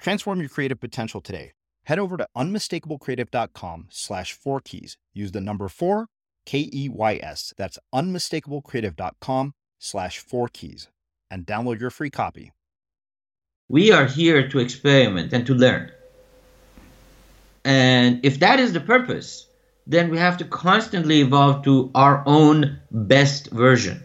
Transform 0.00 0.40
your 0.40 0.48
creative 0.48 0.80
potential 0.80 1.20
today. 1.20 1.52
Head 1.84 1.98
over 1.98 2.16
to 2.16 2.26
unmistakablecreative.com 2.36 3.88
slash 3.90 4.32
four 4.32 4.60
keys. 4.60 4.96
Use 5.12 5.32
the 5.32 5.40
number 5.40 5.68
four, 5.68 6.06
K 6.46 6.70
E 6.72 6.88
Y 6.88 7.20
S. 7.22 7.52
That's 7.56 7.78
unmistakablecreative.com 7.94 9.52
slash 9.78 10.18
four 10.18 10.48
keys 10.48 10.88
and 11.30 11.46
download 11.46 11.80
your 11.80 11.90
free 11.90 12.10
copy. 12.10 12.52
We 13.68 13.92
are 13.92 14.06
here 14.06 14.48
to 14.48 14.58
experiment 14.58 15.32
and 15.32 15.46
to 15.46 15.54
learn. 15.54 15.92
And 17.64 18.24
if 18.24 18.40
that 18.40 18.58
is 18.58 18.72
the 18.72 18.80
purpose, 18.80 19.46
then 19.86 20.10
we 20.10 20.18
have 20.18 20.38
to 20.38 20.44
constantly 20.44 21.20
evolve 21.20 21.62
to 21.64 21.90
our 21.94 22.22
own 22.26 22.80
best 22.90 23.50
version. 23.50 24.02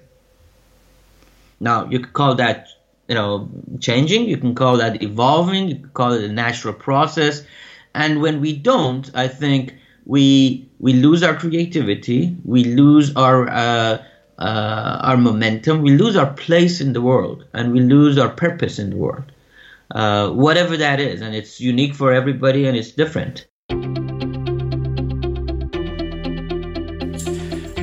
Now, 1.60 1.90
you 1.90 2.00
could 2.00 2.14
call 2.14 2.36
that 2.36 2.68
you 3.08 3.16
know 3.16 3.50
changing. 3.80 4.26
You 4.26 4.38
can 4.38 4.56
call 4.56 4.78
that 4.78 5.02
evolving. 5.02 5.70
You 5.70 5.76
can 5.76 5.90
call 5.90 6.14
it 6.14 6.24
a 6.24 6.32
natural 6.32 6.74
process. 6.74 7.44
And 7.94 8.22
when 8.22 8.42
we 8.42 8.52
don't 8.54 9.10
i 9.16 9.28
think 9.28 9.76
we 10.06 10.70
we 10.80 10.94
lose 10.94 11.24
our 11.24 11.36
creativity. 11.36 12.38
We 12.44 12.64
lose 12.64 13.16
our 13.16 13.48
uh, 13.48 14.04
uh, 14.38 15.00
our 15.02 15.18
momentum. 15.18 15.82
We 15.82 15.92
lose 15.98 16.16
our 16.16 16.32
place 16.34 16.82
in 16.82 16.94
the 16.94 17.02
world 17.02 17.46
and 17.54 17.72
we 17.72 17.80
lose 17.80 18.18
our 18.18 18.30
purpose 18.30 18.80
in 18.80 18.90
the 18.92 18.98
world. 18.98 19.32
Uh, 19.92 20.30
whatever 20.32 20.78
that 20.78 21.00
is. 21.00 21.22
And 21.22 21.36
it's 21.36 21.62
unique 21.62 21.96
for 21.96 22.12
everybody 22.12 22.68
and 22.68 22.76
it's 22.76 22.92
different 22.92 23.48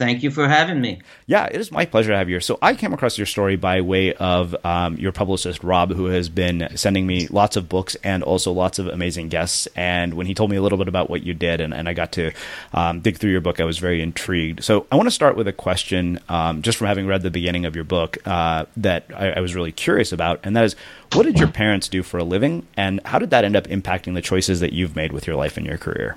Thank 0.00 0.22
you 0.22 0.30
for 0.30 0.48
having 0.48 0.80
me. 0.80 1.02
Yeah, 1.26 1.44
it 1.44 1.60
is 1.60 1.70
my 1.70 1.84
pleasure 1.84 2.12
to 2.12 2.16
have 2.16 2.30
you 2.30 2.36
here. 2.36 2.40
So 2.40 2.58
I 2.62 2.74
came 2.74 2.94
across 2.94 3.18
your 3.18 3.26
story 3.26 3.56
by 3.56 3.82
way 3.82 4.14
of 4.14 4.56
um, 4.64 4.96
your 4.96 5.12
publicist, 5.12 5.62
Rob, 5.62 5.92
who 5.92 6.06
has 6.06 6.30
been 6.30 6.70
sending 6.74 7.06
me 7.06 7.26
lots 7.28 7.54
of 7.54 7.68
books 7.68 7.98
and 8.02 8.22
also 8.22 8.50
lots 8.50 8.78
of 8.78 8.86
amazing 8.86 9.28
guests. 9.28 9.68
And 9.76 10.14
when 10.14 10.26
he 10.26 10.32
told 10.32 10.50
me 10.50 10.56
a 10.56 10.62
little 10.62 10.78
bit 10.78 10.88
about 10.88 11.10
what 11.10 11.22
you 11.22 11.34
did 11.34 11.60
and, 11.60 11.74
and 11.74 11.86
I 11.86 11.92
got 11.92 12.12
to 12.12 12.32
um, 12.72 13.00
dig 13.00 13.18
through 13.18 13.30
your 13.30 13.42
book, 13.42 13.60
I 13.60 13.64
was 13.64 13.76
very 13.76 14.00
intrigued. 14.00 14.64
So 14.64 14.86
I 14.90 14.96
want 14.96 15.06
to 15.06 15.10
start 15.10 15.36
with 15.36 15.46
a 15.46 15.52
question, 15.52 16.18
um, 16.30 16.62
just 16.62 16.78
from 16.78 16.86
having 16.86 17.06
read 17.06 17.20
the 17.20 17.30
beginning 17.30 17.66
of 17.66 17.74
your 17.74 17.84
book, 17.84 18.16
uh, 18.26 18.64
that 18.78 19.04
I, 19.14 19.32
I 19.32 19.40
was 19.40 19.54
really 19.54 19.70
curious 19.70 20.12
about. 20.12 20.40
And 20.44 20.56
that 20.56 20.64
is, 20.64 20.76
what 21.12 21.24
did 21.24 21.38
your 21.38 21.48
parents 21.48 21.88
do 21.88 22.02
for 22.02 22.16
a 22.16 22.24
living? 22.24 22.66
And 22.74 23.02
how 23.04 23.18
did 23.18 23.28
that 23.32 23.44
end 23.44 23.54
up 23.54 23.64
impacting 23.66 24.14
the 24.14 24.22
choices 24.22 24.60
that 24.60 24.72
you've 24.72 24.96
made 24.96 25.12
with 25.12 25.26
your 25.26 25.36
life 25.36 25.58
and 25.58 25.66
your 25.66 25.76
career? 25.76 26.16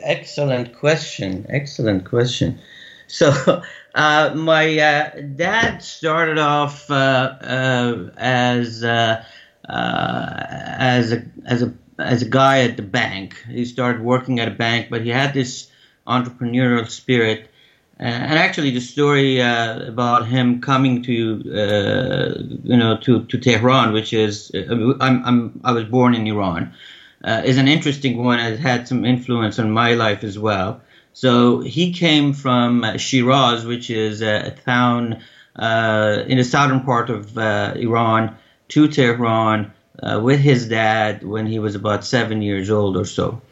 Excellent 0.00 0.74
question. 0.74 1.44
Excellent 1.50 2.06
question. 2.06 2.58
So, 3.12 3.62
uh, 3.94 4.32
my 4.34 4.78
uh, 4.78 5.20
dad 5.36 5.82
started 5.82 6.38
off 6.38 6.90
uh, 6.90 6.94
uh 6.94 8.10
as 8.16 8.82
uh, 8.82 9.22
uh, 9.68 10.44
as 10.78 11.12
a 11.12 11.22
as 11.44 11.62
a 11.62 11.74
as 11.98 12.22
a 12.22 12.28
guy 12.28 12.62
at 12.62 12.76
the 12.76 12.82
bank. 12.82 13.36
He 13.48 13.66
started 13.66 14.00
working 14.00 14.40
at 14.40 14.48
a 14.48 14.56
bank, 14.66 14.88
but 14.88 15.02
he 15.02 15.10
had 15.10 15.34
this 15.34 15.70
entrepreneurial 16.06 16.88
spirit. 16.88 17.50
and 17.98 18.38
actually, 18.38 18.70
the 18.70 18.80
story 18.80 19.40
about 19.40 20.26
him 20.26 20.60
coming 20.62 21.02
to 21.02 21.12
you 21.12 22.76
know 22.76 22.96
to, 23.04 23.24
to 23.26 23.38
Tehran, 23.38 23.92
which 23.92 24.14
is 24.14 24.50
I'm, 24.54 25.24
I'm 25.28 25.60
I 25.64 25.72
was 25.72 25.84
born 25.84 26.14
in 26.14 26.26
Iran, 26.26 26.72
is 27.44 27.58
an 27.58 27.68
interesting 27.68 28.24
one. 28.24 28.40
It 28.40 28.58
had 28.58 28.88
some 28.88 29.04
influence 29.04 29.58
on 29.58 29.70
my 29.70 29.92
life 29.94 30.24
as 30.24 30.38
well. 30.38 30.80
So 31.12 31.60
he 31.60 31.92
came 31.92 32.32
from 32.32 32.98
Shiraz, 32.98 33.66
which 33.66 33.90
is 33.90 34.22
a, 34.22 34.54
town 34.64 35.22
uh, 35.56 36.24
in 36.26 36.38
the 36.38 36.44
southern 36.44 36.80
part 36.80 37.10
of 37.10 37.36
uh, 37.36 37.74
Iran, 37.76 38.36
to 38.68 38.88
Tehran 38.88 39.72
uh, 40.02 40.20
with 40.22 40.40
his 40.40 40.68
dad 40.68 41.22
when 41.22 41.46
he 41.46 41.58
was 41.58 41.74
about 41.74 42.04
seven 42.04 42.40
years 42.40 42.70
old 42.70 42.96
or 42.96 43.04
so. 43.04 43.42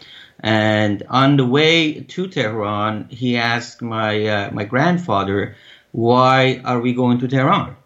And 0.43 1.03
on 1.11 1.37
the 1.37 1.45
way 1.45 2.01
to 2.01 2.27
Tehran, 2.29 3.09
he 3.11 3.37
asked 3.37 3.83
my 3.83 4.27
uh, 4.27 4.51
my 4.53 4.65
grandfather, 4.65 5.55
"Why 5.93 6.63
are 6.65 6.81
we 6.81 6.95
going 6.95 7.19
to 7.19 7.29
Tehran?" 7.29 7.77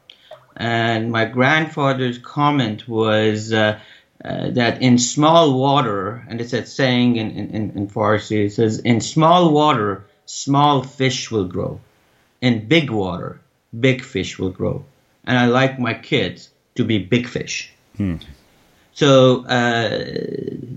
And 0.56 1.10
my 1.10 1.24
grandfather's 1.24 2.18
comment 2.18 2.86
was 2.86 3.52
uh, 4.22 4.50
that 4.50 4.82
in 4.82 4.98
small 4.98 5.58
water, 5.58 6.24
and 6.28 6.40
it's 6.40 6.52
a 6.52 6.64
saying 6.66 7.16
in, 7.16 7.30
in, 7.30 7.70
in 7.70 7.88
Farsi, 7.88 8.46
it 8.46 8.52
says, 8.52 8.78
in 8.78 9.00
small 9.00 9.52
water, 9.52 10.04
small 10.26 10.82
fish 10.82 11.30
will 11.30 11.44
grow. 11.44 11.80
In 12.40 12.68
big 12.68 12.90
water, 12.90 13.40
big 13.78 14.02
fish 14.02 14.38
will 14.38 14.50
grow. 14.50 14.84
And 15.24 15.38
I 15.38 15.46
like 15.46 15.78
my 15.78 15.94
kids 15.94 16.50
to 16.74 16.84
be 16.84 16.98
big 16.98 17.26
fish. 17.26 17.72
Hmm. 17.96 18.16
So 18.94 19.44
uh, 19.46 20.04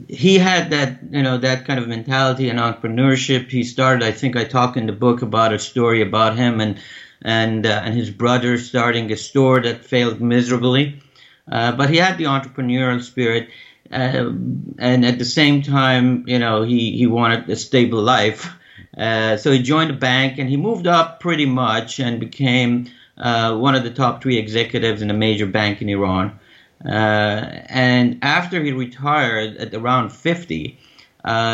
he 0.10 0.40
had 0.40 0.72
that, 0.72 1.00
you 1.12 1.22
know, 1.22 1.38
that 1.38 1.66
kind 1.66 1.80
of 1.80 1.88
mentality 1.88 2.50
and 2.50 2.58
entrepreneurship. 2.58 3.52
He 3.52 3.64
started. 3.64 4.04
I 4.04 4.12
think 4.12 4.36
I 4.36 4.44
talk 4.44 4.76
in 4.76 4.88
the 4.88 4.94
book 4.94 5.22
about 5.22 5.54
a 5.54 5.60
story 5.60 6.02
about 6.02 6.36
him 6.36 6.60
and 6.60 6.80
and 7.22 7.66
uh, 7.66 7.82
and 7.86 7.94
his 7.94 8.10
brother 8.10 8.58
starting 8.58 9.12
a 9.12 9.18
store 9.18 9.62
that 9.62 9.86
failed 9.86 10.20
miserably. 10.20 11.00
Uh, 11.50 11.72
but 11.72 11.90
he 11.90 11.98
had 11.98 12.18
the 12.18 12.26
entrepreneurial 12.26 13.02
spirit. 13.02 13.50
Uh, 13.92 14.32
and 14.80 15.06
at 15.06 15.18
the 15.18 15.26
same 15.26 15.62
time, 15.62 16.26
you 16.28 16.40
know, 16.40 16.64
he, 16.64 16.98
he 16.98 17.08
wanted 17.08 17.50
a 17.50 17.56
stable 17.56 18.02
life. 18.02 18.52
Uh, 18.98 19.38
so 19.38 19.52
he 19.52 19.62
joined 19.62 19.92
a 19.92 19.94
bank 19.94 20.40
and 20.40 20.50
he 20.50 20.58
moved 20.58 20.88
up 20.88 21.20
pretty 21.20 21.46
much 21.46 22.00
and 22.00 22.20
became 22.20 22.88
uh, 23.18 23.56
one 23.56 23.76
of 23.76 23.84
the 23.84 23.92
top 23.92 24.22
three 24.22 24.38
executives 24.38 25.02
in 25.02 25.10
a 25.10 25.14
major 25.14 25.46
bank 25.46 25.82
in 25.82 25.90
Iran. 25.90 26.38
Uh, 26.84 26.90
and 26.90 28.20
after 28.22 28.62
he 28.62 28.72
retired 28.72 29.58
at 29.58 29.74
around 29.74 30.12
50, 30.12 30.78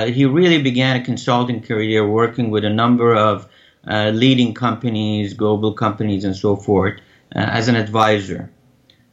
he 0.08 0.26
really 0.26 0.62
began 0.62 1.02
a 1.02 1.06
consulting 1.06 1.62
career 1.62 2.08
working 2.08 2.50
with 2.50 2.66
a 2.66 2.70
number 2.70 3.16
of 3.16 3.48
leading 3.86 4.54
companies, 4.54 5.34
global 5.34 5.74
companies, 5.74 6.24
and 6.24 6.36
so 6.36 6.56
forth 6.56 7.00
as 7.32 7.68
an 7.68 7.76
advisor. 7.76 8.50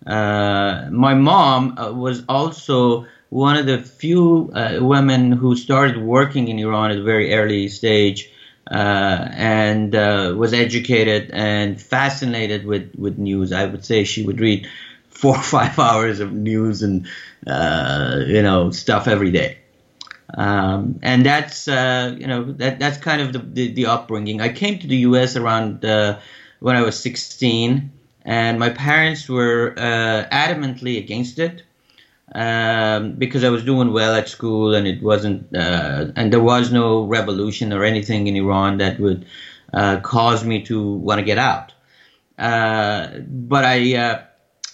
Uh, 0.07 0.89
my 0.91 1.15
mom 1.15 1.79
uh, 1.79 1.93
was 1.93 2.23
also 2.29 3.07
one 3.29 3.57
of 3.57 3.67
the 3.67 3.79
few 3.79 4.51
uh, 4.55 4.79
women 4.81 5.33
who 5.33 5.55
started 5.57 5.99
working 5.99 6.49
in 6.49 6.59
Iran 6.59 6.91
at 6.91 6.99
a 6.99 7.03
very 7.03 7.35
early 7.35 7.69
stage 7.69 8.31
uh, 8.71 9.29
and 9.33 9.95
uh, 9.95 10.35
was 10.37 10.53
educated 10.53 11.31
and 11.33 11.81
fascinated 11.81 12.65
with, 12.65 12.95
with 12.97 13.19
news. 13.19 13.53
I 13.53 13.67
would 13.67 13.85
say 13.85 14.05
she 14.05 14.25
would 14.25 14.41
read 14.41 14.69
four 15.09 15.37
or 15.37 15.43
five 15.43 15.79
hours 15.79 16.21
of 16.21 16.33
news 16.33 16.83
and 16.83 17.07
you 17.47 18.43
know 18.43 18.71
stuff 18.73 19.07
every 19.07 19.31
day. 19.31 19.59
Um, 20.33 21.01
and 21.03 21.27
that's 21.27 21.67
you 21.67 22.27
know 22.27 22.53
that 22.53 22.79
that's 22.79 22.99
kind 22.99 23.21
of 23.21 23.33
the, 23.33 23.39
the, 23.39 23.73
the 23.73 23.87
upbringing. 23.87 24.41
I 24.41 24.53
came 24.53 24.79
to 24.79 24.87
the 24.87 24.97
U.S. 24.99 25.37
around 25.37 25.83
when 25.83 26.77
I 26.77 26.83
was 26.83 26.99
16 27.01 27.91
and 28.25 28.59
my 28.59 28.71
parents 28.71 29.29
were 29.29 29.75
uh, 29.77 30.29
adamantly 30.31 30.99
against 30.99 31.39
it 31.39 31.63
um, 32.35 33.13
because 33.13 33.45
I 33.45 33.49
was 33.49 33.65
doing 33.65 33.93
well 33.93 34.15
at 34.15 34.29
school, 34.29 34.75
and 34.75 34.87
it 34.87 35.03
wasn't, 35.03 35.55
uh, 35.55 36.07
and 36.17 36.33
there 36.33 36.43
was 36.43 36.71
no 36.71 37.05
revolution 37.05 37.73
or 37.73 37.85
anything 37.85 38.27
in 38.27 38.37
Iran 38.37 38.79
that 38.79 39.01
would 39.01 39.27
uh, 39.73 40.01
cause 40.01 40.45
me 40.45 40.63
to 40.65 40.93
want 40.97 41.19
to 41.19 41.25
get 41.25 41.39
out. 41.39 41.73
Uh, 42.39 43.19
but 43.27 43.65
I, 43.65 43.97
uh, 43.97 44.23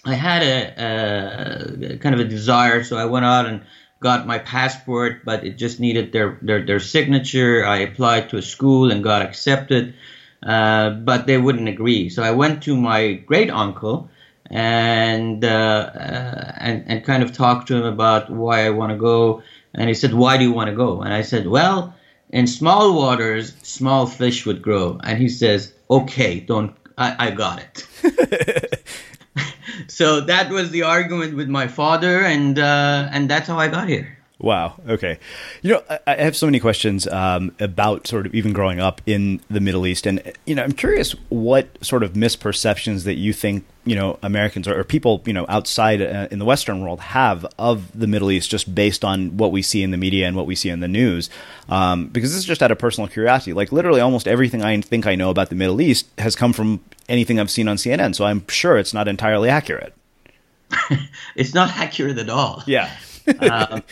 I 0.05 0.15
had 0.15 0.43
a, 0.43 1.95
a, 1.95 1.99
kind 1.99 2.15
of 2.15 2.21
a 2.21 2.25
desire, 2.25 2.85
so 2.85 2.97
I 2.97 3.07
went 3.07 3.25
out 3.25 3.47
and 3.47 3.63
got 4.01 4.27
my 4.27 4.39
passport, 4.39 5.25
but 5.25 5.45
it 5.45 5.57
just 5.57 5.81
needed 5.81 6.13
their, 6.13 6.39
their, 6.43 6.65
their 6.65 6.81
signature. 6.81 7.65
I 7.65 7.79
applied 7.79 8.31
to 8.31 8.37
a 8.37 8.43
school 8.43 8.91
and 8.91 9.03
got 9.03 9.23
accepted. 9.23 9.95
Uh, 10.47 10.91
but 10.91 11.27
they 11.27 11.39
wouldn't 11.39 11.69
agree. 11.69 12.09
So 12.09 12.23
I 12.23 12.31
went 12.31 12.63
to 12.65 12.77
my 12.77 13.15
great 13.15 13.51
uncle 13.51 14.09
and, 14.49 15.45
uh, 15.45 15.91
uh, 15.93 16.53
and 16.59 16.85
and 16.87 17.05
kind 17.05 17.25
of 17.25 17.33
talked 17.33 17.67
to 17.69 17.77
him 17.77 17.85
about 17.85 18.31
why 18.31 18.65
I 18.65 18.71
want 18.71 18.93
to 18.93 18.99
go. 18.99 19.43
And 19.75 19.89
he 19.89 19.95
said, 19.95 20.15
"Why 20.15 20.37
do 20.37 20.45
you 20.45 20.53
want 20.53 20.71
to 20.71 20.77
go?" 20.77 21.03
And 21.03 21.13
I 21.13 21.23
said, 21.23 21.49
"Well, 21.49 21.95
in 22.31 22.47
small 22.47 22.95
waters, 22.95 23.55
small 23.63 24.07
fish 24.07 24.47
would 24.47 24.63
grow." 24.63 25.01
And 25.03 25.19
he 25.19 25.29
says, 25.29 25.73
"Okay, 25.91 26.41
don't. 26.41 26.77
I, 26.97 27.27
I 27.27 27.31
got 27.33 27.61
it." 27.61 28.79
so 29.89 30.21
that 30.21 30.51
was 30.51 30.71
the 30.71 30.83
argument 30.83 31.37
with 31.37 31.49
my 31.49 31.67
father, 31.67 32.21
and 32.21 32.59
uh, 32.59 33.09
and 33.11 33.29
that's 33.29 33.49
how 33.49 33.59
I 33.59 33.69
got 33.69 33.89
here. 33.89 34.16
Wow. 34.39 34.75
Okay. 34.87 35.19
You 35.63 35.75
know, 35.75 35.83
I, 35.89 35.99
I 36.07 36.15
have 36.17 36.37
so 36.37 36.47
many 36.47 36.61
questions 36.61 37.07
um, 37.07 37.55
about 37.59 38.07
sort 38.07 38.27
of 38.27 38.35
even 38.35 38.53
growing 38.53 38.81
up 38.81 39.01
in 39.07 39.41
the 39.49 39.61
Middle 39.61 39.87
East, 39.87 40.05
and 40.07 40.21
you 40.45 40.55
know, 40.55 40.63
I'm 40.63 40.73
curious 40.73 41.13
what 41.31 41.69
sort 41.83 42.03
of 42.03 42.13
misperceptions 42.13 43.05
that 43.05 43.15
you 43.15 43.33
think 43.33 43.65
you 43.87 43.95
know 43.95 44.19
Americans 44.23 44.69
or, 44.69 44.79
or 44.79 44.85
people 44.85 45.23
you 45.25 45.33
know 45.33 45.47
outside 45.49 46.03
uh, 46.03 46.29
in 46.31 46.39
the 46.39 46.45
Western 46.45 46.83
world 46.83 47.01
have 47.01 47.47
of 47.59 47.99
the 47.99 48.07
Middle 48.07 48.31
East, 48.31 48.51
just 48.51 48.75
based 48.75 49.07
on 49.07 49.39
what 49.39 49.53
we 49.53 49.63
see 49.63 49.83
in 49.83 49.91
the 49.91 49.97
media 49.97 50.27
and 50.27 50.37
what 50.37 50.47
we 50.47 50.55
see 50.55 50.69
in 50.69 50.81
the 50.81 50.89
news. 50.89 51.31
Um, 51.71 52.09
because 52.09 52.31
this 52.31 52.39
is 52.39 52.45
just 52.45 52.63
out 52.63 52.71
of 52.71 52.79
personal 52.79 53.09
curiosity. 53.09 53.55
Like 53.55 53.73
literally, 53.73 54.03
almost 54.03 54.29
everything 54.29 54.63
I 54.63 54.79
think 54.83 55.07
I 55.07 55.15
know 55.15 55.31
about 55.31 55.49
the 55.49 55.57
Middle 55.57 55.81
East 55.81 56.09
has 56.19 56.37
come 56.37 56.53
from 56.53 56.85
anything 57.09 57.41
I've 57.41 57.51
seen 57.51 57.69
on 57.69 57.77
CNN. 57.77 58.15
So 58.15 58.27
I'm 58.27 58.47
sure 58.49 58.77
it's 58.77 58.93
not 58.93 59.09
entirely 59.09 59.49
accurate. 59.49 59.95
it's 61.37 61.55
not 61.55 61.71
accurate 61.71 62.19
at 62.19 62.29
all. 62.29 62.63
Yeah. 62.67 62.95
um, 63.41 63.83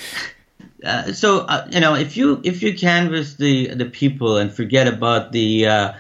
uh, 0.85 1.13
so 1.13 1.41
uh, 1.41 1.67
you 1.71 1.81
know 1.81 1.95
if 1.95 2.17
you 2.17 2.41
if 2.45 2.63
you 2.63 2.77
canvass 2.77 3.35
the 3.35 3.69
the 3.69 3.87
people 3.87 4.37
and 4.37 4.53
forget 4.53 4.87
about 4.87 5.33
the 5.33 5.67
uh, 5.67 5.93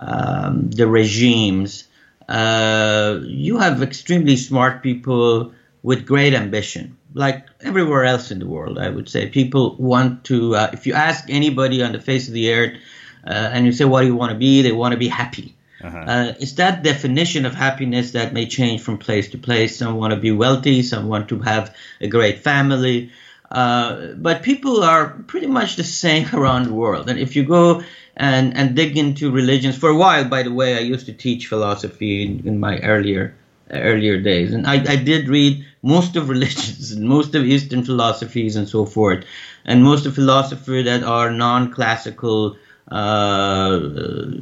um, 0.00 0.70
the 0.70 0.86
regimes, 0.86 1.88
uh, 2.28 3.18
you 3.22 3.58
have 3.58 3.82
extremely 3.82 4.36
smart 4.36 4.82
people 4.82 5.52
with 5.82 6.06
great 6.06 6.34
ambition, 6.34 6.96
like 7.14 7.46
everywhere 7.60 8.04
else 8.04 8.30
in 8.30 8.38
the 8.38 8.46
world. 8.46 8.78
I 8.78 8.90
would 8.90 9.08
say 9.08 9.28
people 9.28 9.76
want 9.76 10.24
to. 10.24 10.56
Uh, 10.56 10.70
if 10.72 10.86
you 10.86 10.92
ask 10.92 11.24
anybody 11.28 11.82
on 11.82 11.92
the 11.92 12.00
face 12.00 12.28
of 12.28 12.34
the 12.34 12.52
earth, 12.52 12.78
and 13.24 13.64
you 13.64 13.72
say 13.72 13.84
what 13.84 14.02
do 14.02 14.06
you 14.06 14.16
want 14.16 14.32
to 14.32 14.38
be, 14.38 14.62
they 14.62 14.72
want 14.72 14.92
to 14.92 14.98
be 14.98 15.08
happy. 15.08 15.54
Uh-huh. 15.84 16.32
it's 16.40 16.54
that 16.54 16.82
definition 16.82 17.44
of 17.44 17.54
happiness 17.54 18.12
that 18.12 18.32
may 18.32 18.46
change 18.46 18.80
from 18.80 18.96
place 18.96 19.28
to 19.28 19.38
place. 19.38 19.76
Some 19.76 19.96
want 19.96 20.14
to 20.14 20.18
be 20.18 20.32
wealthy, 20.32 20.82
some 20.82 21.06
want 21.06 21.28
to 21.28 21.38
have 21.40 21.76
a 22.00 22.08
great 22.08 22.38
family, 22.38 23.12
Uh, 23.50 24.08
but 24.16 24.42
people 24.42 24.82
are 24.82 25.10
pretty 25.26 25.46
much 25.46 25.76
the 25.76 25.84
same 25.84 26.28
around 26.34 26.64
the 26.64 26.72
world. 26.72 27.08
And 27.08 27.18
if 27.18 27.36
you 27.36 27.44
go 27.44 27.82
and, 28.16 28.56
and 28.56 28.74
dig 28.74 28.96
into 28.96 29.30
religions, 29.30 29.76
for 29.76 29.90
a 29.90 29.96
while, 29.96 30.24
by 30.24 30.42
the 30.42 30.52
way, 30.52 30.76
I 30.76 30.80
used 30.80 31.06
to 31.06 31.12
teach 31.12 31.46
philosophy 31.46 32.24
in, 32.24 32.46
in 32.46 32.60
my 32.60 32.78
earlier 32.78 33.34
earlier 33.68 34.20
days, 34.20 34.54
and 34.54 34.64
I, 34.64 34.74
I 34.74 34.94
did 34.94 35.28
read 35.28 35.66
most 35.82 36.14
of 36.14 36.28
religions 36.34 36.92
and 36.92 37.04
most 37.08 37.34
of 37.34 37.44
Eastern 37.44 37.84
philosophies 37.84 38.54
and 38.54 38.68
so 38.68 38.86
forth, 38.86 39.24
and 39.64 39.82
most 39.82 40.06
of 40.06 40.14
philosophy 40.14 40.82
that 40.82 41.02
are 41.02 41.30
non-classical. 41.30 42.56
Uh, 42.88 43.80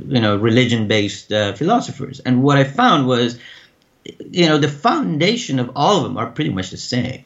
you 0.06 0.20
know, 0.20 0.37
religion-based 0.37 1.32
uh, 1.32 1.54
philosophers, 1.54 2.20
and 2.20 2.42
what 2.42 2.58
I 2.58 2.64
found 2.64 3.06
was, 3.06 3.38
you 4.04 4.46
know, 4.46 4.58
the 4.58 4.68
foundation 4.68 5.58
of 5.58 5.70
all 5.75 5.96
of 5.96 6.02
them 6.02 6.18
are 6.18 6.26
pretty 6.26 6.50
much 6.50 6.68
the 6.68 6.76
same 6.76 7.25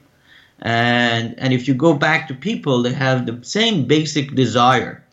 and 0.61 1.39
and 1.39 1.53
if 1.53 1.69
you 1.69 1.75
go 1.75 1.95
back 1.95 2.29
to 2.29 2.35
people 2.35 2.83
they 2.83 2.93
have 2.93 3.27
the 3.27 3.39
same 3.43 3.85
basic 3.87 4.35
desire. 4.35 5.05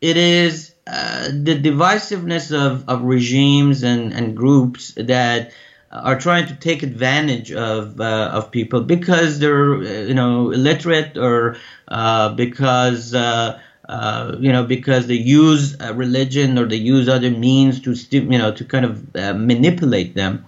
It 0.00 0.16
is 0.16 0.72
uh, 0.86 1.28
the 1.28 1.60
divisiveness 1.60 2.52
of, 2.52 2.88
of 2.88 3.02
regimes 3.02 3.82
and, 3.82 4.12
and 4.12 4.36
groups 4.36 4.92
that 4.96 5.52
are 5.90 6.18
trying 6.18 6.46
to 6.46 6.54
take 6.54 6.82
advantage 6.82 7.50
of 7.52 8.00
uh, 8.00 8.30
of 8.32 8.50
people 8.50 8.82
because 8.82 9.38
they're 9.38 9.82
you 10.06 10.14
know 10.14 10.50
illiterate 10.50 11.16
or 11.16 11.56
uh, 11.88 12.28
because 12.34 13.14
uh, 13.14 13.58
uh, 13.88 14.36
you 14.38 14.52
know 14.52 14.64
because 14.64 15.06
they 15.06 15.14
use 15.14 15.76
religion 15.94 16.58
or 16.58 16.66
they 16.66 16.76
use 16.76 17.08
other 17.08 17.30
means 17.30 17.80
to 17.80 17.94
you 18.12 18.38
know 18.38 18.52
to 18.52 18.64
kind 18.64 18.84
of 18.84 19.16
uh, 19.16 19.32
manipulate 19.34 20.14
them 20.14 20.44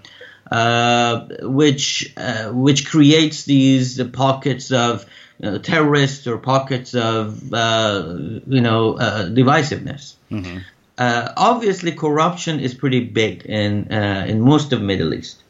uh, 0.50 1.28
which 1.42 2.12
uh, 2.16 2.50
which 2.50 2.85
creates 2.87 3.45
these 3.45 4.02
pockets 4.11 4.73
of 4.73 5.07
you 5.38 5.49
know, 5.49 5.59
terrorists 5.59 6.26
or 6.26 6.38
pockets 6.38 6.92
of 6.95 7.54
uh, 7.54 8.16
you 8.47 8.61
know 8.61 8.95
uh, 8.95 9.26
divisiveness. 9.26 10.14
Mm-hmm. 10.30 10.59
Uh, 10.99 11.33
obviously, 11.37 11.92
corruption 11.92 12.59
is 12.59 12.75
pretty 12.75 13.04
big 13.04 13.45
in 13.45 13.92
in 13.92 14.40
most 14.40 14.73
of 14.73 14.83
Middle 14.83 15.14
East. 15.14 15.40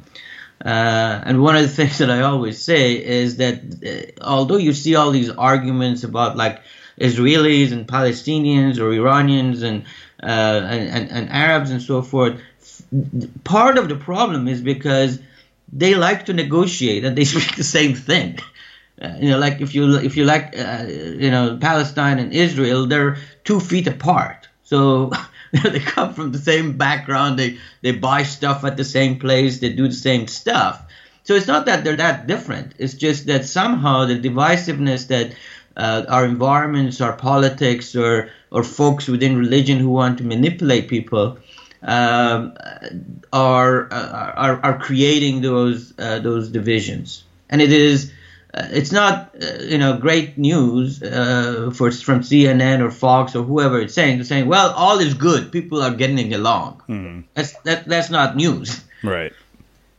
and 0.61 1.42
one 1.42 1.57
of 1.57 1.62
the 1.62 1.69
things 1.78 1.97
that 1.99 2.11
I 2.11 2.21
always 2.21 2.62
say 2.62 3.02
is 3.02 3.37
that 3.38 4.16
although 4.21 4.59
you 4.59 4.75
see 4.75 4.97
all 4.97 5.12
these 5.12 5.30
arguments 5.30 6.04
about 6.04 6.37
like 6.37 6.61
Israelis 7.00 7.73
and 7.73 7.88
Palestinians 7.88 8.78
or 8.78 8.92
Iranians 8.92 9.62
and, 9.62 9.85
and, 10.19 10.88
and, 10.90 11.11
and 11.11 11.30
Arabs 11.30 11.71
and 11.71 11.80
so 11.80 12.02
forth, 12.02 12.38
part 13.45 13.79
of 13.79 13.89
the 13.89 13.97
problem 13.97 14.49
is 14.49 14.61
because 14.61 15.21
they 15.73 15.95
like 15.95 16.27
to 16.27 16.33
negotiate 16.33 17.05
and 17.05 17.17
they 17.17 17.25
speak 17.33 17.57
the 17.57 17.65
same 17.65 17.95
thing. 17.95 18.39
Uh, 19.01 19.17
you 19.19 19.31
know, 19.31 19.39
like 19.39 19.61
if 19.61 19.75
you 19.75 19.97
if 19.97 20.17
you 20.17 20.25
like, 20.25 20.59
uh, 20.59 20.85
you 20.87 21.31
know, 21.31 21.57
Palestine 21.61 22.19
and 22.19 22.35
Israel, 22.35 22.87
they're 22.87 23.17
two 23.45 23.61
feet 23.61 23.87
apart. 23.87 24.49
So 24.65 25.13
they 25.53 25.81
come 25.81 26.13
from 26.13 26.33
the 26.33 26.39
same 26.39 26.77
background. 26.77 27.39
They 27.39 27.59
they 27.81 27.93
buy 27.93 28.25
stuff 28.25 28.65
at 28.65 28.77
the 28.77 28.85
same 28.85 29.19
place. 29.19 29.61
They 29.61 29.73
do 29.73 29.89
the 29.89 29.95
same 29.95 30.27
stuff. 30.27 30.83
So 31.25 31.35
it's 31.35 31.47
not 31.47 31.67
that 31.67 31.85
they're 31.85 31.97
that 31.97 32.27
different. 32.27 32.75
It's 32.79 32.95
just 32.95 33.27
that 33.27 33.45
somehow 33.45 34.07
the 34.07 34.19
divisiveness 34.19 35.09
that 35.09 35.33
uh, 35.77 36.05
our 36.09 36.25
environments, 36.25 37.01
our 37.01 37.15
politics, 37.15 37.97
or 37.97 38.31
or 38.51 38.65
folks 38.65 39.07
within 39.07 39.39
religion 39.39 39.79
who 39.79 39.91
want 39.91 40.19
to 40.19 40.25
manipulate 40.25 40.89
people 40.89 41.39
um, 41.83 42.57
are, 43.33 43.93
are 43.93 44.61
are 44.63 44.79
creating 44.79 45.41
those 45.41 45.95
uh, 45.99 46.19
those 46.19 46.49
divisions, 46.49 47.25
and 47.49 47.61
it 47.63 47.73
is. 47.73 48.13
Uh, 48.53 48.67
it's 48.73 48.91
not, 48.91 49.33
uh, 49.41 49.63
you 49.63 49.79
know, 49.79 49.97
great 49.97 50.37
news 50.37 51.01
uh, 51.05 51.71
for 51.73 51.93
from 51.93 52.19
CNN 52.19 52.81
or 52.81 52.91
Fox 52.91 53.37
or 53.37 53.45
whoever 53.45 53.79
it's 53.79 53.95
saying. 53.95 54.17
They're 54.17 54.25
saying, 54.25 54.49
"Well, 54.49 54.73
all 54.73 54.99
is 54.99 55.15
good. 55.15 55.53
People 55.53 55.81
are 55.81 55.93
getting 55.95 56.35
along." 56.35 56.83
Mm. 56.89 57.25
That's 57.35 57.53
that, 57.61 57.87
that's 57.87 58.11
not 58.11 58.35
news, 58.35 58.83
right? 59.05 59.33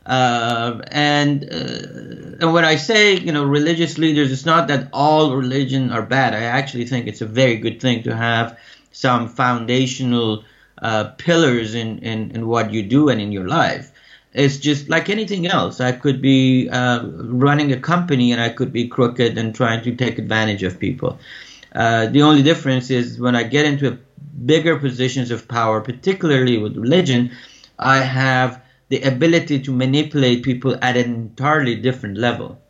Uh, 0.04 0.82
and 0.88 1.44
uh, 1.44 2.36
and 2.40 2.52
when 2.52 2.64
I 2.64 2.76
say 2.76 3.16
you 3.16 3.32
know 3.32 3.44
religious 3.44 3.98
leaders, 3.98 4.32
it's 4.32 4.44
not 4.44 4.68
that 4.68 4.88
all 4.92 5.34
religion 5.34 5.90
are 5.90 6.02
bad. 6.02 6.34
I 6.34 6.42
actually 6.42 6.86
think 6.86 7.06
it's 7.06 7.22
a 7.22 7.26
very 7.26 7.56
good 7.56 7.80
thing 7.80 8.02
to 8.02 8.14
have 8.14 8.58
some 8.92 9.28
foundational 9.28 10.44
uh, 10.82 11.04
pillars 11.16 11.74
in, 11.74 11.98
in, 12.00 12.30
in 12.32 12.46
what 12.46 12.72
you 12.72 12.82
do 12.82 13.08
and 13.08 13.20
in 13.20 13.32
your 13.32 13.48
life. 13.48 13.90
It's 14.34 14.56
just 14.56 14.88
like 14.88 15.08
anything 15.08 15.46
else. 15.46 15.80
I 15.80 15.92
could 15.92 16.20
be 16.20 16.68
uh, 16.68 17.06
running 17.06 17.72
a 17.72 17.80
company 17.80 18.32
and 18.32 18.40
I 18.40 18.48
could 18.48 18.72
be 18.72 18.88
crooked 18.88 19.38
and 19.38 19.54
trying 19.54 19.82
to 19.84 19.94
take 19.94 20.18
advantage 20.18 20.62
of 20.62 20.78
people. 20.78 21.18
Uh, 21.74 22.06
the 22.06 22.22
only 22.22 22.42
difference 22.42 22.90
is 22.90 23.18
when 23.18 23.36
I 23.36 23.44
get 23.44 23.64
into 23.64 23.98
bigger 24.44 24.78
positions 24.78 25.30
of 25.30 25.48
power, 25.48 25.80
particularly 25.80 26.58
with 26.58 26.76
religion, 26.76 27.30
I 27.78 27.98
have 27.98 28.62
the 28.88 29.02
ability 29.02 29.60
to 29.60 29.72
manipulate 29.72 30.42
people 30.42 30.76
at 30.82 30.96
an 30.96 31.14
entirely 31.14 31.76
different 31.76 32.18
level. 32.18 32.60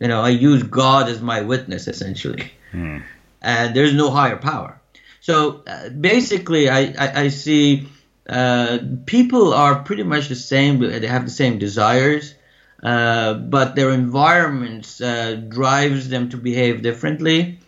You 0.00 0.08
know, 0.08 0.20
I 0.20 0.30
use 0.30 0.62
God 0.62 1.08
as 1.08 1.20
my 1.20 1.40
witness 1.40 1.88
essentially, 1.88 2.52
mm. 2.72 3.02
and 3.42 3.76
there's 3.76 3.94
no 3.94 4.10
higher 4.10 4.36
power. 4.36 4.80
So 5.24 5.62
uh, 5.66 5.88
basically, 5.88 6.68
I, 6.68 6.80
I, 6.98 7.20
I 7.22 7.28
see 7.28 7.88
uh, 8.28 8.76
people 9.06 9.54
are 9.54 9.82
pretty 9.82 10.02
much 10.02 10.28
the 10.28 10.36
same. 10.36 10.80
They 10.80 11.06
have 11.06 11.24
the 11.24 11.30
same 11.30 11.58
desires, 11.58 12.34
uh, 12.82 13.32
but 13.32 13.74
their 13.74 13.90
environments 13.92 15.00
uh, 15.00 15.40
drives 15.48 16.10
them 16.10 16.28
to 16.28 16.36
behave 16.36 16.82
differently, 16.82 17.58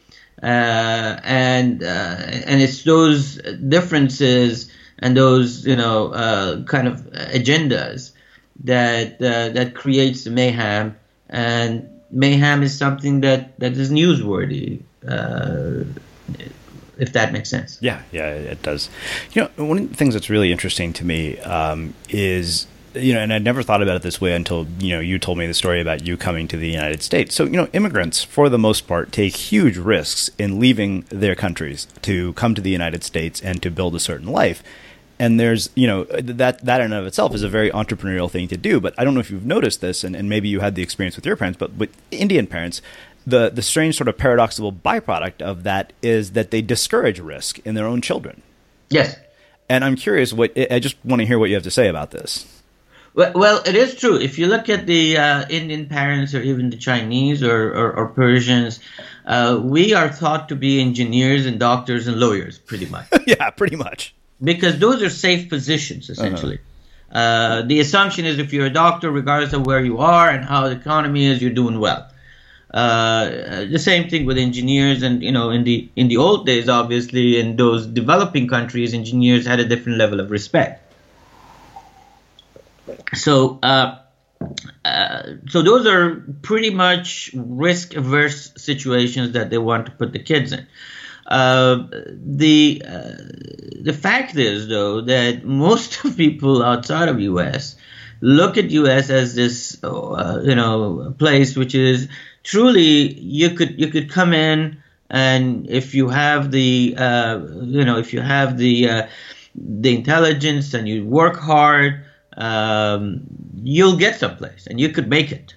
uh, 0.43 1.19
and 1.25 1.83
uh, 1.83 2.17
and 2.51 2.61
it's 2.61 2.85
those 2.85 3.37
differences 3.37 4.71
and 4.99 5.17
those 5.17 5.67
you 5.67 5.77
know 5.77 6.11
kind 6.69 6.89
of 6.89 6.97
agendas 7.39 8.13
that 8.65 9.19
that 9.19 9.75
creates 9.75 10.25
the 10.25 10.31
mayhem, 10.31 10.95
and 11.31 11.89
mayhem 12.11 12.63
is 12.63 12.77
something 12.77 13.23
that 13.23 13.59
that 13.61 13.73
is 13.79 13.91
newsworthy 13.91 14.83
if 16.99 17.13
that 17.13 17.33
makes 17.33 17.51
sense. 17.51 17.79
Yeah, 17.81 18.03
yeah, 18.13 18.31
it 18.31 18.63
does. 18.63 18.89
You 19.33 19.43
know, 19.43 19.67
one 19.67 19.79
of 19.79 19.89
the 19.89 19.97
things 19.97 20.15
that's 20.15 20.31
really 20.31 20.53
interesting 20.53 20.93
to 20.95 21.05
me 21.05 21.39
um, 21.41 21.95
is 22.09 22.67
you 22.97 23.13
know, 23.15 23.21
and 23.21 23.33
I'd 23.33 23.45
never 23.45 23.63
thought 23.63 23.83
about 23.83 23.97
it 23.97 24.03
this 24.03 24.21
way 24.21 24.33
until 24.35 24.67
you 24.79 24.95
know 24.95 25.01
you 25.01 25.19
told 25.19 25.39
me 25.39 25.47
the 25.47 25.55
story 25.55 25.81
about 25.81 26.07
you 26.07 26.17
coming 26.17 26.49
to 26.49 26.57
the 26.57 26.69
United 26.69 27.03
States. 27.03 27.35
So 27.35 27.45
you 27.45 27.53
know, 27.53 27.69
immigrants 27.73 28.23
for 28.23 28.49
the 28.49 28.59
most 28.59 28.87
part 28.87 29.13
take 29.13 29.37
huge 29.37 29.77
risks 29.77 30.31
in 30.39 30.59
leaving 30.59 31.03
their 31.11 31.35
countries 31.35 31.87
to 32.03 32.33
come 32.35 32.55
to 32.55 32.61
the 32.61 32.71
United 32.71 33.05
States 33.05 33.41
and 33.41 33.63
to 33.63 33.71
build 33.71 33.95
a 33.95 34.01
certain 34.01 34.29
life. 34.29 34.63
And 35.19 35.41
there's 35.41 35.71
you 35.75 35.87
know 35.87 36.05
that 36.05 36.65
that 36.65 36.81
in 36.81 36.93
and 36.93 36.95
of 36.95 37.07
itself 37.07 37.35
is 37.35 37.43
a 37.43 37.49
very 37.49 37.71
entrepreneurial 37.71 38.31
thing 38.31 38.49
to 38.49 38.57
do. 38.57 38.81
But 38.81 38.95
I 38.99 39.05
don't 39.05 39.15
know 39.15 39.21
if 39.21 39.31
you've 39.31 39.47
noticed 39.47 39.81
this, 39.81 40.05
and, 40.05 40.15
and 40.15 40.29
maybe 40.29 40.49
you 40.49 40.61
had 40.61 40.75
the 40.75 40.83
experience 40.83 41.17
with 41.17 41.27
your 41.27 41.37
parents, 41.37 41.59
but 41.59 41.75
with 41.75 41.91
Indian 42.11 42.47
parents, 42.47 42.83
the 43.27 43.51
the 43.51 43.63
strange 43.63 43.97
sort 43.97 44.09
of 44.09 44.17
paradoxical 44.17 44.73
byproduct 44.73 45.43
of 45.43 45.65
that 45.65 45.93
is 46.03 46.33
that 46.33 46.51
they 46.51 46.63
discourage 46.63 47.19
risk 47.19 47.59
in 47.61 47.75
their 47.75 47.87
own 47.87 48.01
children. 48.01 48.43
Yes. 48.89 49.17
And 49.69 49.85
I'm 49.85 49.97
curious 49.97 50.33
what 50.33 50.53
I 50.71 50.79
just 50.79 50.97
want 51.05 51.21
to 51.21 51.27
hear 51.27 51.39
what 51.39 51.49
you 51.49 51.55
have 51.55 51.65
to 51.65 51.71
say 51.71 51.89
about 51.89 52.13
this. 52.13 52.47
Well, 53.15 53.33
well 53.35 53.63
it 53.67 53.75
is 53.75 53.97
true. 53.97 54.17
If 54.17 54.39
you 54.39 54.47
look 54.47 54.69
at 54.69 54.87
the 54.87 55.19
uh, 55.19 55.49
Indian 55.49 55.87
parents 55.87 56.35
or 56.35 56.43
even 56.43 56.71
the 56.71 56.77
Chinese 56.77 57.43
or, 57.43 57.73
or, 57.73 57.93
or 57.93 58.09
Persians, 58.09 58.79
uh, 59.27 59.59
we 59.61 59.95
are 59.95 60.09
thought 60.09 60.51
to 60.51 60.57
be 60.57 60.81
engineers 60.81 61.47
and 61.47 61.59
doctors 61.59 62.07
and 62.07 62.21
lawyers, 62.21 62.59
pretty 62.59 62.87
much. 62.87 63.09
yeah, 63.27 63.51
pretty 63.51 63.75
much. 63.75 64.15
Because 64.41 64.79
those 64.79 65.03
are 65.03 65.11
safe 65.11 65.49
positions, 65.49 66.11
essentially. 66.11 66.59
Uh-huh. 67.11 67.19
Uh, 67.19 67.63
the 67.63 67.81
assumption 67.81 68.25
is 68.25 68.39
if 68.39 68.53
you're 68.53 68.67
a 68.67 68.71
doctor, 68.71 69.11
regardless 69.11 69.53
of 69.53 69.65
where 69.65 69.83
you 69.83 69.99
are 69.99 70.29
and 70.29 70.45
how 70.45 70.69
the 70.69 70.77
economy 70.77 71.25
is, 71.25 71.41
you're 71.41 71.51
doing 71.51 71.81
well. 71.81 72.09
Uh, 72.77 73.65
the 73.65 73.79
same 73.79 74.07
thing 74.11 74.27
with 74.27 74.37
engineers, 74.37 75.03
and 75.03 75.23
you 75.23 75.33
know, 75.33 75.49
in 75.49 75.65
the 75.65 75.89
in 75.97 76.09
the 76.09 76.19
old 76.19 76.45
days, 76.45 76.69
obviously, 76.69 77.41
in 77.41 77.57
those 77.57 77.87
developing 77.87 78.47
countries, 78.47 78.93
engineers 78.93 79.47
had 79.47 79.59
a 79.61 79.65
different 79.65 79.97
level 79.97 80.21
of 80.21 80.31
respect. 80.31 80.83
So, 83.15 83.59
uh, 83.63 84.01
uh, 84.85 85.23
so 85.49 85.63
those 85.63 85.87
are 85.87 86.23
pretty 86.43 86.69
much 86.69 87.31
risk-averse 87.35 88.53
situations 88.59 89.33
that 89.33 89.49
they 89.49 89.57
want 89.57 89.87
to 89.87 89.93
put 89.93 90.13
the 90.13 90.19
kids 90.19 90.53
in. 90.53 90.67
Uh, 91.27 91.87
the 92.19 92.83
uh, 92.87 93.13
the 93.81 93.97
fact 93.99 94.37
is, 94.37 94.69
though, 94.69 95.01
that 95.01 95.47
most 95.47 96.05
of 96.05 96.15
people 96.25 96.63
outside 96.63 97.09
of 97.09 97.21
U.S. 97.21 97.77
look 98.21 98.59
at 98.59 98.71
U.S. 98.71 99.09
as 99.09 99.35
this, 99.35 99.83
uh, 99.83 100.43
you 100.45 100.55
know, 100.55 101.15
place 101.19 101.57
which 101.57 101.75
is 101.75 102.09
truly 102.51 103.13
you 103.39 103.49
could 103.57 103.73
you 103.81 103.89
could 103.95 104.09
come 104.19 104.33
in 104.33 104.59
and 105.11 105.69
if 105.81 105.95
you 105.99 106.09
have 106.09 106.51
the 106.51 106.95
uh, 107.07 107.35
you 107.77 107.85
know 107.89 107.99
if 108.05 108.09
you 108.15 108.21
have 108.21 108.57
the 108.65 108.75
uh, 108.95 109.03
the 109.83 109.93
intelligence 110.01 110.75
and 110.77 110.89
you 110.89 111.05
work 111.21 111.37
hard 111.51 111.93
um, 112.37 113.21
you'll 113.75 113.99
get 114.05 114.15
someplace 114.25 114.63
and 114.69 114.81
you 114.83 114.89
could 114.95 115.09
make 115.19 115.31
it 115.39 115.49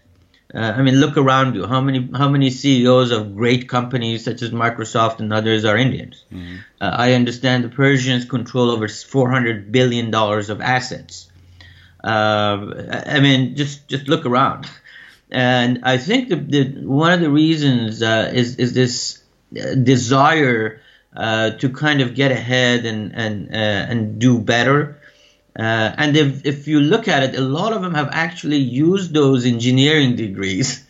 Uh, 0.50 0.74
I 0.78 0.82
mean, 0.82 0.96
look 0.96 1.16
around 1.16 1.54
you. 1.56 1.68
How 1.68 1.80
many 1.88 2.10
how 2.22 2.28
many 2.28 2.50
CEOs 2.50 3.12
of 3.18 3.36
great 3.42 3.64
companies 3.70 4.24
such 4.26 4.42
as 4.42 4.50
Microsoft 4.50 5.20
and 5.22 5.32
others 5.32 5.62
are 5.64 5.78
Indians? 5.78 6.26
Mm-hmm. 6.34 6.56
Uh, 6.82 7.06
I 7.06 7.14
understand 7.14 7.64
the 7.64 7.70
Persians 7.70 8.26
control 8.26 8.72
over 8.72 8.88
400 8.88 9.72
billion 9.72 10.10
dollars 10.10 10.50
of 10.50 10.58
assets. 10.60 11.30
Uh, 12.04 12.58
I 13.16 13.20
mean, 13.26 13.42
just 13.62 13.88
just 13.94 14.08
look 14.08 14.26
around, 14.26 14.66
and 15.32 15.80
I 15.84 15.98
think 15.98 16.30
the, 16.30 16.36
the 16.36 16.88
one 16.88 17.14
of 17.14 17.22
the 17.22 17.30
reasons 17.30 18.02
uh, 18.02 18.32
is 18.34 18.56
is 18.58 18.74
this 18.74 19.22
uh, 19.56 19.76
desire 19.76 20.82
uh, 21.16 21.52
to 21.52 21.70
kind 21.70 22.02
of 22.02 22.16
get 22.16 22.32
ahead 22.32 22.86
and 22.86 23.16
and 23.16 23.54
and 23.54 24.20
do 24.20 24.40
better. 24.40 25.00
Uh, 25.58 25.94
and 25.98 26.16
if, 26.16 26.46
if 26.46 26.68
you 26.68 26.80
look 26.80 27.08
at 27.10 27.24
it, 27.24 27.36
a 27.38 27.42
lot 27.42 27.74
of 27.74 27.82
them 27.82 27.94
have 27.94 28.10
actually 28.14 28.58
used 28.58 29.14
those 29.14 29.46
engineering 29.46 30.16
degrees 30.16 30.86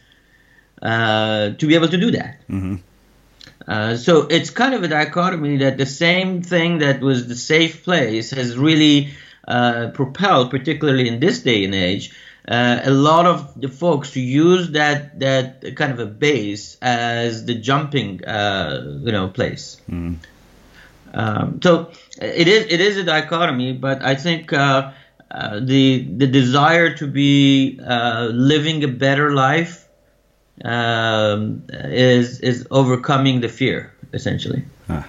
uh, 0.81 1.51
to 1.51 1.65
be 1.65 1.73
able 1.73 1.87
to 1.87 1.97
do 1.97 2.11
that. 2.11 2.39
Mm-hmm. 2.47 2.75
Uh, 3.67 3.95
so 3.95 4.27
it's 4.27 4.49
kind 4.49 4.73
of 4.73 4.83
a 4.83 4.87
dichotomy 4.87 5.57
that 5.57 5.77
the 5.77 5.85
same 5.85 6.41
thing 6.43 6.79
that 6.79 7.01
was 7.01 7.27
the 7.27 7.35
safe 7.35 7.83
place 7.83 8.31
has 8.31 8.57
really 8.57 9.13
uh, 9.47 9.89
propelled, 9.93 10.51
particularly 10.51 11.07
in 11.07 11.19
this 11.19 11.41
day 11.41 11.65
and 11.65 11.73
age, 11.73 12.11
uh, 12.49 12.81
a 12.83 12.89
lot 12.89 13.27
of 13.27 13.61
the 13.61 13.67
folks 13.69 14.11
to 14.11 14.19
use 14.19 14.71
that 14.71 15.19
that 15.19 15.75
kind 15.75 15.91
of 15.91 15.99
a 15.99 16.07
base 16.07 16.77
as 16.81 17.45
the 17.45 17.53
jumping, 17.53 18.25
uh, 18.25 18.99
you 19.03 19.11
know, 19.11 19.27
place. 19.27 19.79
Mm. 19.89 20.15
Um, 21.13 21.61
so 21.61 21.91
it 22.19 22.47
is 22.47 22.65
it 22.73 22.81
is 22.81 22.97
a 22.97 23.03
dichotomy, 23.03 23.73
but 23.73 24.01
I 24.03 24.15
think 24.15 24.51
uh, 24.51 24.91
uh, 25.29 25.59
the 25.59 26.03
the 26.17 26.25
desire 26.25 26.95
to 26.95 27.05
be 27.05 27.79
uh, 27.85 28.29
living 28.31 28.83
a 28.83 28.87
better 28.87 29.31
life 29.31 29.87
um, 30.65 31.63
is 31.69 32.39
is 32.39 32.67
overcoming 32.71 33.41
the 33.41 33.49
fear 33.49 33.93
essentially. 34.11 34.65
Huh. 34.87 35.03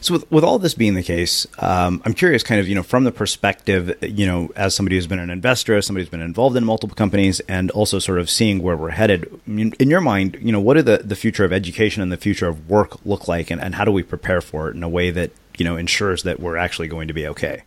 So 0.00 0.14
with, 0.14 0.30
with 0.30 0.44
all 0.44 0.58
this 0.58 0.74
being 0.74 0.94
the 0.94 1.02
case, 1.02 1.46
um, 1.58 2.02
I'm 2.04 2.14
curious, 2.14 2.42
kind 2.42 2.60
of, 2.60 2.68
you 2.68 2.74
know, 2.74 2.82
from 2.82 3.04
the 3.04 3.12
perspective, 3.12 3.96
you 4.02 4.26
know, 4.26 4.50
as 4.56 4.74
somebody 4.74 4.96
who's 4.96 5.06
been 5.06 5.18
an 5.18 5.30
investor, 5.30 5.76
as 5.76 5.86
somebody 5.86 6.02
who's 6.02 6.10
been 6.10 6.20
involved 6.20 6.56
in 6.56 6.64
multiple 6.64 6.94
companies, 6.94 7.40
and 7.40 7.70
also 7.72 7.98
sort 7.98 8.18
of 8.18 8.30
seeing 8.30 8.62
where 8.62 8.76
we're 8.76 8.90
headed. 8.90 9.28
In, 9.46 9.72
your 9.78 10.00
mind, 10.00 10.38
you 10.40 10.52
know, 10.52 10.60
what 10.60 10.74
do 10.74 10.82
the, 10.82 10.98
the 10.98 11.16
future 11.16 11.44
of 11.44 11.52
education 11.52 12.02
and 12.02 12.12
the 12.12 12.16
future 12.16 12.48
of 12.48 12.68
work 12.68 13.04
look 13.04 13.28
like, 13.28 13.50
and, 13.50 13.60
and 13.60 13.74
how 13.74 13.84
do 13.84 13.92
we 13.92 14.02
prepare 14.02 14.40
for 14.40 14.68
it 14.68 14.76
in 14.76 14.82
a 14.82 14.88
way 14.88 15.10
that 15.10 15.30
you 15.58 15.64
know 15.64 15.76
ensures 15.76 16.22
that 16.24 16.40
we're 16.40 16.56
actually 16.56 16.88
going 16.88 17.08
to 17.08 17.14
be 17.14 17.26
okay? 17.26 17.62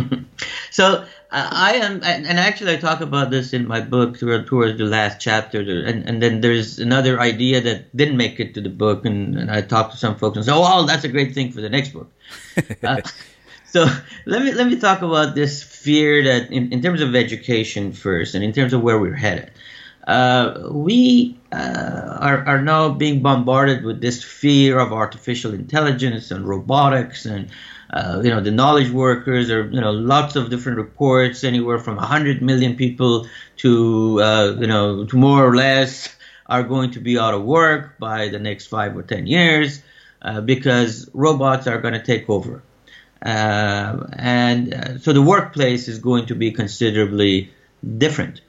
so 0.70 1.04
uh, 1.30 1.48
I 1.50 1.74
am, 1.74 2.02
and 2.02 2.26
actually 2.38 2.74
I 2.74 2.76
talk 2.76 3.00
about 3.00 3.30
this 3.30 3.52
in 3.52 3.66
my 3.66 3.80
book 3.80 4.18
towards 4.18 4.78
the 4.78 4.84
last 4.84 5.20
chapter, 5.20 5.60
and, 5.60 6.06
and 6.08 6.22
then 6.22 6.40
there's 6.40 6.78
another 6.78 7.20
idea 7.20 7.60
that 7.62 7.96
didn't 7.96 8.16
make 8.16 8.38
it 8.38 8.54
to 8.54 8.60
the 8.60 8.68
book, 8.68 9.06
and, 9.06 9.36
and 9.36 9.50
I 9.50 9.62
talked 9.62 9.92
to 9.92 9.98
some 9.98 10.16
folks 10.16 10.36
and 10.36 10.44
said, 10.44 10.54
"Oh, 10.54 10.60
well, 10.60 10.86
that's 10.86 11.04
a 11.04 11.08
great 11.08 11.34
thing 11.34 11.50
for 11.52 11.60
the 11.60 11.70
next 11.70 11.90
book." 11.90 12.10
uh, 12.82 13.00
so 13.66 13.86
let 14.26 14.42
me 14.42 14.52
let 14.52 14.66
me 14.66 14.78
talk 14.78 15.02
about 15.02 15.34
this 15.34 15.62
fear 15.62 16.22
that, 16.24 16.50
in, 16.50 16.72
in 16.72 16.82
terms 16.82 17.00
of 17.00 17.14
education 17.14 17.92
first, 17.92 18.34
and 18.34 18.44
in 18.44 18.52
terms 18.52 18.72
of 18.72 18.82
where 18.82 18.98
we're 18.98 19.14
headed. 19.14 19.50
Uh, 20.06 20.68
we 20.72 21.38
uh, 21.52 22.18
are, 22.18 22.44
are 22.44 22.60
now 22.60 22.88
being 22.88 23.22
bombarded 23.22 23.84
with 23.84 24.00
this 24.00 24.22
fear 24.24 24.80
of 24.80 24.92
artificial 24.92 25.54
intelligence 25.54 26.32
and 26.32 26.44
robotics 26.44 27.24
and 27.24 27.48
uh, 27.92 28.22
you 28.24 28.30
know, 28.30 28.40
the 28.40 28.50
knowledge 28.50 28.90
workers, 28.90 29.50
or 29.50 29.66
you 29.66 29.80
know, 29.80 29.90
lots 29.90 30.34
of 30.34 30.48
different 30.48 30.78
reports, 30.78 31.44
anywhere 31.44 31.78
from 31.78 31.96
100 31.96 32.40
million 32.40 32.74
people 32.74 33.26
to 33.58 34.20
uh, 34.22 34.56
you 34.58 34.66
know, 34.66 35.04
to 35.04 35.16
more 35.16 35.46
or 35.46 35.54
less, 35.54 36.14
are 36.46 36.62
going 36.62 36.92
to 36.92 37.00
be 37.00 37.18
out 37.18 37.34
of 37.34 37.42
work 37.42 37.98
by 37.98 38.28
the 38.28 38.38
next 38.38 38.66
five 38.66 38.96
or 38.96 39.02
ten 39.02 39.26
years 39.26 39.82
uh, 40.22 40.40
because 40.40 41.08
robots 41.12 41.66
are 41.66 41.78
going 41.78 41.92
to 41.92 42.02
take 42.02 42.30
over, 42.30 42.62
uh, 43.24 44.06
and 44.14 44.72
uh, 44.72 44.98
so 44.98 45.12
the 45.12 45.22
workplace 45.22 45.86
is 45.86 45.98
going 45.98 46.26
to 46.26 46.34
be 46.34 46.50
considerably 46.50 47.52
different. 47.98 48.40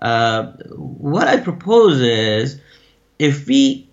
what 0.00 1.28
I 1.28 1.36
propose 1.36 2.00
is, 2.00 2.58
if 3.18 3.46
we, 3.46 3.90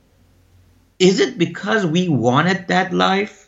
is 0.98 1.20
it 1.20 1.38
because 1.38 1.86
we 1.86 2.08
wanted 2.08 2.70
that 2.70 2.94
life? 2.94 3.47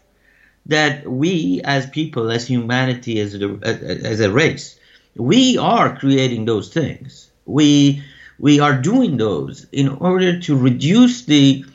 That 0.70 1.08
we 1.08 1.62
as 1.64 1.90
people, 1.90 2.32
as 2.32 2.48
humanity, 2.48 3.20
as 3.20 3.36
a, 3.36 3.60
as 3.64 4.20
a 4.20 4.32
race, 4.32 4.80
we 5.16 5.58
are 5.58 5.98
creating 5.98 6.46
those 6.46 6.70
things. 6.72 7.30
We 7.46 8.04
we 8.40 8.62
are 8.62 8.82
doing 8.82 9.18
those 9.18 9.68
in 9.72 9.90
order 9.90 10.40
to 10.40 10.56
reduce 10.56 11.26
the 11.26 11.66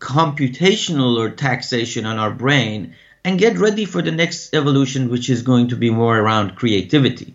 computational 0.00 1.18
or 1.18 1.30
taxation 1.30 2.04
on 2.04 2.18
our 2.18 2.32
brain 2.32 2.94
and 3.24 3.38
get 3.38 3.58
ready 3.58 3.84
for 3.84 4.02
the 4.02 4.10
next 4.10 4.54
evolution, 4.54 5.10
which 5.10 5.30
is 5.30 5.42
going 5.42 5.68
to 5.68 5.76
be 5.76 5.90
more 5.90 6.18
around 6.18 6.56
creativity 6.56 7.34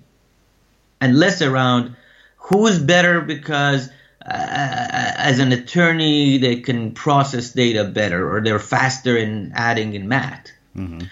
and 1.00 1.18
less 1.18 1.42
around 1.42 1.96
who 2.38 2.66
is 2.68 2.80
better 2.80 3.22
because 3.22 3.88
uh, 4.26 4.32
as 5.18 5.38
an 5.40 5.52
attorney 5.52 6.40
they 6.40 6.62
can 6.62 6.92
process 6.92 7.52
data 7.52 7.84
better 7.84 8.36
or 8.36 8.42
they're 8.42 8.60
faster 8.60 9.16
in 9.16 9.52
adding 9.56 9.94
in 9.94 10.08
math. 10.08 10.52
Mm-hmm. 10.76 11.06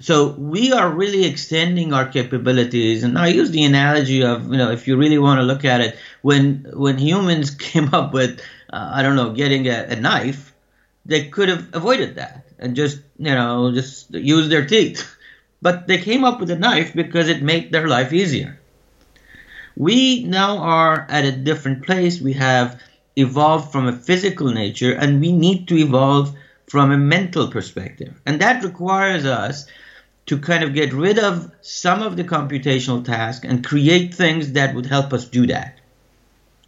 So 0.00 0.28
we 0.38 0.72
are 0.72 0.90
really 0.90 1.24
extending 1.24 1.92
our 1.92 2.06
capabilities, 2.06 3.02
and 3.02 3.18
I 3.18 3.28
use 3.28 3.50
the 3.50 3.64
analogy 3.64 4.22
of 4.22 4.50
you 4.50 4.56
know 4.58 4.70
if 4.70 4.86
you 4.88 4.96
really 4.96 5.18
want 5.18 5.40
to 5.40 5.44
look 5.44 5.64
at 5.64 5.80
it, 5.80 5.96
when 6.22 6.66
when 6.72 6.98
humans 6.98 7.50
came 7.70 7.92
up 7.94 8.12
with 8.12 8.40
uh, 8.72 8.90
I 8.94 9.02
don't 9.02 9.16
know 9.16 9.32
getting 9.32 9.66
a, 9.68 9.86
a 9.90 9.96
knife, 9.96 10.54
they 11.06 11.28
could 11.28 11.48
have 11.48 11.68
avoided 11.74 12.16
that 12.16 12.46
and 12.58 12.76
just 12.76 13.00
you 13.18 13.34
know 13.34 13.72
just 13.72 14.12
use 14.14 14.48
their 14.48 14.66
teeth, 14.66 15.08
but 15.62 15.86
they 15.88 15.98
came 15.98 16.24
up 16.24 16.40
with 16.40 16.50
a 16.50 16.58
knife 16.58 16.94
because 16.94 17.28
it 17.28 17.42
made 17.42 17.72
their 17.72 17.88
life 17.88 18.12
easier. 18.12 18.60
We 19.76 20.24
now 20.24 20.58
are 20.58 21.06
at 21.08 21.24
a 21.24 21.32
different 21.32 21.86
place. 21.86 22.20
We 22.20 22.34
have 22.34 22.78
evolved 23.16 23.72
from 23.72 23.86
a 23.86 23.96
physical 23.96 24.48
nature, 24.52 24.92
and 24.92 25.20
we 25.20 25.32
need 25.32 25.68
to 25.68 25.76
evolve 25.78 26.36
from 26.68 26.92
a 26.92 26.98
mental 26.98 27.48
perspective. 27.48 28.20
And 28.26 28.40
that 28.40 28.62
requires 28.62 29.24
us 29.24 29.66
to 30.26 30.38
kind 30.38 30.62
of 30.62 30.74
get 30.74 30.92
rid 30.92 31.18
of 31.18 31.50
some 31.62 32.02
of 32.02 32.16
the 32.16 32.24
computational 32.24 33.04
tasks 33.04 33.46
and 33.46 33.64
create 33.64 34.14
things 34.14 34.52
that 34.52 34.74
would 34.74 34.86
help 34.86 35.12
us 35.12 35.24
do 35.24 35.46
that. 35.46 35.80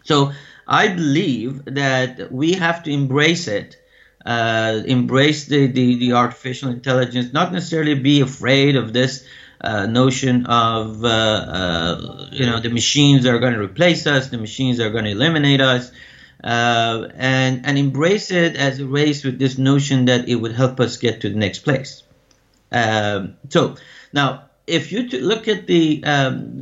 So 0.05 0.33
I 0.67 0.89
believe 0.89 1.67
that 1.67 2.33
we 2.33 2.55
have 2.55 2.85
to 2.85 2.91
embrace 2.91 3.49
it, 3.49 3.77
uh, 4.25 4.81
embrace 4.87 5.45
the, 5.45 5.67
the, 5.67 5.97
the, 5.97 6.13
artificial 6.13 6.71
intelligence, 6.71 7.33
not 7.35 7.53
necessarily 7.53 7.95
be 7.95 8.23
afraid 8.23 8.77
of 8.77 8.95
this 8.95 9.27
uh, 9.61 9.85
notion 9.87 10.47
of, 10.47 11.05
uh, 11.05 11.09
uh 11.09 12.29
you 12.33 12.47
know, 12.47 12.61
the 12.61 12.71
machines 12.71 13.27
are 13.27 13.39
going 13.39 13.53
to 13.53 13.61
replace 13.61 14.07
us, 14.07 14.29
the 14.29 14.39
machines 14.39 14.81
are 14.81 14.91
going 14.91 15.05
to 15.05 15.11
eliminate 15.11 15.61
us 15.61 15.93
uh, 16.43 17.09
and 17.15 17.67
and 17.67 17.79
embrace 17.79 18.31
it 18.31 18.57
as 18.57 18.81
a 18.81 18.87
race 18.87 19.25
with 19.25 19.39
this 19.39 19.59
notion 19.59 20.07
that 20.07 20.29
it 20.29 20.37
would 20.37 20.53
help 20.53 20.81
us 20.81 20.97
get 20.97 21.21
to 21.21 21.29
the 21.29 21.37
next 21.37 21.61
place. 21.61 22.03
Um, 22.73 23.37
so 23.49 23.77
now, 24.13 24.45
if 24.67 24.93
you 24.93 25.03
look 25.03 25.49
at 25.49 25.67
the 25.67 26.03
um, 26.05 26.59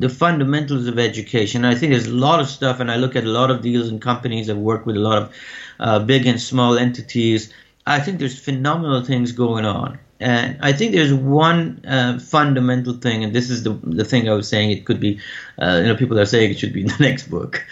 the 0.00 0.08
fundamentals 0.08 0.86
of 0.86 0.98
education, 0.98 1.64
I 1.64 1.74
think 1.74 1.92
there's 1.92 2.06
a 2.06 2.14
lot 2.14 2.40
of 2.40 2.48
stuff, 2.48 2.80
and 2.80 2.90
I 2.90 2.96
look 2.96 3.14
at 3.14 3.24
a 3.24 3.28
lot 3.28 3.50
of 3.50 3.62
deals 3.62 3.88
and 3.88 4.00
companies. 4.00 4.50
I've 4.50 4.56
worked 4.56 4.86
with 4.86 4.96
a 4.96 5.00
lot 5.00 5.22
of 5.22 5.34
uh, 5.78 5.98
big 6.00 6.26
and 6.26 6.40
small 6.40 6.78
entities. 6.78 7.52
I 7.86 8.00
think 8.00 8.18
there's 8.18 8.38
phenomenal 8.38 9.04
things 9.04 9.32
going 9.32 9.64
on. 9.64 9.98
And 10.20 10.56
I 10.62 10.72
think 10.72 10.92
there's 10.92 11.12
one 11.12 11.84
uh, 11.84 12.20
fundamental 12.20 12.94
thing, 12.94 13.24
and 13.24 13.34
this 13.34 13.50
is 13.50 13.64
the 13.64 13.72
the 13.82 14.04
thing 14.04 14.28
I 14.28 14.34
was 14.34 14.48
saying. 14.48 14.70
It 14.70 14.84
could 14.84 15.00
be, 15.00 15.18
uh, 15.60 15.80
you 15.82 15.88
know, 15.88 15.96
people 15.96 16.18
are 16.18 16.24
saying 16.24 16.52
it 16.52 16.58
should 16.58 16.72
be 16.72 16.82
in 16.82 16.86
the 16.86 16.96
next 17.00 17.28
book 17.28 17.64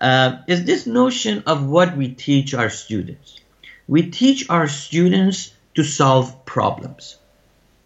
uh, 0.00 0.38
is 0.46 0.64
this 0.64 0.86
notion 0.86 1.42
of 1.46 1.66
what 1.66 1.96
we 1.96 2.08
teach 2.08 2.54
our 2.54 2.70
students. 2.70 3.40
We 3.86 4.10
teach 4.10 4.48
our 4.50 4.68
students 4.68 5.52
to 5.74 5.84
solve 5.84 6.44
problems. 6.44 7.16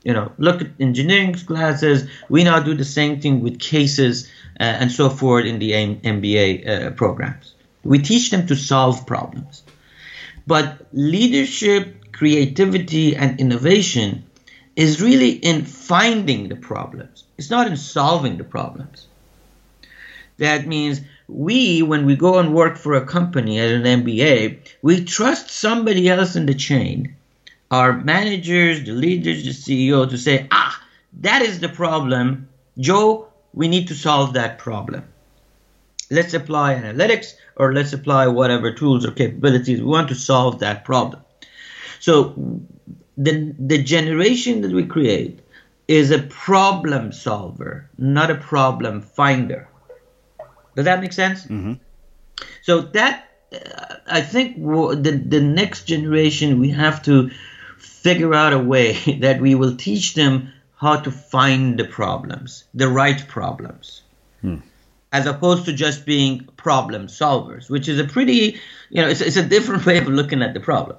You 0.05 0.14
know, 0.14 0.33
look 0.38 0.62
at 0.62 0.71
engineering 0.81 1.35
classes. 1.35 2.09
We 2.29 2.44
now 2.44 2.61
do 2.61 2.75
the 2.75 2.85
same 2.85 3.21
thing 3.21 3.40
with 3.40 3.59
cases 3.59 4.31
uh, 4.59 4.62
and 4.62 4.92
so 4.92 5.11
forth 5.11 5.44
in 5.44 5.59
the 5.59 5.73
MBA 5.73 6.68
uh, 6.68 6.90
programs. 6.92 7.55
We 7.85 7.99
teach 7.99 8.31
them 8.31 8.47
to 8.47 8.57
solve 8.57 9.07
problems. 9.07 9.62
But 10.47 10.87
leadership, 10.92 12.12
creativity, 12.12 13.16
and 13.16 13.38
innovation 13.40 14.25
is 14.77 15.03
really 15.03 15.33
in 15.33 15.64
finding 15.64 16.49
the 16.49 16.57
problems. 16.57 17.25
It's 17.37 17.51
not 17.51 17.66
in 17.66 17.77
solving 17.77 18.38
the 18.38 18.44
problems. 18.44 19.07
That 20.38 20.66
means 20.66 21.01
we, 21.29 21.83
when 21.83 22.07
we 22.07 22.17
go 22.17 22.38
and 22.38 22.55
work 22.55 22.77
for 22.77 22.95
a 22.95 23.07
company 23.07 23.61
at 23.61 23.71
an 23.71 23.83
MBA, 23.83 24.59
we 24.83 25.05
trust 25.05 25.51
somebody 25.51 26.09
else 26.09 26.37
in 26.37 26.47
the 26.47 26.55
chain, 26.55 27.14
our 27.71 27.93
managers, 27.93 28.85
the 28.85 28.93
leaders, 28.93 29.45
the 29.45 29.51
CEO, 29.51 30.09
to 30.09 30.19
say, 30.19 30.49
ah, 30.51 30.83
that 31.21 31.43
is 31.43 31.61
the 31.61 31.69
problem. 31.69 32.49
Joe, 32.79 33.29
we 33.53 33.69
need 33.69 33.88
to 33.88 33.95
solve 33.95 34.33
that 34.35 34.59
problem. 34.59 35.05
let's 36.11 36.35
apply 36.35 36.75
analytics 36.75 37.35
or 37.57 37.73
let's 37.75 37.93
apply 37.93 38.27
whatever 38.27 38.73
tools 38.73 39.05
or 39.05 39.11
capabilities 39.12 39.81
we 39.81 39.87
want 39.87 40.09
to 40.09 40.14
solve 40.14 40.59
that 40.61 40.85
problem. 40.85 41.23
So 42.01 42.35
the, 43.17 43.55
the 43.59 43.83
generation 43.83 44.62
that 44.62 44.73
we 44.73 44.87
create 44.87 45.41
is 45.87 46.11
a 46.11 46.23
problem 46.23 47.12
solver, 47.12 47.88
not 47.99 48.31
a 48.31 48.37
problem 48.37 49.03
finder. 49.03 49.69
Does 50.79 50.85
that 50.85 51.01
make 51.01 51.12
sense? 51.12 51.43
Mm-hmm. 51.43 51.73
So 52.62 52.83
that 52.99 53.29
uh, 53.53 53.97
I 54.07 54.21
think 54.21 54.57
the 54.57 55.23
the 55.27 55.41
next 55.41 55.85
generation 55.85 56.61
we 56.61 56.71
have 56.71 57.03
to 57.03 57.31
figure 57.79 58.33
out 58.33 58.53
a 58.53 58.59
way 58.59 58.93
that 59.21 59.41
we 59.41 59.57
will 59.57 59.75
teach 59.77 60.14
them 60.14 60.53
how 60.77 61.01
to 61.01 61.11
find 61.11 61.79
the 61.79 61.85
problems, 61.85 62.64
the 62.75 62.88
right 62.88 63.27
problems. 63.27 64.03
Hmm 64.41 64.59
as 65.12 65.27
opposed 65.27 65.64
to 65.64 65.73
just 65.73 66.05
being 66.05 66.45
problem 66.57 67.07
solvers, 67.07 67.71
which 67.71 67.88
is 67.88 67.99
a 67.99 68.05
pretty, 68.05 68.61
you 68.91 69.03
know, 69.03 69.09
it's, 69.09 69.21
it's 69.21 69.37
a 69.37 69.43
different 69.43 69.87
way 69.87 69.99
of 69.99 70.07
looking 70.07 70.43
at 70.43 70.55
the 70.55 70.61
problem. 70.61 70.99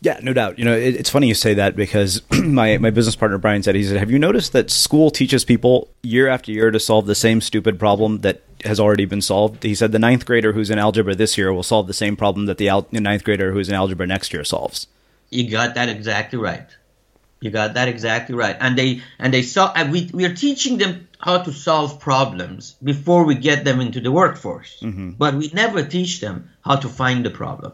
Yeah, 0.00 0.20
no 0.22 0.32
doubt. 0.32 0.58
You 0.58 0.64
know, 0.64 0.76
it, 0.76 0.94
it's 0.94 1.10
funny 1.10 1.26
you 1.26 1.34
say 1.34 1.54
that 1.54 1.74
because 1.74 2.22
my, 2.30 2.78
my 2.78 2.90
business 2.90 3.16
partner 3.16 3.38
Brian 3.38 3.62
said 3.62 3.74
he 3.74 3.84
said, 3.84 3.96
"Have 3.96 4.10
you 4.10 4.18
noticed 4.18 4.52
that 4.52 4.70
school 4.70 5.10
teaches 5.10 5.44
people 5.44 5.88
year 6.02 6.28
after 6.28 6.52
year 6.52 6.70
to 6.70 6.78
solve 6.78 7.06
the 7.06 7.16
same 7.16 7.40
stupid 7.40 7.78
problem 7.78 8.20
that 8.20 8.42
has 8.64 8.80
already 8.80 9.04
been 9.04 9.22
solved?" 9.22 9.62
He 9.62 9.74
said 9.74 9.92
the 9.92 9.98
ninth 9.98 10.26
grader 10.26 10.52
who's 10.52 10.70
in 10.70 10.78
algebra 10.78 11.14
this 11.14 11.38
year 11.38 11.52
will 11.52 11.62
solve 11.62 11.86
the 11.86 11.94
same 11.94 12.16
problem 12.16 12.46
that 12.46 12.58
the, 12.58 12.68
al- 12.68 12.88
the 12.90 13.00
ninth 13.00 13.24
grader 13.24 13.52
who's 13.52 13.68
in 13.68 13.74
algebra 13.74 14.06
next 14.06 14.32
year 14.32 14.44
solves. 14.44 14.86
You 15.30 15.50
got 15.50 15.74
that 15.74 15.88
exactly 15.88 16.38
right. 16.38 16.66
You 17.40 17.50
got 17.50 17.74
that 17.74 17.88
exactly 17.88 18.34
right. 18.34 18.56
And 18.58 18.76
they 18.76 19.02
and 19.18 19.32
they 19.32 19.42
saw 19.42 19.72
and 19.74 19.92
we 19.92 20.10
we 20.12 20.24
are 20.24 20.34
teaching 20.34 20.78
them 20.78 21.08
how 21.20 21.38
to 21.38 21.52
solve 21.52 22.00
problems 22.00 22.76
before 22.82 23.24
we 23.24 23.34
get 23.34 23.64
them 23.64 23.80
into 23.80 24.00
the 24.00 24.10
workforce. 24.10 24.78
Mm-hmm. 24.80 25.10
But 25.10 25.34
we 25.34 25.50
never 25.52 25.84
teach 25.84 26.20
them 26.20 26.50
how 26.64 26.76
to 26.76 26.88
find 26.88 27.24
the 27.24 27.30
problem. 27.30 27.72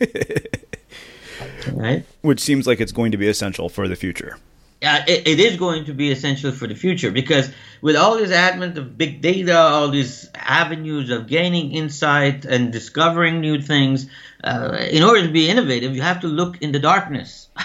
right? 1.72 2.04
Which 2.22 2.40
seems 2.40 2.66
like 2.66 2.80
it's 2.80 2.92
going 2.92 3.12
to 3.12 3.18
be 3.18 3.28
essential 3.28 3.68
for 3.68 3.88
the 3.88 3.96
future. 3.96 4.36
Yeah, 4.82 5.04
it, 5.06 5.28
it 5.28 5.40
is 5.40 5.56
going 5.58 5.84
to 5.86 5.94
be 5.94 6.10
essential 6.10 6.52
for 6.52 6.66
the 6.66 6.74
future 6.74 7.10
because 7.10 7.50
with 7.82 7.96
all 7.96 8.16
this 8.16 8.30
advent 8.30 8.78
of 8.78 8.96
big 8.96 9.20
data, 9.20 9.58
all 9.58 9.88
these 9.88 10.30
avenues 10.34 11.10
of 11.10 11.26
gaining 11.26 11.72
insight 11.72 12.46
and 12.46 12.72
discovering 12.72 13.40
new 13.40 13.60
things, 13.60 14.08
uh, 14.42 14.78
in 14.90 15.02
order 15.02 15.22
to 15.26 15.32
be 15.32 15.50
innovative, 15.50 15.94
you 15.94 16.00
have 16.00 16.20
to 16.20 16.28
look 16.28 16.62
in 16.62 16.72
the 16.72 16.78
darkness. 16.78 17.48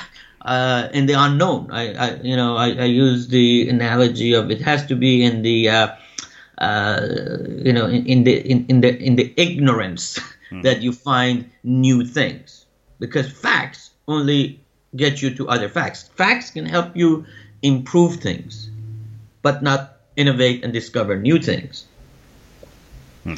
uh, 0.46 0.90
in 0.94 1.08
the 1.08 1.14
unknown. 1.14 1.72
I, 1.72 1.94
I 1.94 2.16
you 2.22 2.36
know, 2.36 2.56
I, 2.56 2.68
I, 2.70 2.86
use 2.86 3.28
the 3.28 3.68
analogy 3.68 4.34
of 4.34 4.52
it 4.52 4.62
has 4.62 4.86
to 4.86 4.96
be 4.96 5.24
in 5.24 5.42
the, 5.42 5.70
uh, 5.70 5.96
uh, 6.60 7.08
you 7.48 7.74
know, 7.74 7.88
in, 7.88 8.06
in, 8.06 8.24
the 8.24 8.52
in, 8.52 8.66
in, 8.68 8.82
the 8.82 9.04
in 9.04 9.16
the 9.16 9.34
ignorance 9.36 10.20
mm. 10.52 10.62
that 10.62 10.82
you 10.82 10.94
find 10.94 11.50
new 11.64 12.06
things, 12.06 12.66
because 13.00 13.30
facts 13.30 13.90
only 14.08 14.64
get 14.96 15.22
you 15.22 15.34
to 15.36 15.50
other 15.50 15.70
facts. 15.70 16.10
Facts 16.16 16.52
can 16.52 16.66
help 16.66 16.96
you 16.96 17.26
improve 17.62 18.18
things, 18.18 18.70
but 19.42 19.64
not 19.64 19.98
innovate 20.16 20.64
and 20.64 20.74
discover 20.74 21.18
new 21.18 21.40
things. 21.40 21.86
Hmm. 23.24 23.36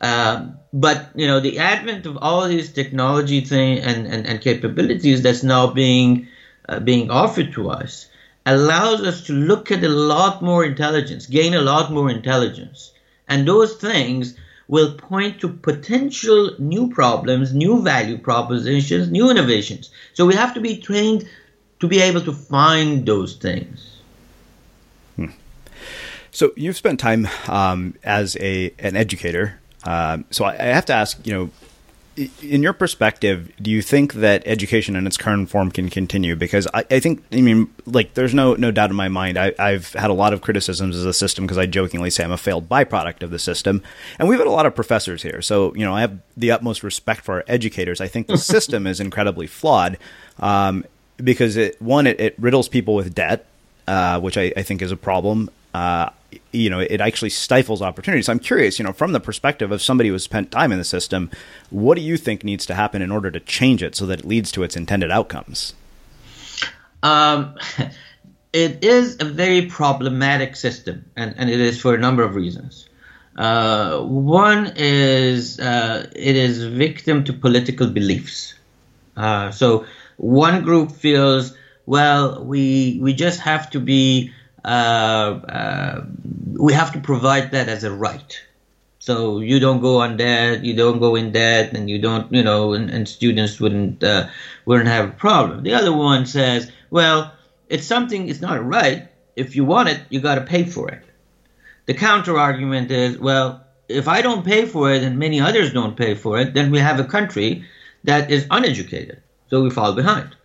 Um, 0.00 0.58
but 0.72 1.10
you 1.14 1.26
know 1.26 1.40
the 1.40 1.58
advent 1.58 2.06
of 2.06 2.16
all 2.18 2.48
these 2.48 2.72
technology 2.72 3.42
thing 3.42 3.80
and, 3.80 4.06
and, 4.06 4.26
and 4.26 4.40
capabilities 4.40 5.22
that's 5.22 5.42
now 5.42 5.66
being 5.66 6.26
uh, 6.68 6.80
being 6.80 7.10
offered 7.10 7.52
to 7.52 7.70
us 7.70 8.06
allows 8.46 9.02
us 9.02 9.26
to 9.26 9.34
look 9.34 9.70
at 9.70 9.84
a 9.84 9.88
lot 9.88 10.40
more 10.40 10.64
intelligence, 10.64 11.26
gain 11.26 11.52
a 11.52 11.60
lot 11.60 11.92
more 11.92 12.10
intelligence, 12.10 12.92
and 13.28 13.46
those 13.46 13.74
things 13.76 14.36
will 14.70 14.94
point 14.94 15.40
to 15.40 15.48
potential 15.48 16.52
new 16.58 16.88
problems, 16.88 17.52
new 17.52 17.82
value 17.82 18.16
propositions, 18.16 19.10
new 19.10 19.30
innovations. 19.30 19.90
So 20.14 20.24
we 20.24 20.34
have 20.34 20.54
to 20.54 20.60
be 20.60 20.78
trained 20.78 21.28
to 21.80 21.88
be 21.88 22.00
able 22.00 22.20
to 22.22 22.32
find 22.32 23.04
those 23.04 23.34
things. 23.34 23.98
Hmm. 25.16 25.32
So 26.30 26.52
you've 26.56 26.76
spent 26.76 27.00
time 27.00 27.28
um, 27.48 27.94
as 28.04 28.36
a 28.40 28.72
an 28.78 28.96
educator 28.96 29.60
um, 29.84 30.24
so 30.30 30.44
I, 30.44 30.52
I, 30.54 30.66
have 30.66 30.84
to 30.86 30.92
ask, 30.92 31.26
you 31.26 31.32
know, 31.32 31.50
in 32.42 32.62
your 32.62 32.72
perspective, 32.72 33.52
do 33.60 33.70
you 33.70 33.82
think 33.82 34.14
that 34.14 34.42
education 34.46 34.96
in 34.96 35.06
its 35.06 35.16
current 35.16 35.48
form 35.48 35.70
can 35.70 35.88
continue? 35.88 36.36
Because 36.36 36.66
I, 36.74 36.84
I 36.90 37.00
think, 37.00 37.22
I 37.32 37.40
mean, 37.40 37.72
like, 37.86 38.14
there's 38.14 38.34
no 38.34 38.54
no 38.54 38.70
doubt 38.70 38.90
in 38.90 38.96
my 38.96 39.08
mind. 39.08 39.38
I, 39.38 39.52
have 39.58 39.92
had 39.92 40.10
a 40.10 40.14
lot 40.14 40.32
of 40.32 40.40
criticisms 40.40 40.96
of 40.96 41.04
the 41.04 41.14
system 41.14 41.44
because 41.46 41.58
I 41.58 41.66
jokingly 41.66 42.10
say 42.10 42.24
I'm 42.24 42.32
a 42.32 42.36
failed 42.36 42.68
byproduct 42.68 43.22
of 43.22 43.30
the 43.30 43.38
system, 43.38 43.82
and 44.18 44.28
we've 44.28 44.38
had 44.38 44.48
a 44.48 44.52
lot 44.52 44.66
of 44.66 44.74
professors 44.74 45.22
here. 45.22 45.42
So 45.42 45.74
you 45.74 45.84
know, 45.84 45.94
I 45.94 46.00
have 46.02 46.18
the 46.36 46.50
utmost 46.50 46.82
respect 46.82 47.22
for 47.22 47.36
our 47.36 47.44
educators. 47.46 48.00
I 48.00 48.08
think 48.08 48.26
the 48.26 48.38
system 48.54 48.86
is 48.86 49.00
incredibly 49.00 49.46
flawed 49.46 49.98
um, 50.38 50.84
because 51.16 51.56
it 51.56 51.80
one 51.80 52.06
it, 52.06 52.20
it, 52.20 52.34
riddles 52.38 52.68
people 52.68 52.94
with 52.94 53.14
debt, 53.14 53.46
uh, 53.86 54.20
which 54.20 54.36
I, 54.36 54.52
I 54.56 54.62
think 54.62 54.82
is 54.82 54.92
a 54.92 54.96
problem. 54.96 55.50
Uh, 55.72 56.10
you 56.52 56.70
know, 56.70 56.80
it 56.80 57.00
actually 57.00 57.30
stifles 57.30 57.82
opportunities. 57.82 58.28
I'm 58.28 58.38
curious, 58.38 58.78
you 58.78 58.84
know, 58.84 58.92
from 58.92 59.12
the 59.12 59.20
perspective 59.20 59.72
of 59.72 59.82
somebody 59.82 60.08
who 60.08 60.14
has 60.14 60.22
spent 60.22 60.50
time 60.50 60.72
in 60.72 60.78
the 60.78 60.84
system, 60.84 61.30
what 61.70 61.96
do 61.96 62.02
you 62.02 62.16
think 62.16 62.44
needs 62.44 62.66
to 62.66 62.74
happen 62.74 63.02
in 63.02 63.10
order 63.10 63.30
to 63.30 63.40
change 63.40 63.82
it 63.82 63.94
so 63.94 64.06
that 64.06 64.20
it 64.20 64.24
leads 64.24 64.52
to 64.52 64.62
its 64.62 64.76
intended 64.76 65.10
outcomes? 65.10 65.74
Um, 67.02 67.56
it 68.52 68.84
is 68.84 69.16
a 69.20 69.24
very 69.24 69.66
problematic 69.66 70.56
system, 70.56 71.04
and, 71.16 71.34
and 71.36 71.50
it 71.50 71.60
is 71.60 71.80
for 71.80 71.94
a 71.94 71.98
number 71.98 72.22
of 72.22 72.34
reasons. 72.34 72.88
Uh, 73.36 74.00
one 74.00 74.72
is 74.76 75.60
uh, 75.60 76.10
it 76.14 76.36
is 76.36 76.64
victim 76.64 77.24
to 77.24 77.32
political 77.32 77.88
beliefs. 77.88 78.54
Uh, 79.16 79.50
so 79.50 79.86
one 80.16 80.62
group 80.62 80.90
feels, 80.90 81.54
well, 81.86 82.44
we 82.44 82.98
we 83.00 83.14
just 83.14 83.40
have 83.40 83.70
to 83.70 83.80
be 83.80 84.32
we 84.64 84.70
have 86.72 86.92
to 86.92 87.00
provide 87.00 87.52
that 87.52 87.68
as 87.68 87.84
a 87.84 87.92
right. 87.92 88.40
So 88.98 89.40
you 89.40 89.60
don't 89.60 89.80
go 89.80 90.02
on 90.02 90.18
debt, 90.18 90.62
you 90.62 90.74
don't 90.74 90.98
go 90.98 91.16
in 91.16 91.32
debt, 91.32 91.72
and 91.72 91.88
you 91.88 91.98
don't, 91.98 92.30
you 92.32 92.42
know, 92.42 92.74
and, 92.74 92.90
and 92.90 93.08
students 93.08 93.58
wouldn't 93.58 94.04
uh, 94.04 94.28
wouldn't 94.66 94.88
have 94.88 95.08
a 95.08 95.12
problem. 95.12 95.62
The 95.62 95.72
other 95.72 95.92
one 95.92 96.26
says, 96.26 96.70
well, 96.90 97.32
it's 97.70 97.86
something, 97.86 98.28
it's 98.28 98.42
not 98.42 98.58
a 98.58 98.62
right. 98.62 99.08
If 99.36 99.56
you 99.56 99.64
want 99.64 99.88
it, 99.88 100.00
you 100.10 100.20
got 100.20 100.34
to 100.34 100.42
pay 100.42 100.64
for 100.64 100.90
it. 100.90 101.02
The 101.86 101.94
counter 101.94 102.36
argument 102.36 102.90
is, 102.90 103.18
well, 103.18 103.64
if 103.88 104.06
I 104.06 104.20
don't 104.20 104.44
pay 104.44 104.66
for 104.66 104.92
it 104.92 105.02
and 105.02 105.18
many 105.18 105.40
others 105.40 105.72
don't 105.72 105.96
pay 105.96 106.14
for 106.14 106.38
it, 106.38 106.52
then 106.52 106.70
we 106.70 106.78
have 106.78 107.00
a 107.00 107.04
country 107.04 107.64
that 108.04 108.30
is 108.30 108.46
uneducated, 108.50 109.22
so 109.48 109.62
we 109.62 109.70
fall 109.70 109.94
behind. 109.94 110.36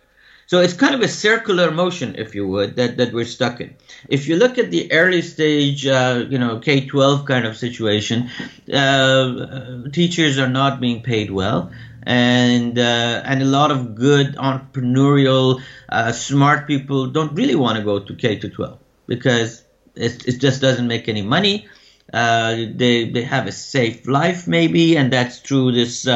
So 0.46 0.60
it's 0.60 0.74
kind 0.74 0.94
of 0.94 1.00
a 1.00 1.08
circular 1.08 1.72
motion, 1.72 2.14
if 2.16 2.34
you 2.36 2.46
would, 2.46 2.76
that, 2.76 2.96
that 2.98 3.12
we're 3.12 3.24
stuck 3.24 3.60
in. 3.60 3.74
If 4.08 4.28
you 4.28 4.36
look 4.36 4.58
at 4.58 4.70
the 4.70 4.92
early 4.92 5.22
stage, 5.22 5.84
uh, 5.86 6.24
you 6.28 6.38
know, 6.38 6.60
K 6.60 6.86
12 6.86 7.24
kind 7.24 7.44
of 7.46 7.56
situation, 7.56 8.30
uh, 8.72 9.88
teachers 9.92 10.38
are 10.38 10.48
not 10.48 10.80
being 10.80 11.02
paid 11.02 11.30
well. 11.32 11.72
And 12.04 12.78
uh, 12.78 13.22
and 13.24 13.42
a 13.42 13.46
lot 13.46 13.72
of 13.72 13.96
good 13.96 14.36
entrepreneurial, 14.36 15.60
uh, 15.88 16.12
smart 16.12 16.68
people 16.68 17.08
don't 17.08 17.34
really 17.34 17.56
want 17.56 17.78
to 17.78 17.84
go 17.84 17.98
to 17.98 18.14
K 18.14 18.38
to 18.38 18.48
12 18.48 18.78
because 19.08 19.64
it, 19.96 20.24
it 20.28 20.40
just 20.40 20.60
doesn't 20.60 20.86
make 20.86 21.08
any 21.08 21.22
money. 21.22 21.66
Uh, 22.12 22.66
they 22.72 23.10
they 23.10 23.22
have 23.22 23.48
a 23.48 23.52
safe 23.52 24.06
life 24.06 24.46
maybe, 24.46 24.96
and 24.96 25.12
that's 25.12 25.40
through 25.40 25.72
this 25.72 26.06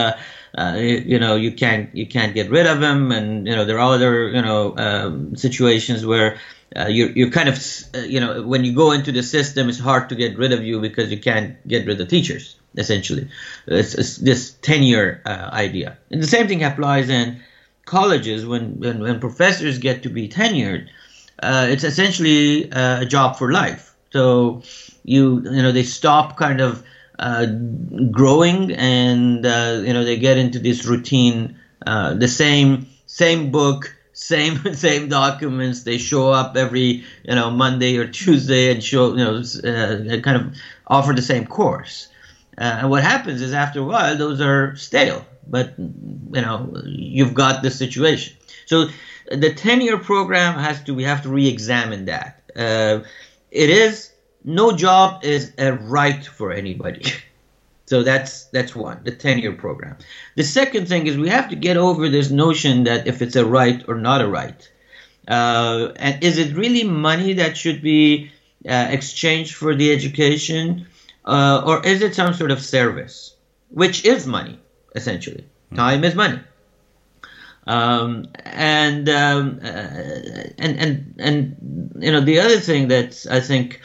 uh, 0.57 0.61
uh, 0.61 0.75
you 0.77 1.19
know 1.19 1.37
you 1.37 1.53
can't 1.53 1.95
you 1.95 2.07
can't 2.07 2.35
get 2.35 2.51
rid 2.51 2.67
of 2.67 2.83
him, 2.83 3.13
and 3.13 3.47
you 3.47 3.55
know 3.55 3.65
there 3.65 3.79
are 3.79 3.95
other 3.95 4.29
you 4.29 4.43
know 4.43 4.77
um, 4.77 5.37
situations 5.37 6.05
where 6.05 6.39
uh, 6.77 6.87
you're 6.87 7.11
you're 7.11 7.31
kind 7.31 7.49
of 7.49 7.57
uh, 7.95 7.99
you 7.99 8.21
know 8.21 8.43
when 8.43 8.65
you 8.65 8.75
go 8.75 8.93
into 8.93 9.13
the 9.13 9.23
system, 9.23 9.69
it's 9.69 9.79
hard 9.79 10.09
to 10.09 10.15
get 10.15 10.37
rid 10.39 10.53
of 10.53 10.65
you 10.65 10.81
because 10.81 11.11
you 11.11 11.19
can't 11.19 11.67
get 11.69 11.87
rid 11.87 12.01
of 12.01 12.09
teachers. 12.09 12.57
Essentially, 12.77 13.29
it's, 13.67 13.95
it's 13.95 14.17
this 14.17 14.53
tenure 14.63 15.23
uh, 15.25 15.51
idea, 15.53 15.99
and 16.11 16.23
the 16.23 16.27
same 16.27 16.47
thing 16.47 16.63
applies 16.63 17.09
in 17.09 17.41
colleges 17.85 18.47
when 18.47 18.79
when, 18.79 19.01
when 19.01 19.21
professors 19.21 19.79
get 19.79 20.03
to 20.03 20.09
be 20.09 20.29
tenured. 20.29 20.89
Uh, 21.43 21.67
it's 21.71 21.85
essentially 21.85 22.69
a 22.71 23.07
job 23.07 23.37
for 23.37 23.51
life. 23.51 23.95
So 24.11 24.63
you 25.05 25.43
you 25.43 25.63
know 25.63 25.73
they 25.73 25.85
stop 25.85 26.37
kind 26.37 26.61
of 26.61 26.85
uh, 27.21 27.47
growing, 28.11 28.73
and 28.73 29.45
uh, 29.45 29.83
you 29.85 29.93
know 29.93 30.05
they 30.05 30.17
get 30.17 30.39
into 30.39 30.59
this 30.59 30.87
routine, 30.87 31.57
uh, 31.87 32.15
the 32.15 32.29
same 32.29 32.87
same 33.07 33.51
book, 33.51 33.95
same 34.15 34.75
same 34.75 35.09
documents. 35.09 35.83
They 35.83 35.99
show 35.99 36.33
up 36.33 36.57
every 36.57 37.05
you 37.23 37.35
know 37.35 37.51
Monday 37.51 37.99
or 37.99 38.07
Tuesday 38.07 38.73
and 38.73 38.83
show 38.83 39.11
you 39.15 39.25
know 39.25 39.37
uh, 39.37 40.21
kind 40.23 40.37
of 40.37 40.57
offer 40.87 41.13
the 41.13 41.23
same 41.23 41.47
course. 41.47 42.09
Uh, 42.59 42.81
and 42.81 42.91
what 42.91 43.03
happens 43.03 43.43
is 43.43 43.53
after 43.53 43.81
a 43.81 43.85
while 43.85 44.17
those 44.17 44.41
are 44.41 44.75
stale. 44.77 45.25
But 45.47 45.75
you 45.79 46.41
know 46.41 46.73
you've 46.87 47.35
got 47.35 47.63
the 47.63 47.71
situation. 47.71 48.35
So 48.65 48.89
the 49.31 49.53
tenure 49.53 49.99
program 49.99 50.59
has 50.59 50.83
to 50.85 50.95
we 50.95 51.05
have 51.05 51.23
to 51.25 51.29
re-examine 51.29 52.07
that. 52.07 52.41
Uh, 52.57 53.01
it 53.51 53.69
is 53.69 54.11
no 54.45 54.73
job 54.73 55.25
is 55.25 55.53
a 55.59 55.73
right 55.73 56.25
for 56.25 56.53
anybody. 56.53 57.05
So 57.91 58.05
that's 58.05 58.45
that's 58.45 58.77
one, 58.77 59.01
the 59.03 59.11
tenure 59.11 59.51
program. 59.51 59.97
The 60.37 60.45
second 60.45 60.87
thing 60.87 61.09
is 61.09 61.19
we 61.19 61.29
have 61.29 61.49
to 61.49 61.57
get 61.57 61.77
over 61.77 62.09
this 62.09 62.31
notion 62.31 62.85
that 62.85 63.09
if 63.09 63.21
it's 63.21 63.35
a 63.35 63.45
right 63.45 63.83
or 63.89 63.97
not 63.97 64.21
a 64.21 64.29
right. 64.29 64.71
Uh, 65.27 65.89
and 65.97 66.23
is 66.23 66.39
it 66.39 66.55
really 66.55 66.85
money 66.85 67.33
that 67.33 67.57
should 67.57 67.83
be 67.83 68.31
uh, 68.65 68.87
exchanged 68.91 69.57
for 69.57 69.75
the 69.75 69.93
education, 69.93 70.87
uh, 71.25 71.65
or 71.67 71.85
is 71.85 72.01
it 72.01 72.15
some 72.15 72.33
sort 72.33 72.53
of 72.53 72.63
service, 72.63 73.35
which 73.71 74.05
is 74.05 74.25
money 74.25 74.61
essentially? 74.95 75.43
Mm-hmm. 75.43 75.77
Time 75.77 76.05
is 76.05 76.15
money. 76.15 76.39
Um, 77.67 78.29
and 78.45 79.09
um, 79.09 79.61
uh, 79.65 79.67
and 80.59 80.79
and 80.79 81.15
and 81.19 81.93
you 81.99 82.13
know 82.13 82.21
the 82.21 82.39
other 82.39 82.61
thing 82.61 82.87
that 82.89 83.27
I 83.29 83.41
think 83.41 83.81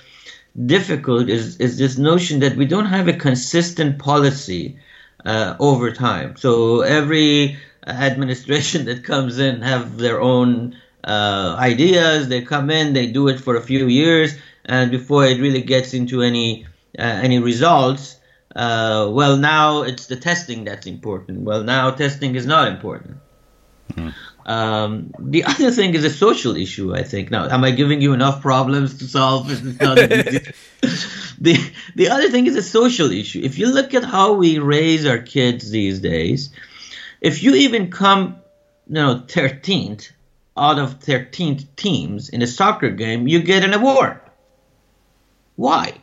difficult 0.66 1.30
is, 1.30 1.58
is 1.58 1.78
this 1.78 1.98
notion 1.98 2.40
that 2.40 2.56
we 2.56 2.66
don't 2.66 2.86
have 2.86 3.08
a 3.08 3.14
consistent 3.14 4.00
policy 4.00 4.78
uh, 5.26 5.56
over 5.60 5.92
time. 5.92 6.38
So 6.38 6.82
every 6.82 7.58
administration 7.88 8.86
that 8.86 9.04
comes 9.04 9.40
in 9.40 9.62
have 9.62 9.98
their 9.98 10.22
own 10.22 10.78
uh, 11.04 11.56
ideas. 11.60 12.28
They 12.28 12.42
come 12.42 12.70
in, 12.70 12.94
they 12.94 13.08
do 13.08 13.28
it 13.28 13.40
for 13.40 13.56
a 13.56 13.62
few 13.62 13.88
years, 13.88 14.36
and 14.66 14.92
before 14.92 15.26
it 15.26 15.40
really 15.40 15.62
gets 15.62 15.94
into 15.94 16.22
any 16.22 16.66
uh, 16.98 17.02
any 17.02 17.40
results, 17.40 18.18
uh, 18.56 19.10
well, 19.12 19.38
now 19.38 19.84
it's 19.84 20.08
the 20.08 20.16
testing 20.16 20.64
that's 20.64 20.88
important. 20.88 21.42
Well, 21.42 21.64
now 21.64 21.92
testing 21.92 22.36
is 22.36 22.46
not 22.46 22.70
important. 22.70 23.18
Mm-hmm. 23.94 24.10
Um, 24.46 25.12
the 25.18 25.44
other 25.44 25.72
thing 25.72 25.96
is 25.96 26.04
a 26.04 26.10
social 26.10 26.56
issue, 26.56 26.94
I 26.96 27.02
think. 27.02 27.32
Now, 27.32 27.50
am 27.50 27.64
I 27.64 27.72
giving 27.72 28.00
you 28.02 28.14
enough 28.14 28.42
problems 28.42 29.00
to 29.00 29.08
solve? 29.08 29.48
the 31.40 31.72
the 31.96 32.10
other 32.10 32.30
thing 32.30 32.46
is 32.46 32.56
a 32.56 32.62
social 32.62 33.12
issue. 33.12 33.42
If 33.44 33.58
you 33.58 33.74
look 33.74 33.96
at 33.96 34.04
how 34.04 34.34
we 34.34 34.60
raise 34.60 35.06
our 35.08 35.18
kids 35.18 35.72
these 35.72 36.00
days, 36.00 36.52
if 37.22 37.42
you 37.42 37.56
even 37.56 37.90
come, 37.90 38.36
you 38.88 38.94
know, 38.94 39.24
13th 39.26 40.12
out 40.56 40.78
of 40.78 41.02
13 41.02 41.68
teams 41.76 42.30
in 42.30 42.44
a 42.44 42.48
soccer 42.48 42.92
game, 42.92 43.28
you 43.28 43.42
get 43.42 43.64
an 43.64 43.74
award. 43.74 44.20
Why? 45.56 45.94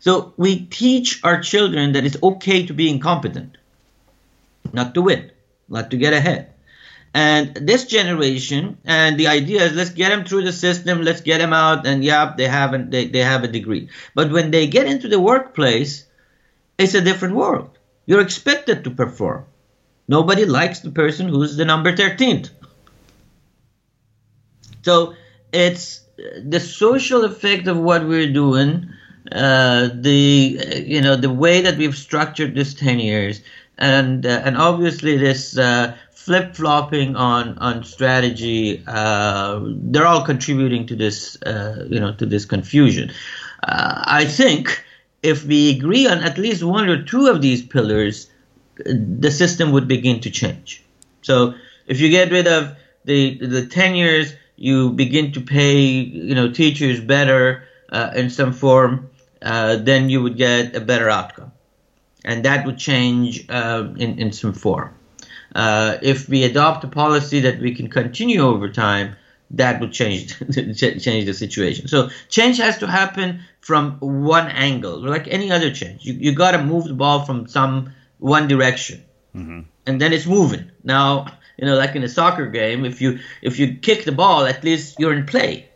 So 0.00 0.34
we 0.36 0.66
teach 0.66 1.20
our 1.24 1.40
children 1.40 1.92
that 1.92 2.04
it's 2.04 2.20
okay 2.22 2.66
to 2.66 2.74
be 2.74 2.90
incompetent, 2.90 3.58
not 4.72 4.94
to 4.94 5.02
win, 5.02 5.30
not 5.68 5.90
to 5.92 5.96
get 5.96 6.12
ahead. 6.12 6.52
And 7.16 7.54
this 7.54 7.86
generation, 7.86 8.76
and 8.84 9.18
the 9.18 9.28
idea 9.28 9.62
is 9.62 9.72
let's 9.72 9.88
get 9.88 10.10
them 10.10 10.26
through 10.26 10.42
the 10.42 10.52
system, 10.52 11.00
let's 11.00 11.22
get 11.22 11.38
them 11.38 11.54
out, 11.54 11.86
and 11.86 12.04
yeah, 12.04 12.34
they 12.36 12.46
haven't 12.46 12.90
they, 12.90 13.06
they 13.06 13.20
have 13.20 13.42
a 13.42 13.48
degree. 13.48 13.88
But 14.14 14.30
when 14.30 14.50
they 14.50 14.66
get 14.66 14.86
into 14.86 15.08
the 15.08 15.18
workplace, 15.18 16.04
it's 16.76 16.92
a 16.92 17.00
different 17.00 17.34
world. 17.34 17.70
You're 18.04 18.20
expected 18.20 18.84
to 18.84 18.90
perform. 18.90 19.46
Nobody 20.06 20.44
likes 20.44 20.80
the 20.80 20.90
person 20.90 21.28
who's 21.28 21.56
the 21.56 21.64
number 21.64 21.96
13th. 21.96 22.50
So 24.82 25.14
it's 25.54 26.02
the 26.44 26.60
social 26.60 27.24
effect 27.24 27.66
of 27.66 27.78
what 27.78 28.06
we're 28.06 28.30
doing, 28.30 28.90
uh, 29.32 29.88
the 29.94 30.84
you 30.84 31.00
know 31.00 31.16
the 31.16 31.32
way 31.32 31.62
that 31.62 31.78
we've 31.78 31.96
structured 31.96 32.54
this 32.54 32.74
tenures, 32.74 33.40
and 33.78 34.26
uh, 34.26 34.42
and 34.44 34.58
obviously 34.58 35.16
this 35.16 35.56
uh, 35.56 35.96
flip 36.26 36.56
flopping 36.56 37.14
on 37.14 37.56
on 37.58 37.84
strategy, 37.84 38.82
uh, 38.88 39.60
they're 39.62 40.08
all 40.08 40.24
contributing 40.24 40.84
to 40.88 40.96
this, 40.96 41.40
uh, 41.42 41.86
you 41.88 42.00
know, 42.00 42.12
to 42.14 42.26
this 42.26 42.44
confusion. 42.44 43.12
Uh, 43.62 44.02
I 44.04 44.24
think 44.24 44.84
if 45.22 45.44
we 45.44 45.70
agree 45.76 46.08
on 46.08 46.18
at 46.24 46.36
least 46.36 46.64
one 46.64 46.88
or 46.88 47.04
two 47.04 47.28
of 47.28 47.40
these 47.40 47.62
pillars, 47.62 48.28
the 48.84 49.30
system 49.30 49.70
would 49.70 49.86
begin 49.86 50.20
to 50.22 50.30
change. 50.30 50.82
So 51.22 51.54
if 51.86 52.00
you 52.00 52.10
get 52.10 52.32
rid 52.32 52.48
of 52.48 52.76
the 53.04 53.38
the 53.38 53.64
tenures, 53.66 54.34
you 54.56 54.90
begin 54.90 55.30
to 55.32 55.40
pay, 55.40 55.78
you 55.78 56.34
know, 56.34 56.50
teachers 56.50 56.98
better 56.98 57.68
uh, 57.92 58.10
in 58.16 58.30
some 58.30 58.52
form, 58.52 59.10
uh, 59.42 59.76
then 59.76 60.10
you 60.10 60.24
would 60.24 60.36
get 60.36 60.74
a 60.74 60.80
better 60.80 61.08
outcome, 61.08 61.52
and 62.24 62.44
that 62.44 62.66
would 62.66 62.78
change 62.78 63.48
uh, 63.48 63.94
in 63.94 64.18
in 64.18 64.32
some 64.32 64.54
form. 64.54 64.90
Uh, 65.56 65.96
if 66.02 66.28
we 66.28 66.44
adopt 66.44 66.84
a 66.84 66.86
policy 66.86 67.40
that 67.40 67.58
we 67.58 67.74
can 67.74 67.88
continue 67.88 68.42
over 68.42 68.68
time, 68.68 69.16
that 69.52 69.80
would 69.80 69.90
change 69.90 70.38
change 70.76 71.24
the 71.24 71.32
situation. 71.32 71.88
So 71.88 72.10
change 72.28 72.58
has 72.58 72.76
to 72.78 72.86
happen 72.86 73.40
from 73.62 73.96
one 74.00 74.48
angle, 74.48 74.98
like 74.98 75.28
any 75.28 75.50
other 75.50 75.70
change. 75.70 76.04
You 76.04 76.12
you 76.12 76.32
got 76.34 76.50
to 76.50 76.62
move 76.62 76.84
the 76.84 76.92
ball 76.92 77.24
from 77.24 77.48
some 77.48 77.94
one 78.18 78.48
direction, 78.48 79.02
mm-hmm. 79.34 79.60
and 79.86 79.98
then 79.98 80.12
it's 80.12 80.26
moving. 80.26 80.70
Now 80.84 81.26
you 81.56 81.64
know, 81.64 81.76
like 81.78 81.96
in 81.96 82.04
a 82.04 82.08
soccer 82.08 82.48
game, 82.48 82.84
if 82.84 83.00
you 83.00 83.20
if 83.40 83.58
you 83.58 83.76
kick 83.76 84.04
the 84.04 84.12
ball, 84.12 84.44
at 84.44 84.62
least 84.62 84.96
you're 84.98 85.14
in 85.14 85.24
play. 85.24 85.70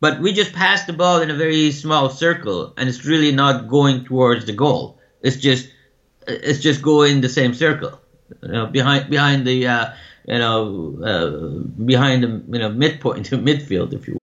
But 0.00 0.20
we 0.20 0.32
just 0.32 0.54
pass 0.54 0.86
the 0.86 0.94
ball 0.94 1.20
in 1.20 1.30
a 1.30 1.34
very 1.34 1.72
small 1.72 2.08
circle, 2.08 2.72
and 2.78 2.88
it's 2.88 3.04
really 3.04 3.32
not 3.32 3.68
going 3.68 4.06
towards 4.06 4.46
the 4.46 4.54
goal. 4.54 4.98
It's 5.20 5.36
just 5.36 5.68
it's 6.26 6.60
just 6.60 6.80
going 6.80 7.20
the 7.20 7.28
same 7.28 7.52
circle 7.52 8.00
you 8.42 8.48
know, 8.48 8.66
behind 8.66 9.10
behind 9.10 9.46
the 9.46 9.66
uh, 9.66 9.92
you 10.26 10.38
know 10.38 10.98
uh, 11.04 11.82
behind 11.84 12.22
the 12.22 12.42
you 12.52 12.58
know 12.58 12.70
midpoint 12.70 13.26
midfield, 13.30 13.92
if 13.92 14.08
you. 14.08 14.14
will. 14.14 14.20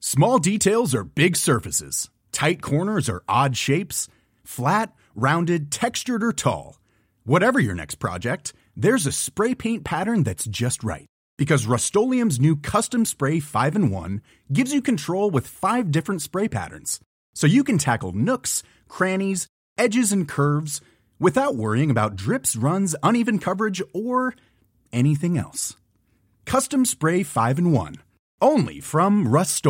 Small 0.00 0.38
details 0.38 0.94
are 0.94 1.04
big 1.04 1.36
surfaces. 1.36 2.08
Tight 2.32 2.62
corners 2.62 3.08
are 3.08 3.22
odd 3.28 3.56
shapes. 3.56 4.08
Flat, 4.44 4.94
rounded, 5.14 5.70
textured, 5.70 6.22
or 6.22 6.32
tall. 6.32 6.78
Whatever 7.24 7.60
your 7.60 7.74
next 7.74 7.96
project, 7.96 8.54
there's 8.74 9.06
a 9.06 9.12
spray 9.12 9.54
paint 9.54 9.84
pattern 9.84 10.22
that's 10.22 10.46
just 10.46 10.82
right. 10.82 11.06
Because 11.36 11.66
Rust 11.66 11.94
new 11.94 12.56
Custom 12.56 13.04
Spray 13.04 13.38
5 13.38 13.76
and 13.76 13.92
1 13.92 14.22
gives 14.52 14.72
you 14.72 14.80
control 14.80 15.30
with 15.30 15.46
five 15.46 15.90
different 15.90 16.22
spray 16.22 16.48
patterns. 16.48 17.00
So 17.34 17.46
you 17.46 17.62
can 17.62 17.76
tackle 17.76 18.12
nooks, 18.12 18.62
crannies, 18.88 19.46
edges, 19.76 20.10
and 20.10 20.26
curves 20.26 20.80
without 21.18 21.56
worrying 21.56 21.90
about 21.90 22.16
drips, 22.16 22.56
runs, 22.56 22.94
uneven 23.02 23.38
coverage, 23.38 23.82
or 23.92 24.34
anything 24.92 25.38
else. 25.38 25.76
Custom 26.44 26.84
Spray 26.84 27.22
5 27.22 27.58
and 27.58 27.72
1. 27.72 27.96
Only 28.40 28.80
from 28.80 29.28
Rust 29.28 29.66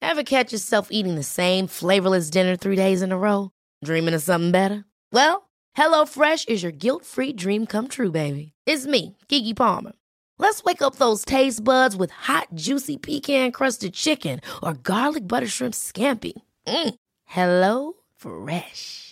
Ever 0.00 0.22
catch 0.22 0.52
yourself 0.52 0.88
eating 0.90 1.14
the 1.14 1.22
same 1.22 1.66
flavorless 1.66 2.30
dinner 2.30 2.56
three 2.56 2.76
days 2.76 3.02
in 3.02 3.12
a 3.12 3.18
row? 3.18 3.50
Dreaming 3.84 4.14
of 4.14 4.22
something 4.22 4.52
better? 4.52 4.84
Well, 5.12 5.48
HelloFresh 5.76 6.48
is 6.48 6.62
your 6.62 6.72
guilt 6.72 7.04
free 7.04 7.32
dream 7.32 7.66
come 7.66 7.88
true, 7.88 8.10
baby. 8.10 8.52
It's 8.66 8.86
me, 8.86 9.16
Keke 9.28 9.56
Palmer. 9.56 9.92
Let's 10.38 10.64
wake 10.64 10.82
up 10.82 10.96
those 10.96 11.24
taste 11.24 11.62
buds 11.62 11.96
with 11.96 12.10
hot, 12.10 12.48
juicy 12.54 12.96
pecan 12.96 13.52
crusted 13.52 13.94
chicken 13.94 14.40
or 14.62 14.74
garlic 14.74 15.26
butter 15.26 15.46
shrimp 15.46 15.74
scampi. 15.74 16.32
Mm. 16.66 16.94
Hello 17.24 17.92
Fresh. 18.16 19.11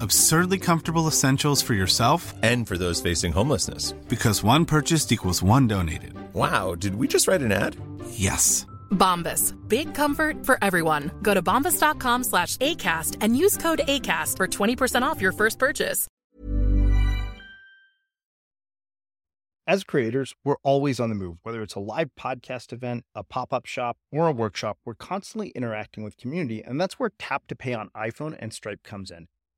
Absurdly 0.00 0.58
comfortable 0.58 1.06
essentials 1.06 1.62
for 1.62 1.74
yourself 1.74 2.32
and 2.42 2.66
for 2.66 2.78
those 2.78 3.00
facing 3.00 3.32
homelessness. 3.32 3.92
Because 4.08 4.42
one 4.42 4.64
purchased 4.64 5.12
equals 5.12 5.42
one 5.42 5.66
donated. 5.68 6.14
Wow, 6.32 6.74
did 6.74 6.94
we 6.94 7.06
just 7.06 7.28
write 7.28 7.42
an 7.42 7.52
ad? 7.52 7.76
Yes. 8.10 8.66
Bombas. 8.90 9.54
Big 9.68 9.94
comfort 9.94 10.46
for 10.46 10.58
everyone. 10.62 11.10
Go 11.22 11.34
to 11.34 11.42
bombas.com 11.42 12.24
slash 12.24 12.56
ACAST 12.56 13.18
and 13.20 13.36
use 13.36 13.56
code 13.56 13.82
ACAST 13.86 14.36
for 14.36 14.46
20% 14.46 15.02
off 15.02 15.20
your 15.20 15.32
first 15.32 15.58
purchase. 15.58 16.06
As 19.66 19.82
creators, 19.82 20.34
we're 20.44 20.58
always 20.62 21.00
on 21.00 21.08
the 21.08 21.14
move. 21.14 21.38
Whether 21.42 21.62
it's 21.62 21.74
a 21.74 21.80
live 21.80 22.10
podcast 22.20 22.70
event, 22.70 23.04
a 23.14 23.24
pop 23.24 23.50
up 23.50 23.64
shop, 23.64 23.96
or 24.12 24.28
a 24.28 24.32
workshop, 24.32 24.76
we're 24.84 24.94
constantly 24.94 25.48
interacting 25.50 26.04
with 26.04 26.18
community, 26.18 26.62
and 26.62 26.78
that's 26.78 26.98
where 26.98 27.12
Tap 27.18 27.46
to 27.46 27.56
Pay 27.56 27.72
on 27.72 27.88
iPhone 27.96 28.36
and 28.38 28.52
Stripe 28.52 28.82
comes 28.82 29.10
in. 29.10 29.26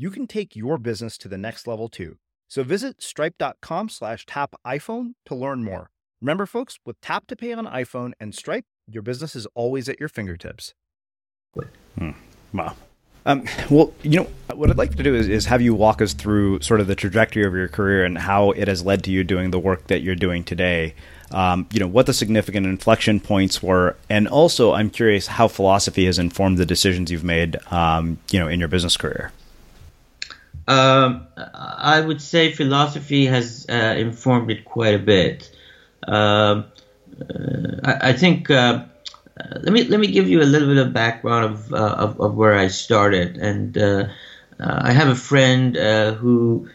you 0.00 0.10
can 0.10 0.26
take 0.26 0.56
your 0.56 0.78
business 0.78 1.18
to 1.18 1.28
the 1.28 1.36
next 1.36 1.66
level 1.66 1.86
too. 1.86 2.16
So 2.48 2.62
visit 2.62 3.02
stripe.com 3.02 3.90
slash 3.90 4.24
tap 4.24 4.54
iPhone 4.66 5.12
to 5.26 5.34
learn 5.34 5.62
more. 5.62 5.90
Remember, 6.22 6.46
folks, 6.46 6.78
with 6.86 6.98
Tap 7.02 7.26
to 7.26 7.36
Pay 7.36 7.52
on 7.52 7.66
iPhone 7.66 8.12
and 8.18 8.34
Stripe, 8.34 8.64
your 8.90 9.02
business 9.02 9.36
is 9.36 9.46
always 9.54 9.90
at 9.90 10.00
your 10.00 10.08
fingertips. 10.08 10.72
Hmm. 11.98 12.12
Wow. 12.54 12.76
Um, 13.26 13.44
well, 13.70 13.92
you 14.02 14.20
know, 14.20 14.28
what 14.54 14.70
I'd 14.70 14.78
like 14.78 14.96
to 14.96 15.02
do 15.02 15.14
is, 15.14 15.28
is 15.28 15.44
have 15.46 15.60
you 15.60 15.74
walk 15.74 16.00
us 16.00 16.14
through 16.14 16.60
sort 16.62 16.80
of 16.80 16.86
the 16.86 16.94
trajectory 16.94 17.44
of 17.44 17.52
your 17.54 17.68
career 17.68 18.02
and 18.02 18.16
how 18.16 18.52
it 18.52 18.68
has 18.68 18.82
led 18.82 19.04
to 19.04 19.10
you 19.10 19.22
doing 19.22 19.50
the 19.50 19.58
work 19.58 19.88
that 19.88 20.00
you're 20.00 20.14
doing 20.14 20.44
today. 20.44 20.94
Um, 21.30 21.66
you 21.70 21.78
know, 21.78 21.86
what 21.86 22.06
the 22.06 22.14
significant 22.14 22.66
inflection 22.66 23.20
points 23.20 23.62
were, 23.62 23.96
and 24.08 24.26
also 24.26 24.72
I'm 24.72 24.88
curious 24.88 25.26
how 25.26 25.46
philosophy 25.46 26.06
has 26.06 26.18
informed 26.18 26.56
the 26.56 26.66
decisions 26.66 27.10
you've 27.10 27.22
made, 27.22 27.58
um, 27.70 28.18
you 28.30 28.40
know, 28.40 28.48
in 28.48 28.58
your 28.58 28.68
business 28.68 28.96
career. 28.96 29.30
Um, 30.70 31.26
I 31.36 32.00
would 32.00 32.22
say 32.22 32.52
philosophy 32.52 33.26
has 33.26 33.66
uh, 33.68 33.96
informed 33.98 34.52
it 34.52 34.64
quite 34.64 34.94
a 34.94 35.00
bit. 35.00 35.50
Um, 36.06 36.66
uh, 37.20 37.80
I, 37.82 38.10
I, 38.10 38.12
think 38.12 38.50
uh, 38.50 38.84
uh, 39.36 39.58
let 39.62 39.72
me 39.72 39.82
let 39.82 39.98
me 39.98 40.06
give 40.06 40.28
you 40.28 40.42
a 40.42 40.46
little 40.52 40.68
bit 40.68 40.78
of 40.78 40.92
background 40.92 41.44
of 41.46 41.72
uh, 41.72 41.96
of, 42.04 42.20
of, 42.20 42.36
where 42.36 42.56
I 42.56 42.68
started. 42.68 43.36
And 43.36 43.76
uh, 43.76 44.10
I 44.60 44.92
have 44.92 45.08
a 45.08 45.16
friend 45.16 45.74
who 45.74 46.70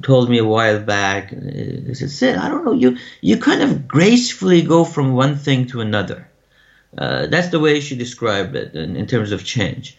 told 0.00 0.30
me 0.30 0.38
a 0.38 0.46
while 0.46 0.80
back. 0.80 1.28
He 1.28 1.92
said, 1.92 2.10
"Sid, 2.10 2.36
I 2.36 2.48
don't 2.48 2.64
know 2.64 2.72
you. 2.72 2.96
You 3.20 3.36
kind 3.36 3.62
of 3.62 3.86
gracefully 3.86 4.62
go 4.62 4.86
from 4.86 5.12
one 5.12 5.36
thing 5.36 5.66
to 5.66 5.82
another." 5.82 6.24
that's 6.94 7.50
the 7.50 7.60
way 7.60 7.80
she 7.80 7.94
described 7.94 8.56
it 8.56 8.74
in, 8.74 8.96
in, 8.96 9.06
terms 9.06 9.30
of 9.32 9.44
change. 9.44 9.98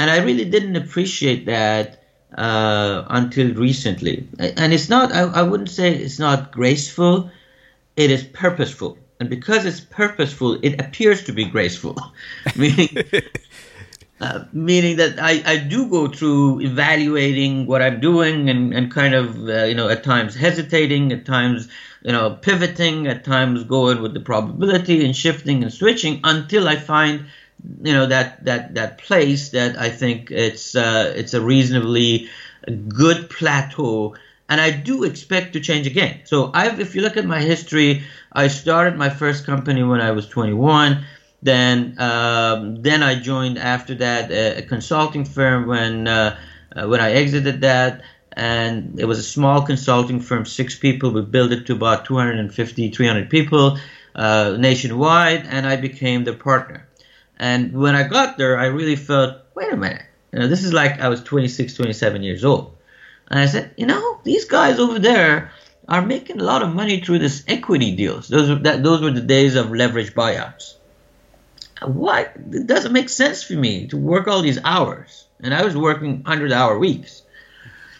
And 0.00 0.10
I 0.10 0.18
really 0.24 0.46
didn't 0.46 0.76
appreciate 0.76 1.46
that 1.46 2.02
uh, 2.36 3.04
until 3.08 3.54
recently. 3.54 4.26
And 4.38 4.72
it's 4.72 4.88
not, 4.88 5.12
I, 5.12 5.22
I, 5.22 5.42
wouldn't 5.42 5.70
say 5.70 5.94
it's 5.94 6.18
not 6.18 6.52
graceful, 6.52 7.30
it 7.96 8.10
is 8.10 8.24
purposeful 8.24 8.96
and 9.20 9.28
because 9.28 9.66
it's 9.66 9.80
purposeful, 9.80 10.58
it 10.62 10.80
appears 10.80 11.24
to 11.24 11.32
be 11.32 11.44
graceful, 11.44 11.96
meaning. 12.56 12.88
Uh, 14.22 14.44
meaning 14.52 14.98
that 14.98 15.18
I, 15.18 15.42
I 15.46 15.56
do 15.56 15.88
go 15.88 16.06
through 16.06 16.60
evaluating 16.60 17.64
what 17.64 17.80
I'm 17.80 18.00
doing 18.00 18.50
and, 18.50 18.74
and 18.74 18.92
kind 18.92 19.14
of, 19.14 19.48
uh, 19.48 19.64
you 19.64 19.74
know, 19.74 19.88
at 19.88 20.04
times 20.04 20.34
hesitating, 20.34 21.10
at 21.10 21.24
times, 21.24 21.68
you 22.02 22.12
know, 22.12 22.34
pivoting, 22.42 23.06
at 23.06 23.24
times 23.24 23.64
going 23.64 24.02
with 24.02 24.12
the 24.12 24.20
probability 24.20 25.06
and 25.06 25.16
shifting 25.16 25.62
and 25.62 25.72
switching 25.72 26.20
until 26.22 26.68
I 26.68 26.76
find, 26.76 27.28
you 27.82 27.92
know, 27.92 28.06
that, 28.06 28.44
that, 28.44 28.74
that 28.74 28.98
place 28.98 29.50
that 29.50 29.78
I 29.78 29.90
think 29.90 30.30
it's, 30.30 30.74
uh, 30.74 31.12
it's 31.16 31.34
a 31.34 31.40
reasonably 31.40 32.28
good 32.88 33.30
plateau. 33.30 34.16
And 34.48 34.60
I 34.60 34.70
do 34.70 35.04
expect 35.04 35.52
to 35.52 35.60
change 35.60 35.86
again. 35.86 36.20
So 36.24 36.50
I've, 36.52 36.80
if 36.80 36.94
you 36.94 37.02
look 37.02 37.16
at 37.16 37.24
my 37.24 37.40
history, 37.40 38.02
I 38.32 38.48
started 38.48 38.96
my 38.96 39.10
first 39.10 39.46
company 39.46 39.82
when 39.82 40.00
I 40.00 40.10
was 40.10 40.28
21. 40.28 41.04
Then, 41.42 41.94
um, 41.98 42.82
then 42.82 43.02
I 43.02 43.14
joined 43.14 43.58
after 43.58 43.94
that 43.96 44.30
a, 44.30 44.58
a 44.58 44.62
consulting 44.62 45.24
firm 45.24 45.66
when 45.66 46.06
uh, 46.06 46.38
uh, 46.74 46.86
when 46.86 47.00
I 47.00 47.12
exited 47.12 47.62
that, 47.62 48.02
and 48.32 48.98
it 48.98 49.04
was 49.04 49.18
a 49.18 49.22
small 49.22 49.62
consulting 49.62 50.20
firm, 50.20 50.46
six 50.46 50.78
people. 50.78 51.10
We 51.10 51.22
built 51.22 51.52
it 51.52 51.66
to 51.66 51.72
about 51.72 52.04
250, 52.04 52.90
300 52.90 53.30
people 53.30 53.78
uh, 54.14 54.56
nationwide, 54.58 55.46
and 55.46 55.66
I 55.66 55.76
became 55.76 56.24
the 56.24 56.34
partner. 56.34 56.86
And 57.40 57.72
when 57.72 57.96
I 57.96 58.06
got 58.06 58.38
there, 58.38 58.56
I 58.56 58.66
really 58.66 58.94
felt, 58.94 59.38
wait 59.56 59.72
a 59.72 59.76
minute, 59.76 60.02
you 60.32 60.38
know, 60.38 60.46
this 60.46 60.62
is 60.62 60.72
like 60.72 61.00
I 61.00 61.08
was 61.08 61.24
26, 61.24 61.74
27 61.74 62.22
years 62.22 62.44
old. 62.44 62.76
And 63.28 63.40
I 63.40 63.46
said, 63.46 63.74
you 63.76 63.86
know, 63.86 64.20
these 64.22 64.44
guys 64.44 64.78
over 64.78 65.00
there, 65.00 65.50
are 65.90 66.06
making 66.06 66.40
a 66.40 66.44
lot 66.44 66.62
of 66.62 66.72
money 66.72 67.00
through 67.00 67.18
this 67.18 67.42
equity 67.48 67.96
deals. 67.96 68.28
Those 68.28 68.62
that 68.62 68.82
those 68.82 69.02
were 69.02 69.10
the 69.10 69.20
days 69.20 69.56
of 69.56 69.72
leverage 69.72 70.14
buyouts. 70.14 70.74
What 71.82 72.32
it 72.52 72.66
doesn't 72.66 72.92
make 72.92 73.08
sense 73.08 73.42
for 73.42 73.54
me 73.54 73.88
to 73.88 73.96
work 73.96 74.28
all 74.28 74.40
these 74.40 74.60
hours, 74.64 75.26
and 75.40 75.52
I 75.52 75.64
was 75.64 75.76
working 75.76 76.22
hundred 76.22 76.52
hour 76.52 76.78
weeks. 76.78 77.22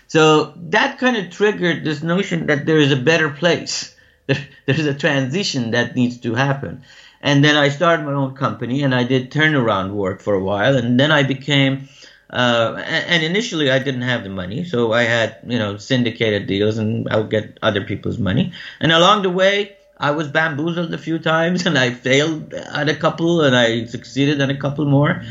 So 0.07 0.55
that 0.71 0.99
kind 0.99 1.17
of 1.17 1.31
triggered 1.31 1.85
this 1.85 2.03
notion 2.03 2.47
that 2.47 2.67
there 2.67 2.79
is 2.79 2.93
a 2.93 2.97
better 2.97 3.31
place. 3.31 3.95
There's 4.67 4.87
a 4.87 4.95
transition 4.95 5.73
that 5.73 5.97
needs 5.97 6.19
to 6.19 6.35
happen. 6.35 6.83
And 7.21 7.45
then 7.45 7.57
I 7.57 7.69
started 7.69 8.07
my 8.07 8.13
own 8.13 8.35
company 8.35 8.83
and 8.83 8.95
I 8.95 9.05
did 9.05 9.31
turnaround 9.31 9.93
work 9.93 10.21
for 10.21 10.35
a 10.35 10.43
while. 10.43 10.77
And 10.77 10.99
then 10.99 11.13
I 11.13 11.23
became 11.23 11.89
uh, 12.33 12.81
and 12.87 13.25
initially, 13.25 13.71
I 13.71 13.81
didn't 13.81 14.03
have 14.03 14.23
the 14.23 14.29
money, 14.29 14.65
so 14.65 14.93
I 14.93 15.03
had 15.03 15.39
you 15.47 15.59
know 15.59 15.77
syndicated 15.79 16.47
deals, 16.47 16.79
and 16.79 17.09
I 17.09 17.17
would 17.17 17.31
get 17.31 17.59
other 17.61 17.83
people's 17.85 18.19
money. 18.19 18.53
And 18.81 18.93
along 18.93 19.23
the 19.23 19.31
way, 19.31 19.77
I 19.99 20.13
was 20.13 20.29
bamboozled 20.29 20.95
a 20.95 20.99
few 20.99 21.19
times, 21.19 21.67
and 21.67 21.77
I 21.77 21.91
failed 21.91 22.55
at 22.55 22.89
a 22.89 22.95
couple, 22.95 23.43
and 23.43 23.57
I 23.57 23.87
succeeded 23.87 24.41
at 24.41 24.49
a 24.49 24.57
couple 24.57 24.85
more. 24.87 25.23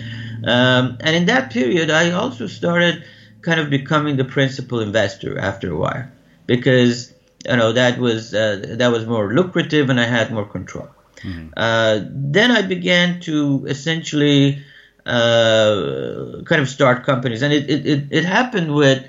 Um, 0.44 0.98
and 1.00 1.16
in 1.16 1.26
that 1.28 1.52
period, 1.52 1.90
I 1.90 2.12
also 2.12 2.48
started 2.48 3.04
kind 3.42 3.62
of 3.62 3.70
becoming 3.70 4.18
the 4.18 4.26
principal 4.26 4.82
investor 4.82 5.40
after 5.40 5.72
a 5.72 5.78
while, 5.78 6.06
because 6.48 7.14
you 7.48 7.56
know 7.56 7.72
that 7.72 7.98
was 7.98 8.34
uh, 8.34 8.76
that 8.78 8.92
was 8.92 9.06
more 9.06 9.34
lucrative, 9.34 9.90
and 9.90 10.02
I 10.02 10.06
had 10.06 10.34
more 10.34 10.46
control. 10.46 10.90
Mm-hmm. 11.22 11.50
Uh, 11.56 12.02
then 12.10 12.52
I 12.52 12.62
began 12.62 13.20
to 13.22 13.66
essentially 13.68 14.64
uh, 15.06 16.42
kind 16.46 16.62
of 16.62 16.70
start 16.70 17.06
companies. 17.06 17.42
And 17.42 17.54
it, 17.54 17.70
it, 17.70 18.08
it, 18.12 18.26
happened 18.26 18.74
with 18.74 19.06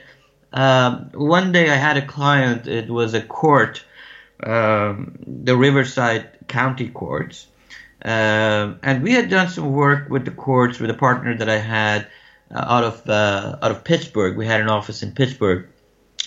um, 0.52 1.10
one 1.14 1.52
day 1.52 1.70
I 1.70 1.76
had 1.76 1.96
a 1.96 2.06
client, 2.06 2.66
it 2.66 2.88
was 2.88 3.14
a 3.14 3.22
court, 3.22 3.84
um, 4.42 5.18
the 5.26 5.56
Riverside 5.56 6.48
County 6.48 6.88
Courts. 6.88 7.46
Um, 8.02 8.80
and 8.82 9.02
we 9.02 9.12
had 9.12 9.28
done 9.28 9.48
some 9.48 9.72
work 9.72 10.08
with 10.08 10.24
the 10.24 10.30
courts 10.30 10.80
with 10.80 10.88
a 10.88 10.94
partner 10.94 11.36
that 11.36 11.50
I 11.50 11.58
had 11.58 12.06
uh, 12.50 12.64
out 12.66 12.84
of 12.84 13.08
uh, 13.08 13.58
out 13.60 13.70
of 13.70 13.84
Pittsburgh. 13.84 14.38
We 14.38 14.46
had 14.46 14.62
an 14.62 14.70
office 14.70 15.02
in 15.02 15.12
Pittsburgh 15.12 15.68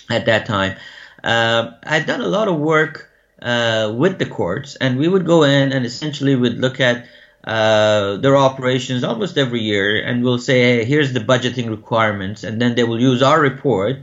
at 0.08 0.26
that 0.26 0.46
time. 0.46 0.76
Uh, 1.24 1.72
I'd 1.82 2.06
done 2.06 2.20
a 2.20 2.28
lot 2.28 2.46
of 2.46 2.60
work 2.60 3.10
uh, 3.44 3.92
with 3.94 4.18
the 4.18 4.26
courts, 4.26 4.74
and 4.76 4.98
we 4.98 5.06
would 5.06 5.26
go 5.26 5.44
in 5.44 5.72
and 5.72 5.86
essentially 5.86 6.34
would 6.34 6.58
look 6.58 6.80
at 6.80 7.06
uh, 7.44 8.16
their 8.16 8.36
operations 8.36 9.04
almost 9.04 9.36
every 9.36 9.60
year 9.60 10.02
and 10.02 10.24
we'll 10.24 10.38
say, 10.38 10.78
hey, 10.78 10.84
here's 10.84 11.12
the 11.12 11.20
budgeting 11.20 11.68
requirements. 11.68 12.42
And 12.42 12.58
then 12.58 12.74
they 12.74 12.84
will 12.84 12.98
use 12.98 13.22
our 13.22 13.38
report 13.38 13.98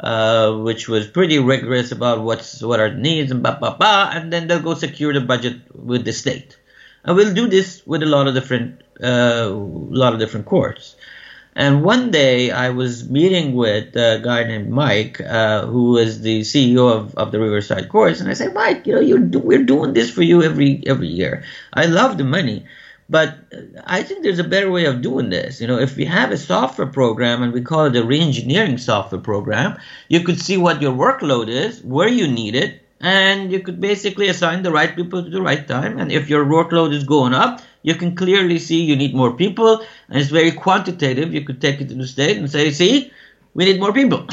uh, 0.00 0.56
which 0.58 0.88
was 0.88 1.06
pretty 1.06 1.38
rigorous 1.38 1.92
about 1.92 2.22
what's 2.22 2.62
what 2.62 2.80
are 2.80 2.90
the 2.90 2.96
needs 2.96 3.30
and 3.30 3.42
blah 3.42 3.58
blah 3.58 3.76
blah, 3.76 4.10
and 4.14 4.32
then 4.32 4.46
they'll 4.46 4.62
go 4.62 4.74
secure 4.74 5.12
the 5.12 5.20
budget 5.20 5.56
with 5.74 6.04
the 6.04 6.12
state. 6.12 6.56
And 7.04 7.16
we'll 7.16 7.34
do 7.34 7.48
this 7.48 7.86
with 7.86 8.02
a 8.02 8.06
lot 8.06 8.28
of 8.28 8.34
different 8.34 8.82
uh, 9.02 9.48
lot 9.50 10.12
of 10.12 10.20
different 10.20 10.46
courts. 10.46 10.96
And 11.54 11.82
one 11.82 12.10
day 12.10 12.50
I 12.50 12.70
was 12.70 13.08
meeting 13.08 13.54
with 13.54 13.96
a 13.96 14.20
guy 14.22 14.44
named 14.44 14.70
Mike, 14.70 15.20
uh, 15.20 15.66
who 15.66 15.90
was 15.90 16.20
the 16.20 16.42
CEO 16.42 16.90
of, 16.90 17.14
of 17.16 17.32
the 17.32 17.40
Riverside 17.40 17.88
Courts, 17.88 18.20
and 18.20 18.30
I 18.30 18.34
said, 18.34 18.54
Mike, 18.54 18.86
you 18.86 18.94
know, 18.94 19.00
you 19.00 19.18
do, 19.18 19.40
we're 19.40 19.64
doing 19.64 19.92
this 19.92 20.10
for 20.10 20.22
you 20.22 20.42
every 20.42 20.82
every 20.86 21.08
year. 21.08 21.44
I 21.72 21.86
love 21.86 22.16
the 22.16 22.24
money, 22.24 22.66
but 23.08 23.34
I 23.84 24.02
think 24.02 24.22
there's 24.22 24.38
a 24.38 24.44
better 24.44 24.70
way 24.70 24.84
of 24.84 25.02
doing 25.02 25.30
this. 25.30 25.60
You 25.60 25.66
know, 25.66 25.78
if 25.78 25.96
we 25.96 26.04
have 26.04 26.30
a 26.30 26.36
software 26.36 26.86
program 26.86 27.42
and 27.42 27.52
we 27.52 27.62
call 27.62 27.86
it 27.86 27.96
a 27.96 28.02
reengineering 28.02 28.78
software 28.78 29.20
program, 29.20 29.78
you 30.08 30.20
could 30.20 30.40
see 30.40 30.56
what 30.56 30.82
your 30.82 30.92
workload 30.92 31.48
is, 31.48 31.82
where 31.82 32.08
you 32.08 32.28
need 32.28 32.54
it, 32.54 32.82
and 33.00 33.50
you 33.50 33.60
could 33.60 33.80
basically 33.80 34.28
assign 34.28 34.62
the 34.62 34.72
right 34.72 34.94
people 34.94 35.24
to 35.24 35.30
the 35.30 35.42
right 35.42 35.66
time. 35.66 35.98
And 35.98 36.12
if 36.12 36.28
your 36.28 36.44
workload 36.44 36.92
is 36.92 37.04
going 37.04 37.34
up, 37.34 37.62
you 37.88 37.94
can 37.94 38.14
clearly 38.14 38.58
see 38.58 38.82
you 38.82 38.96
need 38.96 39.14
more 39.14 39.32
people, 39.32 39.80
and 40.08 40.20
it's 40.20 40.28
very 40.28 40.52
quantitative. 40.52 41.32
You 41.32 41.42
could 41.42 41.58
take 41.58 41.80
it 41.80 41.88
to 41.88 41.94
the 41.94 42.06
state 42.06 42.36
and 42.36 42.50
say, 42.50 42.70
see, 42.70 43.10
we 43.54 43.64
need 43.64 43.80
more 43.80 43.94
people. 43.94 44.26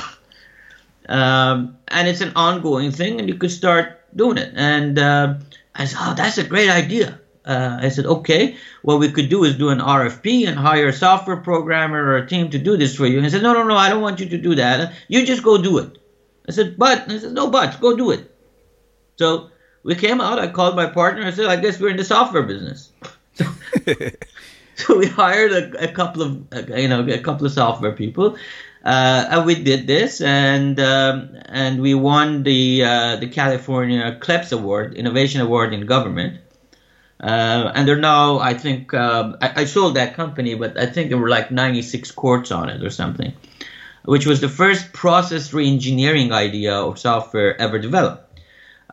um, 1.09 1.77
and 1.87 2.07
it's 2.09 2.19
an 2.19 2.33
ongoing 2.35 2.91
thing, 2.91 3.17
and 3.19 3.29
you 3.29 3.35
could 3.35 3.51
start 3.51 4.01
doing 4.13 4.37
it. 4.37 4.51
And 4.55 4.99
uh, 4.99 5.35
I 5.73 5.85
said, 5.85 5.99
oh, 6.01 6.13
that's 6.15 6.37
a 6.37 6.43
great 6.43 6.69
idea. 6.69 7.17
Uh, 7.45 7.77
I 7.79 7.89
said, 7.89 8.05
okay, 8.05 8.57
what 8.81 8.99
we 8.99 9.09
could 9.09 9.29
do 9.29 9.45
is 9.45 9.55
do 9.55 9.69
an 9.69 9.79
RFP 9.79 10.47
and 10.49 10.59
hire 10.59 10.87
a 10.87 10.93
software 10.93 11.37
programmer 11.37 12.03
or 12.03 12.17
a 12.17 12.27
team 12.27 12.49
to 12.49 12.59
do 12.59 12.75
this 12.75 12.95
for 12.95 13.05
you. 13.05 13.17
And 13.17 13.25
he 13.25 13.29
said, 13.29 13.43
no, 13.43 13.53
no, 13.53 13.63
no, 13.63 13.75
I 13.77 13.87
don't 13.87 14.01
want 14.01 14.19
you 14.19 14.27
to 14.29 14.37
do 14.37 14.55
that. 14.55 14.91
You 15.07 15.25
just 15.25 15.43
go 15.43 15.61
do 15.61 15.77
it. 15.77 15.97
I 16.49 16.51
said, 16.51 16.75
but, 16.77 17.09
I 17.09 17.19
said, 17.19 17.31
no 17.31 17.49
buts, 17.49 17.77
go 17.77 17.95
do 17.95 18.11
it. 18.11 18.31
So 19.17 19.51
we 19.83 19.95
came 19.95 20.19
out. 20.19 20.39
I 20.39 20.47
called 20.47 20.75
my 20.75 20.87
partner. 20.87 21.23
I 21.23 21.31
said, 21.31 21.45
I 21.45 21.55
guess 21.55 21.79
we're 21.79 21.91
in 21.91 21.97
the 21.97 22.03
software 22.03 22.43
business. 22.43 22.91
So, 24.77 24.97
we 24.97 25.07
hired 25.07 25.53
a, 25.53 25.85
a 25.85 25.87
couple 25.87 26.21
of, 26.21 26.69
you 26.77 26.89
know, 26.89 27.07
a 27.07 27.19
couple 27.19 27.45
of 27.45 27.53
software 27.53 27.93
people. 27.93 28.35
Uh, 28.83 29.25
and 29.31 29.45
we 29.45 29.55
did 29.55 29.87
this, 29.87 30.19
and 30.19 30.77
um, 30.81 31.37
and 31.45 31.81
we 31.81 31.95
won 31.95 32.43
the 32.43 32.83
uh, 32.83 33.15
the 33.15 33.27
California 33.27 34.19
Kleps 34.21 34.51
Award, 34.51 34.93
Innovation 34.93 35.39
Award 35.39 35.73
in 35.73 35.85
Government. 35.85 36.41
Uh, 37.19 37.71
and 37.73 37.87
they're 37.87 37.95
now, 37.95 38.39
I 38.39 38.53
think, 38.53 38.93
um, 38.93 39.37
I, 39.41 39.61
I, 39.61 39.65
sold 39.65 39.95
that 39.95 40.15
company, 40.15 40.53
but 40.53 40.77
I 40.77 40.85
think 40.85 41.09
there 41.09 41.17
were 41.17 41.29
like 41.29 41.49
96 41.49 42.11
courts 42.11 42.51
on 42.51 42.69
it 42.69 42.83
or 42.83 42.89
something, 42.89 43.33
which 44.03 44.25
was 44.27 44.41
the 44.41 44.49
first 44.49 44.91
process 44.91 45.51
reengineering 45.51 46.31
idea 46.31 46.75
of 46.75 46.99
software 46.99 47.59
ever 47.59 47.79
developed. 47.79 48.39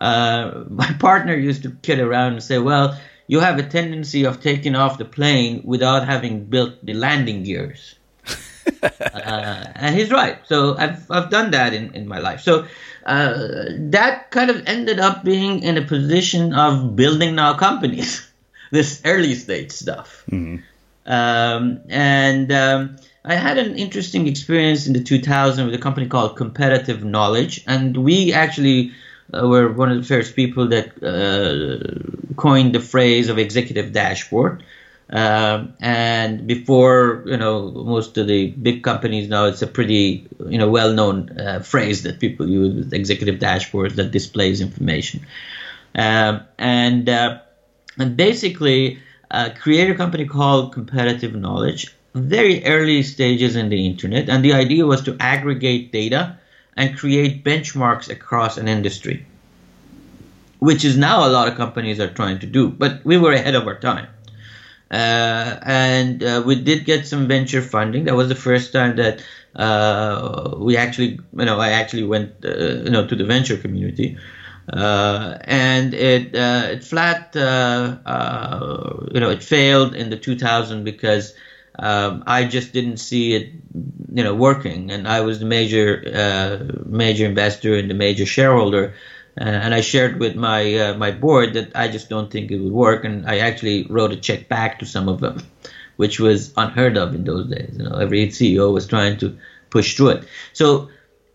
Uh, 0.01 0.65
my 0.69 0.91
partner 1.01 1.35
used 1.35 1.65
to 1.65 1.71
kid 1.83 1.99
around 1.99 2.35
and 2.35 2.43
say, 2.43 2.59
well, 2.59 2.97
you 3.27 3.41
have 3.41 3.59
a 3.59 3.63
tendency 3.63 4.25
of 4.25 4.41
taking 4.41 4.75
off 4.75 4.99
the 4.99 5.05
plane 5.05 5.63
without 5.65 6.07
having 6.07 6.45
built 6.45 6.85
the 6.85 6.95
landing 6.95 7.43
gears. 7.43 7.97
uh, 8.83 9.65
and 9.75 9.97
he's 9.97 10.11
right. 10.11 10.39
So 10.47 10.77
I've, 10.77 11.11
I've 11.11 11.31
done 11.31 11.51
that 11.53 11.73
in, 11.73 11.95
in 11.95 12.09
my 12.09 12.19
life. 12.19 12.41
So 12.41 12.67
uh, 13.07 13.69
that 13.79 14.31
kind 14.31 14.51
of 14.51 14.63
ended 14.67 15.01
up 15.01 15.25
being 15.25 15.63
in 15.63 15.77
a 15.77 15.83
position 15.83 16.53
of 16.53 16.95
building 16.95 17.35
now 17.35 17.55
companies, 17.55 18.27
this 18.71 19.03
early 19.05 19.35
stage 19.35 19.73
stuff. 19.73 20.25
Mm-hmm. 20.31 20.57
Um, 21.05 21.81
and 21.89 22.53
um, 22.53 22.97
I 23.25 23.35
had 23.35 23.59
an 23.59 23.77
interesting 23.77 24.29
experience 24.29 24.87
in 24.87 24.93
the 24.93 25.03
2000 25.03 25.67
with 25.67 25.75
a 25.75 25.79
company 25.79 26.07
called 26.07 26.37
Competitive 26.37 27.05
Knowledge, 27.05 27.65
and 27.67 27.97
we 27.97 28.33
actually 28.33 28.93
uh, 29.33 29.47
were 29.47 29.73
one 29.73 29.91
of 29.91 29.99
the 29.99 30.05
first 30.05 30.37
people 30.37 30.69
that 30.69 31.03
uh, 31.03 32.35
coined 32.37 32.75
the 32.75 32.81
phrase 32.81 33.29
of 33.29 33.39
executive 33.39 33.93
dashboard. 33.93 34.63
Um, 35.11 35.75
and 35.81 36.47
before, 36.47 37.23
you 37.27 37.37
know, 37.37 37.71
most 37.71 38.17
of 38.17 38.27
the 38.27 38.51
big 38.51 38.83
companies 38.83 39.29
now, 39.29 39.45
it's 39.45 39.61
a 39.61 39.67
pretty, 39.67 40.27
you 40.49 40.57
know, 40.57 40.71
well-known 40.71 41.39
uh, 41.39 41.61
phrase 41.61 42.03
that 42.05 42.19
people 42.19 42.49
use: 42.49 42.91
executive 42.93 43.39
dashboards 43.39 43.97
that 43.97 44.11
displays 44.11 44.63
information. 44.63 45.27
Um, 45.95 46.45
and 46.59 47.09
uh, 47.09 47.41
and 47.99 48.17
basically, 48.17 49.01
uh, 49.31 49.51
create 49.59 49.91
a 49.91 49.95
company 49.95 50.25
called 50.25 50.73
Competitive 50.73 51.35
Knowledge. 51.35 51.95
Very 52.15 52.65
early 52.65 53.03
stages 53.03 53.57
in 53.57 53.69
the 53.69 53.87
internet, 53.87 54.29
and 54.31 54.43
the 54.43 54.55
idea 54.55 54.87
was 54.87 55.03
to 55.03 55.17
aggregate 55.21 55.93
data 55.93 56.39
and 56.77 56.97
create 56.99 57.45
benchmarks 57.45 58.09
across 58.09 58.57
an 58.57 58.69
industry, 58.69 59.27
which 60.59 60.85
is 60.85 60.97
now 60.97 61.27
a 61.27 61.31
lot 61.31 61.49
of 61.49 61.55
companies 61.57 62.01
are 62.01 62.13
trying 62.13 62.39
to 62.41 62.47
do. 62.47 62.69
But 62.69 63.05
we 63.05 63.19
were 63.19 63.33
ahead 63.33 63.55
of 63.55 63.67
our 63.67 63.79
time. 63.79 64.09
Uh, 64.91 65.59
and 65.63 66.23
uh, 66.23 66.43
we 66.45 66.55
did 66.55 66.85
get 66.85 67.07
some 67.07 67.27
venture 67.27 67.63
funding. 67.63 68.05
That 68.05 68.15
was 68.15 68.29
the 68.29 68.35
first 68.35 68.75
time 68.75 68.97
that 68.97 69.25
uh, 69.57 70.55
we 70.59 70.77
actually, 70.77 71.19
you 71.37 71.45
know, 71.47 71.59
I 71.59 71.71
actually 71.71 72.05
went, 72.05 72.45
uh, 72.45 72.83
you 72.85 72.91
know, 72.91 73.07
to 73.07 73.17
the 73.17 73.25
venture 73.25 73.57
community, 73.57 74.19
uh, 74.71 75.39
and 75.45 75.95
it 75.95 76.35
uh, 76.35 76.73
it 76.73 76.85
flat, 76.85 77.31
you 77.35 77.41
know, 79.21 79.31
it 79.31 79.43
failed 79.43 79.95
in 79.95 80.11
the 80.11 80.19
2000 80.19 80.85
because 80.85 81.35
um, 81.79 82.25
I 82.27 82.45
just 82.45 82.73
didn't 82.73 82.99
see 82.99 83.35
it, 83.35 83.53
you 84.13 84.23
know, 84.25 84.35
working, 84.35 84.91
and 84.91 85.09
I 85.09 85.23
was 85.23 85.41
the 85.41 85.47
major 85.47 86.03
major 86.87 87.27
investor 87.27 87.75
and 87.77 87.89
the 87.91 87.95
major 87.95 88.27
shareholder. 88.27 88.95
Uh, 89.41 89.45
and 89.45 89.73
I 89.73 89.81
shared 89.81 90.21
with 90.21 90.37
my 90.37 90.75
uh, 90.75 90.95
my 90.95 91.11
board 91.11 91.55
that 91.55 91.75
I 91.75 91.89
just 91.89 92.11
don't 92.11 92.31
think 92.31 92.51
it 92.51 92.59
would 92.59 92.73
work, 92.73 93.05
and 93.05 93.27
I 93.27 93.39
actually 93.39 93.87
wrote 93.89 94.13
a 94.13 94.17
check 94.17 94.49
back 94.49 94.81
to 94.81 94.87
some 94.87 95.09
of 95.09 95.21
them, 95.21 95.43
which 95.97 96.21
was 96.21 96.53
unheard 96.57 96.99
of 96.99 97.15
in 97.15 97.25
those 97.25 97.49
days. 97.49 97.75
You 97.79 97.85
know, 97.85 97.97
every 97.97 98.29
CEO 98.29 98.73
was 98.73 98.87
trying 98.87 99.17
to 99.19 99.39
push 99.71 99.97
through 99.97 100.09
it. 100.09 100.25
So 100.53 100.91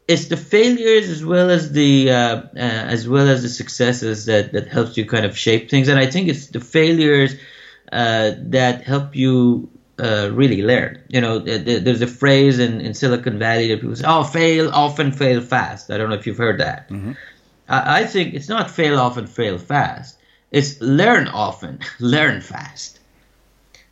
it's 0.07 0.27
the 0.27 0.37
failures 0.37 1.09
as 1.09 1.25
well 1.25 1.49
as 1.49 1.71
the 1.71 2.11
uh, 2.11 2.15
uh 2.15 2.59
as 2.59 3.09
well 3.09 3.27
as 3.27 3.41
the 3.41 3.49
successes 3.49 4.27
that 4.27 4.53
that 4.53 4.67
helps 4.67 4.95
you 4.95 5.07
kind 5.07 5.25
of 5.25 5.35
shape 5.35 5.71
things, 5.71 5.87
and 5.87 5.99
I 5.99 6.05
think 6.05 6.27
it's 6.27 6.47
the 6.47 6.59
failures 6.59 7.33
uh, 7.91 8.33
that 8.37 8.83
help 8.83 9.15
you 9.15 9.71
uh, 9.99 10.29
really 10.31 10.61
learn. 10.61 11.01
You 11.09 11.21
know, 11.21 11.39
there's 11.39 12.01
a 12.01 12.07
phrase 12.07 12.59
in, 12.59 12.81
in 12.81 12.93
Silicon 12.93 13.39
Valley 13.39 13.69
that 13.69 13.81
people 13.81 13.95
say, 13.95 14.05
"Oh, 14.07 14.23
fail 14.23 14.69
often, 14.69 15.11
fail 15.11 15.41
fast." 15.41 15.91
I 15.91 15.97
don't 15.97 16.09
know 16.09 16.15
if 16.15 16.27
you've 16.27 16.37
heard 16.37 16.59
that. 16.59 16.89
Mm-hmm. 16.89 17.13
I 17.69 18.05
think 18.05 18.33
it's 18.33 18.47
not 18.47 18.71
fail 18.71 18.97
often, 18.97 19.27
fail 19.27 19.57
fast. 19.57 20.17
It's 20.51 20.79
learn 20.79 21.27
often, 21.27 21.79
learn 21.99 22.41
fast. 22.41 22.99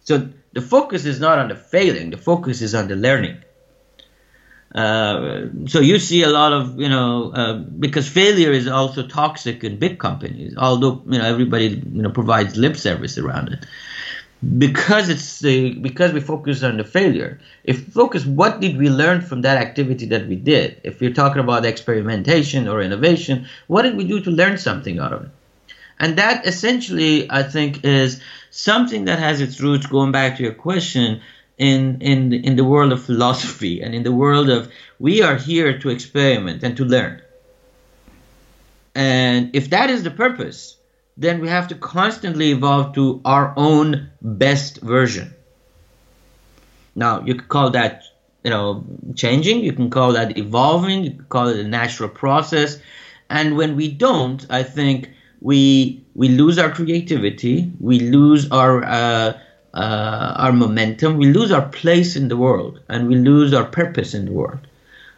So 0.04 0.30
the 0.54 0.62
focus 0.62 1.06
is 1.06 1.20
not 1.20 1.40
on 1.40 1.50
the 1.50 1.56
failing, 1.56 2.12
the 2.12 2.18
focus 2.18 2.62
is 2.62 2.74
on 2.74 2.88
the 2.88 2.96
learning. 2.96 3.40
Uh, 4.74 5.48
so 5.68 5.80
you 5.80 6.00
see 6.00 6.24
a 6.24 6.30
lot 6.30 6.52
of 6.52 6.80
you 6.80 6.90
know 6.90 7.32
uh, 7.32 7.54
because 7.54 8.10
failure 8.10 8.52
is 8.52 8.68
also 8.68 9.08
toxic 9.08 9.64
in 9.64 9.80
big 9.80 10.00
companies 10.00 10.54
although 10.58 11.02
you 11.06 11.18
know 11.18 11.24
everybody 11.24 11.68
you 11.68 12.02
know 12.02 12.10
provides 12.10 12.58
lip 12.58 12.76
service 12.76 13.18
around 13.18 13.54
it 13.54 13.66
because 14.58 15.10
it's 15.10 15.40
the 15.40 15.74
because 15.74 16.12
we 16.14 16.20
focus 16.20 16.62
on 16.62 16.78
the 16.78 16.84
failure. 16.84 17.40
If 17.64 17.88
focus 17.88 18.26
what 18.26 18.60
did 18.60 18.78
we 18.78 18.90
learn 18.90 19.22
from 19.22 19.42
that 19.42 19.58
activity 19.58 20.06
that 20.08 20.28
we 20.28 20.36
did? 20.36 20.80
If 20.84 21.02
you're 21.02 21.14
talking 21.14 21.42
about 21.42 21.66
experimentation 21.66 22.68
or 22.68 22.82
innovation 22.82 23.48
what 23.68 23.84
did 23.84 23.96
we 23.96 24.04
do 24.04 24.20
to 24.22 24.32
learn 24.32 24.58
something 24.58 25.00
out 25.00 25.14
of 25.14 25.24
it? 25.24 25.30
And 26.00 26.18
that 26.18 26.46
essentially 26.46 27.32
i 27.32 27.42
think 27.42 27.84
is 27.86 28.22
something 28.52 29.06
that 29.06 29.20
has 29.20 29.42
its 29.42 29.62
roots 29.62 29.88
going 29.88 30.12
back 30.12 30.38
to 30.38 30.44
your 30.44 30.54
question 30.54 31.22
in 31.58 32.02
in 32.02 32.34
in 32.34 32.56
the 32.58 32.66
world 32.66 32.92
of 32.92 33.02
philosophy 33.02 33.82
and 33.82 33.96
in 33.96 34.04
the 34.04 34.12
world 34.12 34.50
of 34.50 34.70
we 35.00 35.22
are 35.22 35.38
here 35.38 35.80
to 35.80 35.90
experiment 35.90 36.64
and 36.64 36.76
to 36.78 36.86
learn. 36.86 37.22
And 38.94 39.56
if 39.56 39.70
that 39.72 39.90
is 39.90 40.04
the 40.04 40.12
purpose 40.12 40.78
then 41.18 41.40
we 41.40 41.48
have 41.48 41.68
to 41.70 41.76
constantly 41.76 42.52
evolve 42.52 42.94
to 42.96 43.22
our 43.24 43.54
own 43.56 44.10
best 44.22 44.82
version. 44.82 45.34
Now, 46.96 47.22
you 47.24 47.36
could 47.36 47.50
call 47.50 47.70
that, 47.72 48.04
you 48.44 48.50
know, 48.50 48.86
changing, 49.16 49.64
you 49.64 49.74
can 49.74 49.90
call 49.90 50.14
that 50.14 50.38
evolving, 50.38 51.04
you 51.04 51.12
can 51.12 51.26
call 51.26 51.48
it 51.48 51.60
a 51.60 51.64
natural 51.64 52.10
process. 52.10 52.80
And 53.30 53.58
when 53.58 53.76
we 53.76 53.90
don't, 53.92 54.46
I 54.50 54.64
think 54.64 55.10
we 55.42 56.04
we 56.16 56.30
lose 56.30 56.58
our 56.58 56.72
creativity, 56.72 57.72
we 57.80 58.00
lose 58.00 58.50
our 58.52 58.84
uh, 58.84 59.40
uh, 59.74 60.34
our 60.38 60.54
momentum, 60.54 61.18
we 61.18 61.34
lose 61.34 61.52
our 61.52 61.68
place 61.70 62.16
in 62.16 62.28
the 62.30 62.38
world, 62.38 62.80
and 62.88 63.08
we 63.08 63.16
lose 63.16 63.54
our 63.54 63.66
purpose 63.66 64.14
in 64.14 64.26
the 64.26 64.32
world. 64.32 64.60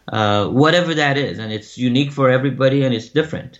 Uh, 0.08 0.48
whatever 0.48 0.94
that 0.94 1.18
is, 1.18 1.38
and 1.38 1.52
it's 1.52 1.78
unique 1.78 2.12
for 2.12 2.30
everybody, 2.30 2.84
and 2.84 2.96
it's 2.96 3.10
different. 3.10 3.60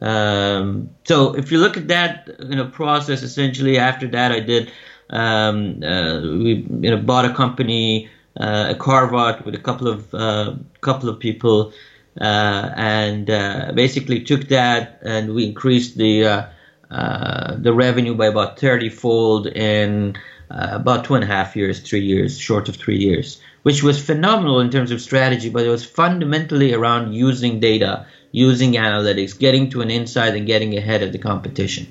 Um, 0.00 0.90
so 1.04 1.34
if 1.34 1.52
you 1.52 1.58
look 1.58 1.76
at 1.76 1.88
that 1.88 2.28
you 2.40 2.56
know 2.56 2.66
process, 2.66 3.22
essentially 3.22 3.78
after 3.78 4.08
that 4.08 4.32
I 4.32 4.40
did 4.40 4.70
um, 5.10 5.82
uh, 5.82 6.20
we 6.20 6.66
you 6.80 6.90
know 6.90 6.96
bought 6.96 7.24
a 7.24 7.34
company, 7.34 8.08
uh, 8.38 8.66
a 8.70 8.74
carve 8.74 9.14
out 9.14 9.44
with 9.44 9.54
a 9.54 9.58
couple 9.58 9.88
of 9.88 10.14
uh, 10.14 10.54
couple 10.80 11.08
of 11.08 11.18
people, 11.20 11.72
uh, 12.20 12.70
and 12.76 13.30
uh, 13.30 13.72
basically 13.74 14.20
took 14.20 14.48
that 14.48 14.98
and 15.02 15.34
we 15.34 15.46
increased 15.46 15.96
the 15.96 16.48
uh, 16.90 17.56
the 17.56 17.72
revenue 17.72 18.14
by 18.14 18.26
about 18.26 18.58
30 18.58 18.88
fold 18.88 19.46
in 19.48 20.16
about 20.50 21.04
two 21.04 21.14
and 21.14 21.24
a 21.24 21.26
half 21.26 21.56
years, 21.56 21.80
three 21.80 22.04
years, 22.04 22.38
short 22.38 22.68
of 22.68 22.76
three 22.76 22.98
years, 22.98 23.40
which 23.62 23.82
was 23.82 24.00
phenomenal 24.00 24.60
in 24.60 24.70
terms 24.70 24.92
of 24.92 25.00
strategy, 25.00 25.48
but 25.48 25.64
it 25.64 25.68
was 25.68 25.84
fundamentally 25.84 26.72
around 26.72 27.12
using 27.12 27.58
data, 27.58 28.06
using 28.34 28.72
analytics, 28.72 29.38
getting 29.38 29.70
to 29.70 29.80
an 29.80 29.92
insight 29.92 30.34
and 30.34 30.44
getting 30.44 30.76
ahead 30.76 31.04
of 31.04 31.12
the 31.12 31.18
competition. 31.18 31.86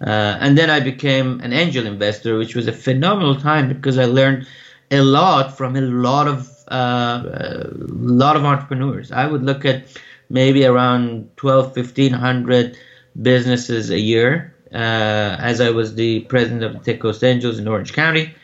Uh, 0.00 0.36
and 0.40 0.58
then 0.58 0.70
I 0.70 0.80
became 0.80 1.38
an 1.40 1.52
angel 1.52 1.86
investor, 1.86 2.36
which 2.36 2.56
was 2.56 2.66
a 2.66 2.72
phenomenal 2.72 3.36
time 3.36 3.68
because 3.68 3.96
I 3.96 4.06
learned 4.06 4.48
a 4.90 5.02
lot 5.02 5.56
from 5.56 5.76
a 5.76 5.82
lot 5.82 6.26
of 6.26 6.50
uh, 6.68 7.22
a 7.24 7.70
lot 7.78 8.34
of 8.34 8.44
entrepreneurs. 8.44 9.12
I 9.12 9.24
would 9.28 9.44
look 9.44 9.64
at 9.64 9.84
maybe 10.28 10.66
around 10.66 11.30
12, 11.36 11.76
1500 11.76 12.76
businesses 13.22 13.90
a 13.90 14.00
year 14.00 14.52
uh, 14.72 15.36
as 15.38 15.60
I 15.60 15.70
was 15.70 15.94
the 15.94 16.20
president 16.22 16.64
of 16.64 16.72
the 16.72 16.80
Tech 16.80 17.00
Coast 17.00 17.22
Angels 17.22 17.60
in 17.60 17.68
Orange 17.68 17.92
County, 17.92 18.34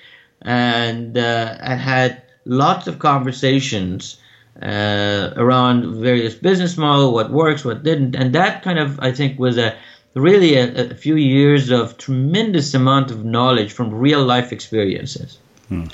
and 0.40 1.18
uh, 1.18 1.56
I 1.60 1.74
had 1.74 2.22
lots 2.44 2.86
of 2.86 3.00
conversations 3.00 4.21
uh, 4.60 5.32
around 5.36 6.02
various 6.02 6.34
business 6.34 6.76
model, 6.76 7.12
what 7.12 7.30
works, 7.30 7.64
what 7.64 7.82
didn't, 7.82 8.14
and 8.14 8.34
that 8.34 8.62
kind 8.62 8.78
of 8.78 9.00
I 9.00 9.12
think 9.12 9.38
was 9.38 9.56
a 9.58 9.76
really 10.14 10.54
a, 10.56 10.90
a 10.90 10.94
few 10.94 11.16
years 11.16 11.70
of 11.70 11.96
tremendous 11.96 12.74
amount 12.74 13.10
of 13.10 13.24
knowledge 13.24 13.72
from 13.72 13.94
real 13.94 14.24
life 14.24 14.52
experiences. 14.52 15.38
Hmm. 15.68 15.84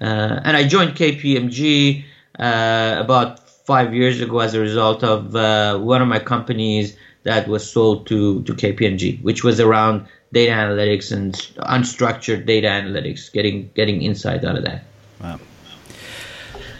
Uh, 0.00 0.40
and 0.44 0.56
I 0.56 0.66
joined 0.66 0.96
KPMG 0.96 2.04
uh, 2.38 2.96
about 2.98 3.48
five 3.48 3.94
years 3.94 4.20
ago 4.20 4.40
as 4.40 4.54
a 4.54 4.60
result 4.60 5.04
of 5.04 5.36
uh, 5.36 5.78
one 5.78 6.02
of 6.02 6.08
my 6.08 6.18
companies 6.18 6.96
that 7.22 7.46
was 7.46 7.70
sold 7.70 8.06
to, 8.06 8.42
to 8.44 8.54
KPMG, 8.54 9.22
which 9.22 9.44
was 9.44 9.60
around 9.60 10.06
data 10.32 10.52
analytics 10.52 11.12
and 11.12 11.34
unstructured 11.58 12.46
data 12.46 12.68
analytics, 12.68 13.30
getting 13.32 13.70
getting 13.74 14.02
insight 14.02 14.44
out 14.44 14.56
of 14.56 14.64
that. 14.64 14.84
Wow. 15.20 15.38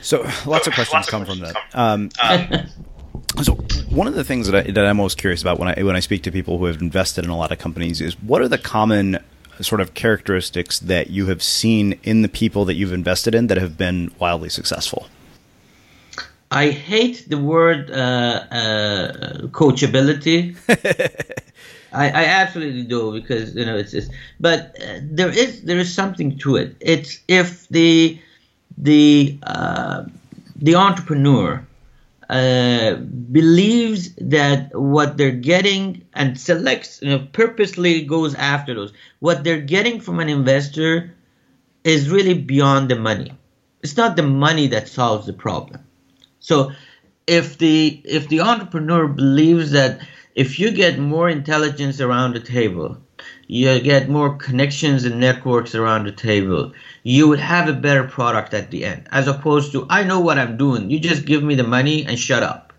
So 0.02 0.28
lots 0.46 0.66
of 0.66 0.74
questions 0.74 1.06
come 1.06 1.24
from 1.24 1.40
that. 1.40 1.56
Um, 1.74 2.10
so 3.42 3.54
one 3.90 4.06
of 4.06 4.14
the 4.14 4.24
things 4.24 4.48
that, 4.48 4.66
I, 4.66 4.70
that 4.70 4.86
I'm 4.86 4.96
most 4.96 5.18
curious 5.18 5.42
about 5.42 5.58
when 5.58 5.68
I 5.68 5.82
when 5.82 5.96
I 5.96 6.00
speak 6.00 6.22
to 6.24 6.32
people 6.32 6.58
who 6.58 6.66
have 6.66 6.80
invested 6.80 7.24
in 7.24 7.30
a 7.30 7.36
lot 7.36 7.52
of 7.52 7.58
companies 7.58 8.00
is 8.00 8.14
what 8.22 8.40
are 8.42 8.48
the 8.48 8.58
common 8.58 9.18
sort 9.60 9.80
of 9.80 9.94
characteristics 9.94 10.78
that 10.78 11.10
you 11.10 11.26
have 11.26 11.42
seen 11.42 11.98
in 12.02 12.22
the 12.22 12.28
people 12.28 12.64
that 12.64 12.74
you've 12.74 12.92
invested 12.92 13.34
in 13.34 13.48
that 13.48 13.58
have 13.58 13.76
been 13.76 14.10
wildly 14.18 14.48
successful? 14.48 15.06
I 16.50 16.70
hate 16.70 17.28
the 17.28 17.38
word 17.38 17.90
uh, 17.90 17.94
uh, 18.50 19.12
coachability. 19.48 20.56
I, 21.92 22.06
I, 22.08 22.24
absolutely 22.24 22.84
do 22.84 23.12
because 23.12 23.54
you 23.54 23.64
know 23.64 23.76
it's, 23.76 23.94
it's 23.94 24.08
but 24.38 24.76
uh, 24.80 24.98
there 25.02 25.28
is 25.28 25.62
there 25.62 25.78
is 25.78 25.92
something 25.92 26.38
to 26.38 26.56
it. 26.56 26.76
It's 26.80 27.20
if 27.28 27.68
the 27.68 28.20
the 28.78 29.38
uh, 29.42 30.04
the 30.56 30.74
entrepreneur 30.74 31.66
uh, 32.28 32.94
believes 32.94 34.14
that 34.14 34.72
what 34.78 35.16
they're 35.16 35.32
getting 35.32 36.04
and 36.14 36.38
selects, 36.38 37.02
you 37.02 37.08
know, 37.08 37.26
purposely 37.32 38.02
goes 38.04 38.34
after 38.36 38.72
those. 38.74 38.92
What 39.18 39.42
they're 39.42 39.60
getting 39.60 40.00
from 40.00 40.20
an 40.20 40.28
investor 40.28 41.14
is 41.82 42.08
really 42.08 42.34
beyond 42.34 42.88
the 42.88 42.96
money. 42.96 43.32
It's 43.82 43.96
not 43.96 44.14
the 44.14 44.22
money 44.22 44.68
that 44.68 44.88
solves 44.88 45.26
the 45.26 45.32
problem. 45.32 45.80
So 46.38 46.72
if 47.26 47.58
the 47.58 48.00
if 48.04 48.28
the 48.28 48.40
entrepreneur 48.40 49.08
believes 49.08 49.72
that 49.72 50.00
if 50.34 50.58
you 50.58 50.70
get 50.70 50.98
more 50.98 51.28
intelligence 51.28 52.00
around 52.00 52.34
the 52.34 52.40
table, 52.40 52.98
you 53.46 53.80
get 53.80 54.08
more 54.08 54.36
connections 54.36 55.04
and 55.04 55.18
networks 55.18 55.74
around 55.74 56.04
the 56.04 56.12
table, 56.12 56.72
you 57.02 57.28
would 57.28 57.40
have 57.40 57.68
a 57.68 57.72
better 57.72 58.04
product 58.04 58.54
at 58.54 58.70
the 58.70 58.84
end, 58.84 59.08
as 59.10 59.26
opposed 59.26 59.72
to, 59.72 59.86
I 59.90 60.04
know 60.04 60.20
what 60.20 60.38
I'm 60.38 60.56
doing, 60.56 60.88
you 60.88 61.00
just 61.00 61.24
give 61.24 61.42
me 61.42 61.56
the 61.56 61.64
money 61.64 62.06
and 62.06 62.16
shut 62.16 62.44
up. 62.44 62.72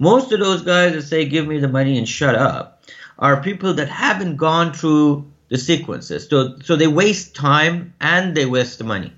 Most 0.00 0.32
of 0.32 0.40
those 0.40 0.62
guys 0.62 0.92
that 0.94 1.02
say, 1.02 1.28
give 1.28 1.46
me 1.46 1.58
the 1.58 1.68
money 1.68 1.98
and 1.98 2.08
shut 2.08 2.34
up, 2.34 2.82
are 3.16 3.42
people 3.42 3.74
that 3.74 3.88
haven't 3.88 4.36
gone 4.36 4.72
through 4.72 5.30
the 5.50 5.58
sequences. 5.58 6.28
So, 6.28 6.58
so 6.64 6.74
they 6.74 6.88
waste 6.88 7.36
time 7.36 7.94
and 8.00 8.36
they 8.36 8.46
waste 8.46 8.78
the 8.78 8.84
money. 8.84 9.12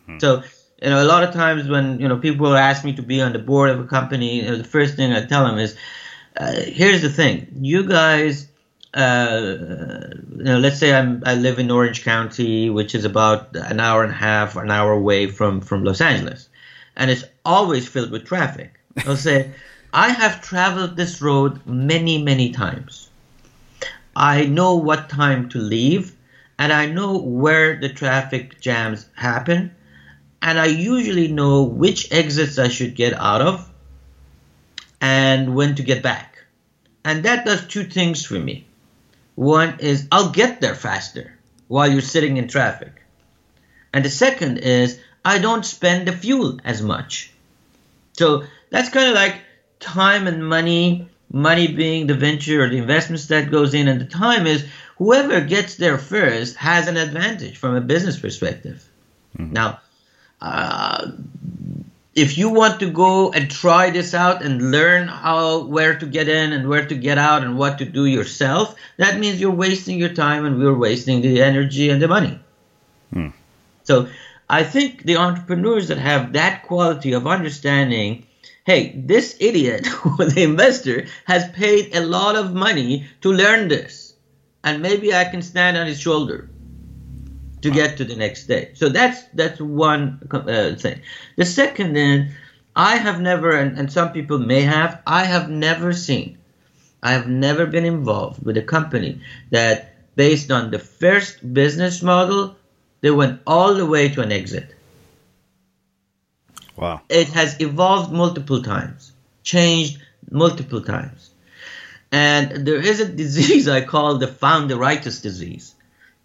Mm-hmm. 0.00 0.20
So, 0.20 0.42
you 0.80 0.88
know, 0.88 1.02
a 1.02 1.04
lot 1.04 1.22
of 1.22 1.34
times 1.34 1.68
when, 1.68 2.00
you 2.00 2.08
know, 2.08 2.16
people 2.16 2.56
ask 2.56 2.82
me 2.82 2.94
to 2.94 3.02
be 3.02 3.20
on 3.20 3.34
the 3.34 3.38
board 3.38 3.68
of 3.68 3.80
a 3.80 3.84
company, 3.84 4.36
you 4.36 4.48
know, 4.48 4.56
the 4.56 4.64
first 4.64 4.96
thing 4.96 5.12
I 5.12 5.26
tell 5.26 5.46
them 5.46 5.58
is, 5.58 5.76
uh, 6.38 6.52
here's 6.52 7.02
the 7.02 7.10
thing, 7.10 7.48
you 7.60 7.86
guys 7.86 8.48
uh, 8.96 9.58
you 10.38 10.44
know, 10.44 10.58
let's 10.58 10.78
say 10.78 10.94
I'm, 10.94 11.22
I 11.26 11.34
live 11.34 11.58
in 11.58 11.70
Orange 11.70 12.02
County, 12.02 12.70
which 12.70 12.94
is 12.94 13.04
about 13.04 13.54
an 13.54 13.78
hour 13.78 14.02
and 14.02 14.10
a 14.10 14.16
half, 14.16 14.56
an 14.56 14.70
hour 14.70 14.92
away 14.92 15.26
from, 15.26 15.60
from 15.60 15.84
Los 15.84 16.00
Angeles, 16.00 16.48
and 16.96 17.10
it's 17.10 17.24
always 17.44 17.86
filled 17.86 18.10
with 18.10 18.24
traffic. 18.24 18.80
I'll 19.06 19.16
say, 19.28 19.50
I 19.92 20.08
have 20.08 20.40
traveled 20.40 20.96
this 20.96 21.20
road 21.20 21.66
many, 21.66 22.22
many 22.22 22.52
times. 22.52 23.10
I 24.16 24.46
know 24.46 24.76
what 24.76 25.10
time 25.10 25.50
to 25.50 25.58
leave, 25.58 26.16
and 26.58 26.72
I 26.72 26.86
know 26.86 27.18
where 27.18 27.78
the 27.78 27.90
traffic 27.90 28.62
jams 28.62 29.06
happen, 29.14 29.74
and 30.40 30.58
I 30.58 30.66
usually 30.66 31.28
know 31.28 31.64
which 31.64 32.10
exits 32.12 32.58
I 32.58 32.68
should 32.68 32.94
get 32.94 33.12
out 33.12 33.42
of 33.42 33.70
and 35.02 35.54
when 35.54 35.74
to 35.74 35.82
get 35.82 36.02
back. 36.02 36.44
And 37.04 37.24
that 37.24 37.44
does 37.44 37.66
two 37.66 37.84
things 37.84 38.24
for 38.24 38.38
me. 38.38 38.66
One 39.36 39.78
is 39.80 40.08
I'll 40.10 40.30
get 40.30 40.60
there 40.60 40.74
faster 40.74 41.32
while 41.68 41.88
you're 41.88 42.00
sitting 42.00 42.38
in 42.38 42.48
traffic. 42.48 42.92
And 43.92 44.04
the 44.04 44.10
second 44.10 44.58
is 44.58 44.98
I 45.24 45.38
don't 45.38 45.64
spend 45.64 46.08
the 46.08 46.12
fuel 46.12 46.58
as 46.64 46.82
much. 46.82 47.32
So 48.14 48.44
that's 48.70 48.88
kind 48.88 49.08
of 49.08 49.14
like 49.14 49.36
time 49.78 50.26
and 50.26 50.46
money, 50.46 51.08
money 51.30 51.68
being 51.68 52.06
the 52.06 52.14
venture 52.14 52.62
or 52.62 52.68
the 52.68 52.78
investments 52.78 53.26
that 53.26 53.50
goes 53.50 53.74
in, 53.74 53.88
and 53.88 54.00
the 54.00 54.06
time 54.06 54.46
is 54.46 54.66
whoever 54.96 55.40
gets 55.42 55.76
there 55.76 55.98
first 55.98 56.56
has 56.56 56.88
an 56.88 56.96
advantage 56.96 57.58
from 57.58 57.74
a 57.74 57.80
business 57.80 58.18
perspective. 58.18 58.82
Mm-hmm. 59.38 59.52
Now, 59.52 59.80
uh, 60.40 61.10
if 62.16 62.38
you 62.38 62.48
want 62.48 62.80
to 62.80 62.90
go 62.90 63.30
and 63.32 63.50
try 63.50 63.90
this 63.90 64.14
out 64.14 64.42
and 64.42 64.70
learn 64.70 65.06
how 65.06 65.64
where 65.64 65.98
to 65.98 66.06
get 66.06 66.28
in 66.28 66.54
and 66.54 66.66
where 66.66 66.86
to 66.86 66.94
get 66.94 67.18
out 67.18 67.44
and 67.44 67.58
what 67.58 67.76
to 67.78 67.84
do 67.84 68.06
yourself 68.06 68.74
that 68.96 69.20
means 69.20 69.40
you're 69.40 69.62
wasting 69.64 69.98
your 69.98 70.14
time 70.14 70.46
and 70.46 70.58
we're 70.58 70.78
wasting 70.78 71.20
the 71.20 71.42
energy 71.42 71.90
and 71.90 72.00
the 72.00 72.08
money 72.08 72.40
hmm. 73.12 73.28
so 73.84 74.08
i 74.48 74.64
think 74.64 75.02
the 75.02 75.16
entrepreneurs 75.16 75.88
that 75.88 75.98
have 75.98 76.32
that 76.32 76.62
quality 76.62 77.12
of 77.12 77.26
understanding 77.26 78.26
hey 78.64 78.92
this 78.96 79.36
idiot 79.38 79.86
the 80.18 80.42
investor 80.42 81.06
has 81.26 81.48
paid 81.50 81.94
a 81.94 82.00
lot 82.00 82.34
of 82.34 82.54
money 82.54 83.06
to 83.20 83.30
learn 83.30 83.68
this 83.68 84.14
and 84.64 84.80
maybe 84.80 85.14
i 85.14 85.24
can 85.24 85.42
stand 85.42 85.76
on 85.76 85.86
his 85.86 86.00
shoulder 86.00 86.48
to 87.66 87.72
get 87.72 87.96
to 87.98 88.04
the 88.04 88.16
next 88.16 88.46
day. 88.46 88.70
So 88.74 88.88
that's 88.88 89.22
that's 89.34 89.60
one 89.60 90.20
uh, 90.30 90.74
thing. 90.76 91.02
The 91.36 91.44
second, 91.44 91.94
then, 91.94 92.34
I 92.74 92.96
have 92.96 93.20
never, 93.20 93.50
and, 93.56 93.78
and 93.78 93.92
some 93.92 94.12
people 94.12 94.38
may 94.38 94.62
have, 94.62 95.02
I 95.06 95.24
have 95.24 95.48
never 95.50 95.92
seen, 95.92 96.38
I 97.02 97.12
have 97.12 97.26
never 97.26 97.66
been 97.66 97.84
involved 97.84 98.44
with 98.44 98.56
a 98.56 98.62
company 98.62 99.20
that, 99.50 99.94
based 100.14 100.50
on 100.50 100.70
the 100.70 100.78
first 100.78 101.40
business 101.54 102.02
model, 102.02 102.56
they 103.00 103.10
went 103.10 103.40
all 103.46 103.74
the 103.74 103.86
way 103.86 104.08
to 104.10 104.20
an 104.22 104.32
exit. 104.32 104.74
Wow. 106.76 107.00
It 107.08 107.28
has 107.28 107.60
evolved 107.60 108.12
multiple 108.12 108.62
times, 108.62 109.12
changed 109.42 109.98
multiple 110.30 110.82
times. 110.82 111.30
And 112.12 112.66
there 112.66 112.80
is 112.80 113.00
a 113.00 113.08
disease 113.24 113.68
I 113.68 113.80
call 113.80 114.18
the 114.18 114.26
founderitis 114.26 115.22
disease 115.22 115.75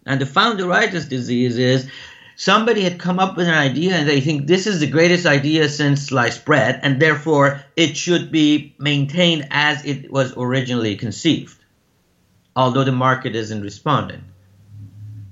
and 0.06 0.20
the 0.20 0.24
founderitis 0.24 1.08
disease 1.08 1.58
is 1.58 1.88
somebody 2.36 2.82
had 2.82 2.98
come 2.98 3.18
up 3.18 3.36
with 3.36 3.46
an 3.46 3.54
idea 3.54 3.94
and 3.94 4.08
they 4.08 4.20
think 4.20 4.46
this 4.46 4.66
is 4.66 4.80
the 4.80 4.86
greatest 4.86 5.26
idea 5.26 5.68
since 5.68 6.02
sliced 6.02 6.44
bread, 6.44 6.80
and 6.82 7.00
therefore 7.00 7.62
it 7.76 7.96
should 7.96 8.32
be 8.32 8.74
maintained 8.78 9.48
as 9.50 9.84
it 9.84 10.10
was 10.10 10.34
originally 10.36 10.96
conceived, 10.96 11.62
although 12.56 12.84
the 12.84 12.92
market 12.92 13.36
isn't 13.36 13.62
responding. 13.62 14.24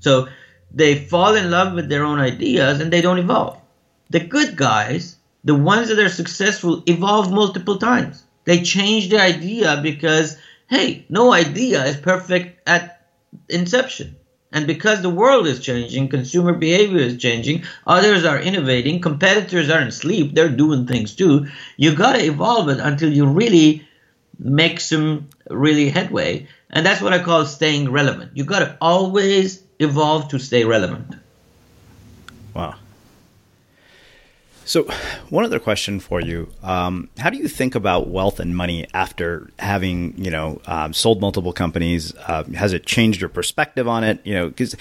So 0.01 0.29
they 0.73 0.95
fall 0.95 1.35
in 1.35 1.51
love 1.51 1.75
with 1.75 1.89
their 1.89 2.05
own 2.05 2.21
ideas 2.21 2.81
and 2.81 2.93
they 2.93 3.01
don't 3.01 3.19
evolve. 3.19 3.59
The 4.11 4.21
good 4.21 4.57
guys, 4.57 5.17
the 5.45 5.55
ones 5.55 5.89
that 5.89 5.99
are 5.99 6.09
successful, 6.09 6.83
evolve 6.87 7.33
multiple 7.33 7.79
times. 7.79 8.25
They 8.45 8.63
change 8.63 9.09
the 9.09 9.21
idea 9.21 9.81
because, 9.83 10.37
hey, 10.69 11.05
no 11.09 11.33
idea 11.33 11.85
is 11.85 11.97
perfect 11.97 12.69
at 12.69 13.07
inception. 13.49 14.17
And 14.53 14.67
because 14.67 15.01
the 15.01 15.11
world 15.11 15.47
is 15.47 15.61
changing, 15.61 16.09
consumer 16.09 16.53
behavior 16.53 16.99
is 16.99 17.17
changing, 17.19 17.65
others 17.87 18.25
are 18.25 18.41
innovating, 18.41 19.01
competitors 19.01 19.71
aren't 19.71 19.91
asleep, 19.91 20.35
they're 20.35 20.49
doing 20.49 20.87
things 20.87 21.15
too. 21.15 21.47
You 21.77 21.95
got 21.95 22.15
to 22.15 22.25
evolve 22.25 22.69
it 22.69 22.81
until 22.81 23.13
you 23.13 23.27
really 23.27 23.87
make 24.39 24.81
some 24.81 25.29
really 25.49 25.89
headway. 25.89 26.49
And 26.69 26.85
that's 26.85 27.01
what 27.01 27.13
I 27.13 27.23
call 27.23 27.47
staying 27.47 27.93
relevant. 27.93 28.33
You 28.35 28.45
got 28.45 28.61
to 28.61 28.77
always 28.81 29.63
evolve 29.79 30.29
to 30.31 30.39
stay 30.39 30.65
relevant. 30.65 31.15
Wow. 32.55 32.75
So, 34.71 34.85
one 35.31 35.45
other 35.45 35.59
question 35.59 35.99
for 35.99 36.21
you: 36.21 36.49
um, 36.63 37.11
How 37.19 37.29
do 37.29 37.39
you 37.39 37.49
think 37.49 37.75
about 37.75 38.07
wealth 38.07 38.39
and 38.39 38.57
money 38.57 38.87
after 38.95 39.51
having, 39.59 40.17
you 40.17 40.31
know, 40.31 40.63
um, 40.67 40.93
sold 40.93 41.21
multiple 41.21 41.53
companies? 41.53 42.15
Uh, 42.15 42.45
has 42.55 42.73
it 42.73 42.87
changed 42.87 43.21
your 43.21 43.31
perspective 43.31 43.89
on 43.89 44.05
it? 44.05 44.25
You 44.25 44.35
know, 44.35 44.49
because 44.49 44.77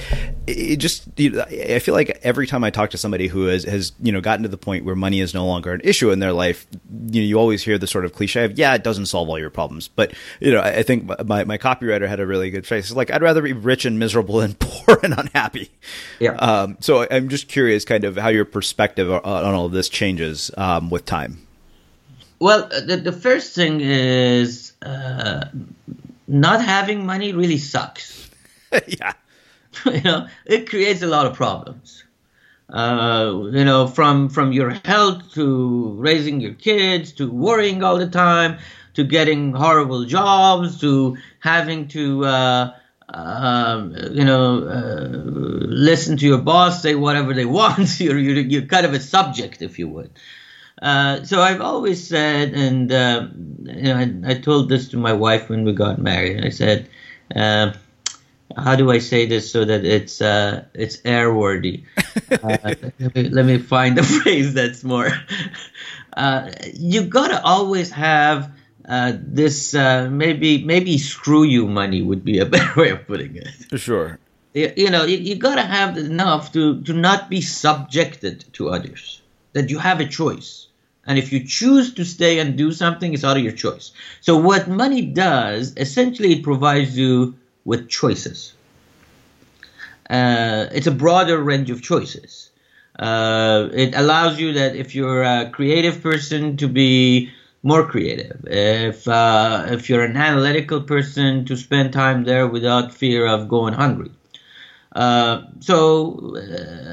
it 0.46 0.76
just, 0.76 1.08
you 1.18 1.32
know, 1.32 1.42
I 1.42 1.80
feel 1.80 1.96
like 1.96 2.20
every 2.22 2.46
time 2.46 2.64
I 2.64 2.70
talk 2.70 2.92
to 2.92 3.00
somebody 3.00 3.30
who 3.30 3.48
has, 3.48 3.64
has, 3.64 3.94
you 4.00 4.12
know, 4.12 4.22
gotten 4.22 4.44
to 4.44 4.50
the 4.50 4.60
point 4.60 4.86
where 4.86 4.94
money 4.94 5.22
is 5.22 5.34
no 5.34 5.48
longer 5.48 5.74
an 5.74 5.82
issue 5.84 6.12
in 6.12 6.20
their 6.20 6.34
life, 6.34 6.68
you 7.08 7.22
know, 7.22 7.26
you 7.26 7.40
always 7.40 7.64
hear 7.64 7.80
the 7.80 7.88
sort 7.88 8.06
of 8.06 8.14
cliche 8.14 8.46
of, 8.46 8.60
"Yeah, 8.60 8.76
it 8.76 8.84
doesn't 8.84 9.08
solve 9.08 9.28
all 9.28 9.40
your 9.40 9.50
problems," 9.50 9.88
but 9.88 10.14
you 10.40 10.52
know, 10.52 10.62
I 10.62 10.84
think 10.84 11.26
my 11.26 11.46
my 11.46 11.58
copywriter 11.58 12.08
had 12.08 12.20
a 12.20 12.28
really 12.28 12.52
good 12.52 12.68
phrase. 12.68 12.92
It's 12.92 12.96
like, 12.96 13.10
"I'd 13.10 13.24
rather 13.24 13.42
be 13.42 13.54
rich 13.54 13.86
and 13.86 13.98
miserable 13.98 14.38
than 14.38 14.54
poor 14.60 15.00
and 15.02 15.16
unhappy." 15.18 15.72
Yeah. 16.20 16.34
Um, 16.34 16.78
so 16.80 17.08
I'm 17.10 17.28
just 17.28 17.48
curious, 17.48 17.86
kind 17.86 18.04
of, 18.04 18.18
how 18.18 18.28
your 18.28 18.46
perspective 18.46 19.10
on 19.10 19.24
all 19.26 19.66
of 19.66 19.72
this 19.72 19.79
this 19.80 19.88
changes 19.88 20.52
um, 20.58 20.90
with 20.90 21.06
time? 21.06 21.48
Well, 22.40 22.68
the, 22.68 22.98
the 22.98 23.14
first 23.14 23.56
thing 23.56 23.80
is 23.80 24.74
uh, 24.82 25.46
not 26.28 26.62
having 26.62 27.06
money 27.06 27.32
really 27.32 27.58
sucks. 27.58 28.30
yeah. 28.88 29.14
you 29.86 30.02
know, 30.02 30.28
it 30.46 30.70
creates 30.70 31.02
a 31.02 31.08
lot 31.08 31.26
of 31.26 31.34
problems. 31.34 32.04
Uh, 32.70 33.48
you 33.52 33.64
know, 33.64 33.88
from 33.88 34.30
from 34.30 34.52
your 34.52 34.72
health 34.84 35.34
to 35.34 35.94
raising 35.94 36.42
your 36.42 36.54
kids 36.54 37.14
to 37.14 37.32
worrying 37.32 37.82
all 37.82 37.98
the 37.98 38.10
time 38.10 38.60
to 38.96 39.04
getting 39.04 39.54
horrible 39.54 40.04
jobs 40.06 40.80
to 40.82 41.18
having 41.40 41.88
to 41.88 42.26
uh, 42.26 42.76
um, 43.14 43.96
you 44.12 44.24
know, 44.24 44.64
uh, 44.68 45.08
listen 45.12 46.18
to 46.18 46.26
your 46.26 46.38
boss 46.38 46.82
say 46.82 46.96
whatever 46.96 47.34
they 47.34 47.46
want. 47.60 48.00
you're, 48.00 48.18
you're, 48.18 48.40
you're 48.40 48.62
kind 48.64 48.86
of 48.86 48.94
a 48.94 49.00
subject, 49.00 49.62
if 49.62 49.80
you 49.80 49.88
would. 49.88 50.12
Uh, 50.82 51.24
so 51.24 51.42
I've 51.42 51.62
always 51.62 52.06
said, 52.08 52.54
and 52.54 52.92
uh, 52.92 53.28
you 53.64 53.84
know, 53.84 53.98
I, 53.98 54.32
I, 54.32 54.34
told 54.36 54.70
this 54.70 54.88
to 54.90 54.98
my 54.98 55.12
wife 55.12 55.50
when 55.50 55.66
we 55.66 55.74
got 55.74 56.00
married. 56.00 56.46
I 56.46 56.50
said, 56.50 56.88
uh, 57.36 57.74
"How 58.56 58.78
do 58.78 58.90
I 58.90 59.00
say 59.00 59.26
this 59.26 59.52
so 59.52 59.66
that 59.66 59.84
it's 59.84 60.22
uh, 60.22 60.64
it's 60.74 60.98
airworthy?" 61.02 61.84
Uh, 62.32 62.58
let, 63.00 63.16
me, 63.16 63.30
let 63.30 63.46
me 63.46 63.58
find 63.58 63.98
a 63.98 64.04
phrase 64.22 64.54
that's 64.54 64.84
more. 64.84 65.12
you 66.74 67.04
gotta 67.04 67.44
always 67.44 67.92
have 67.92 68.52
uh, 68.90 69.14
this 69.22 69.76
uh, 69.76 70.10
maybe 70.12 70.64
maybe 70.66 70.98
screw 70.98 71.44
you 71.44 71.68
money 71.68 72.02
would 72.02 72.26
be 72.26 72.40
a 72.40 72.46
better 72.54 72.74
way 72.76 72.90
of 72.90 73.06
putting 73.06 73.36
it. 73.36 73.80
Sure. 73.80 74.18
You, 74.54 74.74
you 74.76 74.90
know, 74.90 75.06
you, 75.06 75.18
you 75.18 75.36
got 75.36 75.56
to 75.56 75.62
have 75.62 75.96
enough 75.98 76.52
to, 76.54 76.82
to 76.82 76.94
not 76.94 77.30
be 77.30 77.40
subjected 77.40 78.46
to 78.54 78.70
others, 78.70 79.22
that 79.54 79.70
you 79.70 79.78
have 79.78 80.00
a 80.00 80.08
choice. 80.08 80.68
And 81.06 81.20
if 81.20 81.32
you 81.32 81.46
choose 81.46 81.94
to 81.94 82.04
stay 82.04 82.40
and 82.40 82.58
do 82.58 82.72
something, 82.72 83.14
it's 83.14 83.24
out 83.24 83.38
of 83.38 83.44
your 83.44 83.54
choice. 83.54 83.92
So, 84.22 84.38
what 84.38 84.68
money 84.68 85.04
does, 85.04 85.74
essentially, 85.78 86.34
it 86.34 86.44
provides 86.44 86.98
you 86.98 87.36
with 87.66 87.90
choices. 87.90 88.54
Uh, 90.10 90.66
it's 90.72 90.88
a 90.88 90.92
broader 90.92 91.38
range 91.40 91.70
of 91.70 91.84
choices. 91.84 92.50
Uh, 92.98 93.70
it 93.72 93.96
allows 93.96 94.40
you 94.40 94.54
that 94.54 94.76
if 94.76 94.96
you're 94.96 95.24
a 95.24 95.50
creative 95.52 96.02
person 96.02 96.58
to 96.58 96.68
be 96.68 97.32
more 97.64 97.86
creative. 97.88 98.46
If 98.48 99.08
uh, 99.08 99.68
if 99.70 99.90
you're 99.90 100.04
an 100.04 100.18
analytical 100.18 100.82
person, 100.82 101.46
to 101.46 101.56
spend 101.56 101.94
time 101.94 102.24
there 102.24 102.48
without 102.48 102.94
fear 102.94 103.26
of 103.26 103.50
going 103.50 103.74
hungry. 103.74 104.12
Uh, 104.92 105.44
so, 105.60 106.36
uh, 106.36 106.40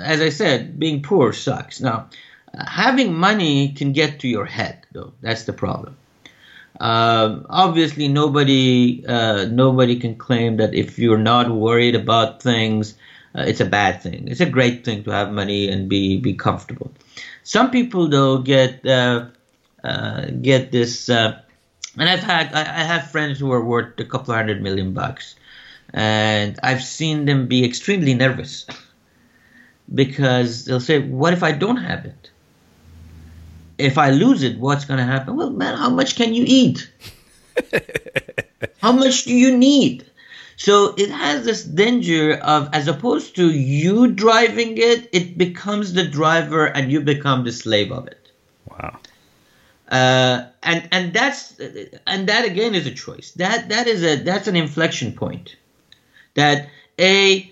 as 0.05 0.21
I 0.21 0.29
said, 0.29 0.79
being 0.79 1.03
poor 1.03 1.33
sucks. 1.33 1.81
Now, 1.81 2.09
having 2.57 3.15
money 3.15 3.73
can 3.73 3.93
get 3.93 4.21
to 4.21 4.29
your 4.29 4.45
head, 4.45 4.87
though. 4.93 5.13
That's 5.23 5.45
the 5.45 5.53
problem. 5.53 5.97
Uh, 6.79 7.41
obviously, 7.49 8.09
nobody 8.09 9.05
uh, 9.07 9.47
nobody 9.47 9.99
can 9.99 10.17
claim 10.17 10.59
that 10.59 10.75
if 10.75 10.99
you're 10.99 11.17
not 11.17 11.51
worried 11.51 11.95
about 11.95 12.43
things, 12.43 12.95
uh, 13.35 13.45
it's 13.47 13.61
a 13.61 13.65
bad 13.65 14.03
thing. 14.03 14.29
It's 14.29 14.41
a 14.41 14.47
great 14.47 14.85
thing 14.85 15.05
to 15.05 15.11
have 15.11 15.33
money 15.33 15.69
and 15.69 15.89
be 15.89 16.19
be 16.19 16.35
comfortable. 16.35 16.93
Some 17.45 17.71
people, 17.71 18.09
though, 18.09 18.39
get 18.39 18.85
uh, 19.87 20.27
get 20.43 20.73
this. 20.73 21.09
Uh, 21.09 21.41
and 21.97 22.09
I've 22.09 22.21
had 22.21 22.53
I, 22.53 22.61
I 22.61 22.85
have 22.85 23.11
friends 23.11 23.39
who 23.39 23.53
are 23.53 23.65
worth 23.65 23.99
a 24.01 24.05
couple 24.05 24.35
hundred 24.35 24.61
million 24.61 24.93
bucks, 24.93 25.37
and 25.95 26.59
I've 26.63 26.83
seen 26.83 27.25
them 27.25 27.47
be 27.47 27.65
extremely 27.65 28.15
nervous 28.15 28.67
because 29.95 30.65
they'll 30.65 30.81
say, 30.81 30.99
"What 30.99 31.33
if 31.33 31.43
I 31.43 31.53
don't 31.53 31.77
have 31.77 32.05
it? 32.05 32.31
If 33.79 33.97
I 33.97 34.11
lose 34.11 34.43
it, 34.43 34.59
what's 34.59 34.85
going 34.85 34.99
to 34.99 35.05
happen?" 35.05 35.37
Well, 35.37 35.51
man, 35.51 35.77
how 35.77 35.91
much 35.91 36.17
can 36.17 36.35
you 36.35 36.45
eat? 36.47 36.91
how 38.83 38.93
much 38.93 39.25
do 39.25 39.35
you 39.35 39.57
need? 39.57 40.05
So 40.57 40.95
it 40.97 41.11
has 41.11 41.45
this 41.45 41.63
danger 41.63 42.35
of, 42.35 42.71
as 42.73 42.89
opposed 42.89 43.37
to 43.37 43.51
you 43.51 44.11
driving 44.13 44.79
it, 44.79 45.09
it 45.13 45.37
becomes 45.37 45.93
the 45.93 46.09
driver 46.09 46.65
and 46.65 46.91
you 46.91 47.03
become 47.03 47.45
the 47.45 47.53
slave 47.53 47.93
of 47.93 48.07
it. 48.07 48.26
Uh, 49.89 50.47
and 50.63 50.89
and 50.91 51.13
that's 51.13 51.59
and 52.07 52.29
that 52.29 52.45
again 52.45 52.75
is 52.75 52.87
a 52.87 52.91
choice. 52.95 53.33
That 53.37 53.69
that 53.69 53.87
is 53.87 54.03
a 54.03 54.17
that's 54.17 54.49
an 54.49 54.57
inflection 54.57 55.13
point. 55.13 55.57
That 56.35 56.69
a 56.99 57.51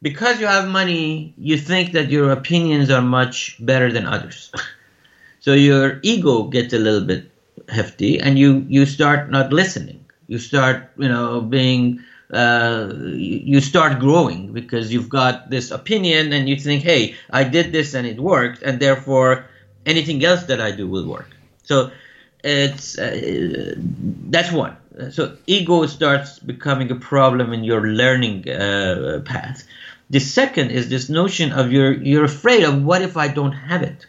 because 0.00 0.40
you 0.40 0.46
have 0.46 0.68
money, 0.68 1.34
you 1.36 1.58
think 1.58 1.92
that 1.92 2.10
your 2.10 2.30
opinions 2.30 2.90
are 2.90 3.02
much 3.02 3.56
better 3.60 3.92
than 3.92 4.06
others. 4.06 4.50
so 5.40 5.52
your 5.52 6.00
ego 6.02 6.44
gets 6.44 6.72
a 6.72 6.78
little 6.78 7.06
bit 7.06 7.30
hefty, 7.68 8.18
and 8.18 8.38
you 8.38 8.64
you 8.68 8.86
start 8.86 9.30
not 9.30 9.52
listening. 9.52 10.04
You 10.26 10.38
start 10.38 10.90
you 10.96 11.08
know 11.08 11.42
being 11.42 12.00
uh, 12.32 12.92
you 13.14 13.60
start 13.60 13.98
growing 14.00 14.52
because 14.52 14.92
you've 14.92 15.10
got 15.10 15.50
this 15.50 15.70
opinion 15.70 16.32
and 16.32 16.48
you 16.48 16.56
think, 16.56 16.82
hey, 16.82 17.14
I 17.30 17.44
did 17.44 17.72
this 17.72 17.92
and 17.92 18.06
it 18.06 18.18
worked, 18.18 18.62
and 18.62 18.80
therefore 18.80 19.46
anything 19.84 20.24
else 20.24 20.44
that 20.44 20.60
I 20.62 20.70
do 20.70 20.88
will 20.88 21.06
work. 21.06 21.33
So 21.64 21.90
it's 22.42 22.98
uh, 22.98 23.74
that's 23.76 24.52
one. 24.52 24.76
So 25.10 25.36
ego 25.46 25.86
starts 25.86 26.38
becoming 26.38 26.90
a 26.90 26.94
problem 26.94 27.52
in 27.52 27.64
your 27.64 27.88
learning 27.88 28.48
uh, 28.48 29.22
path. 29.24 29.64
The 30.10 30.20
second 30.20 30.70
is 30.70 30.88
this 30.88 31.08
notion 31.08 31.52
of 31.52 31.72
you're 31.72 31.92
you're 31.92 32.24
afraid 32.24 32.64
of 32.64 32.84
what 32.84 33.02
if 33.02 33.16
I 33.16 33.28
don't 33.28 33.52
have 33.52 33.82
it, 33.82 34.06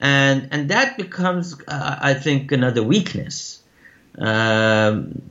and 0.00 0.48
and 0.52 0.70
that 0.70 0.96
becomes 0.96 1.60
uh, 1.66 1.98
I 2.00 2.14
think 2.14 2.52
another 2.52 2.82
weakness. 2.82 3.62
Um, 4.16 5.30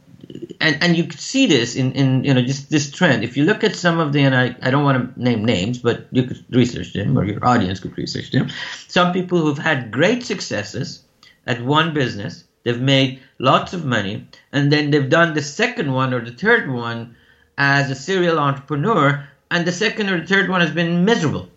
and 0.60 0.78
and 0.82 0.98
you 0.98 1.06
could 1.06 1.20
see 1.20 1.46
this 1.46 1.76
in, 1.76 1.94
in 1.94 2.24
you 2.24 2.34
know 2.34 2.42
just 2.42 2.70
this 2.70 2.92
trend. 2.92 3.24
If 3.24 3.38
you 3.38 3.46
look 3.46 3.64
at 3.64 3.76
some 3.76 4.00
of 4.00 4.12
the 4.12 4.22
and 4.24 4.36
I, 4.36 4.56
I 4.62 4.70
don't 4.70 4.84
want 4.84 5.16
to 5.16 5.22
name 5.22 5.46
names, 5.46 5.78
but 5.80 6.08
you 6.12 6.24
could 6.24 6.44
research 6.50 6.94
them 6.94 7.18
or 7.18 7.24
your 7.24 7.44
audience 7.46 7.80
could 7.80 7.98
research 7.98 8.32
them. 8.32 8.50
Some 8.88 9.14
people 9.14 9.40
who've 9.40 9.58
had 9.58 9.92
great 9.92 10.24
successes 10.24 11.05
at 11.46 11.64
one 11.64 11.94
business, 11.94 12.44
they've 12.64 12.82
made 12.82 13.22
lots 13.40 13.74
of 13.74 13.86
money, 13.86 14.28
and 14.52 14.72
then 14.72 14.92
they've 14.92 15.10
done 15.10 15.34
the 15.34 15.42
second 15.42 15.92
one 15.92 16.14
or 16.14 16.22
the 16.22 16.32
third 16.32 16.70
one 16.70 17.16
as 17.58 17.90
a 17.90 17.96
serial 17.96 18.40
entrepreneur, 18.40 19.28
and 19.52 19.66
the 19.66 19.72
second 19.72 20.10
or 20.10 20.20
the 20.20 20.28
third 20.28 20.50
one 20.50 20.62
has 20.62 20.72
been 20.72 21.06
miserable. 21.06 21.50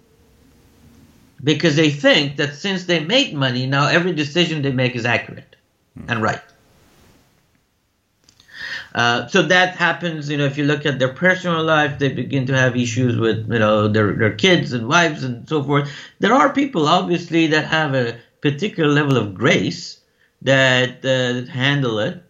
Because 1.43 1.77
they 1.77 1.91
think 1.91 2.37
that 2.37 2.55
since 2.55 2.85
they 2.85 3.01
made 3.05 3.33
money, 3.35 3.67
now 3.67 3.87
every 3.87 4.13
decision 4.13 4.63
they 4.63 4.73
make 4.73 4.97
is 4.97 5.05
accurate 5.05 5.57
and 6.09 6.23
right. 6.23 6.41
Uh, 8.95 9.27
so 9.29 9.43
that 9.43 9.77
happens, 9.77 10.29
you 10.29 10.37
know, 10.37 10.47
if 10.47 10.57
you 10.57 10.65
look 10.65 10.87
at 10.87 10.99
their 10.99 11.13
personal 11.13 11.63
life, 11.63 11.99
they 11.99 12.09
begin 12.09 12.47
to 12.47 12.57
have 12.57 12.77
issues 12.77 13.17
with, 13.17 13.51
you 13.53 13.59
know, 13.59 13.87
their, 13.87 14.15
their 14.15 14.35
kids 14.35 14.73
and 14.73 14.89
wives 14.89 15.23
and 15.23 15.49
so 15.49 15.63
forth. 15.63 15.91
There 16.19 16.33
are 16.33 16.53
people, 16.53 16.89
obviously, 16.89 17.49
that 17.49 17.67
have 17.67 17.95
a 17.95 18.19
particular 18.41 18.91
level 18.91 19.17
of 19.17 19.35
grace 19.35 20.01
that 20.43 21.05
uh, 21.05 21.51
handle 21.51 21.99
it. 21.99 22.23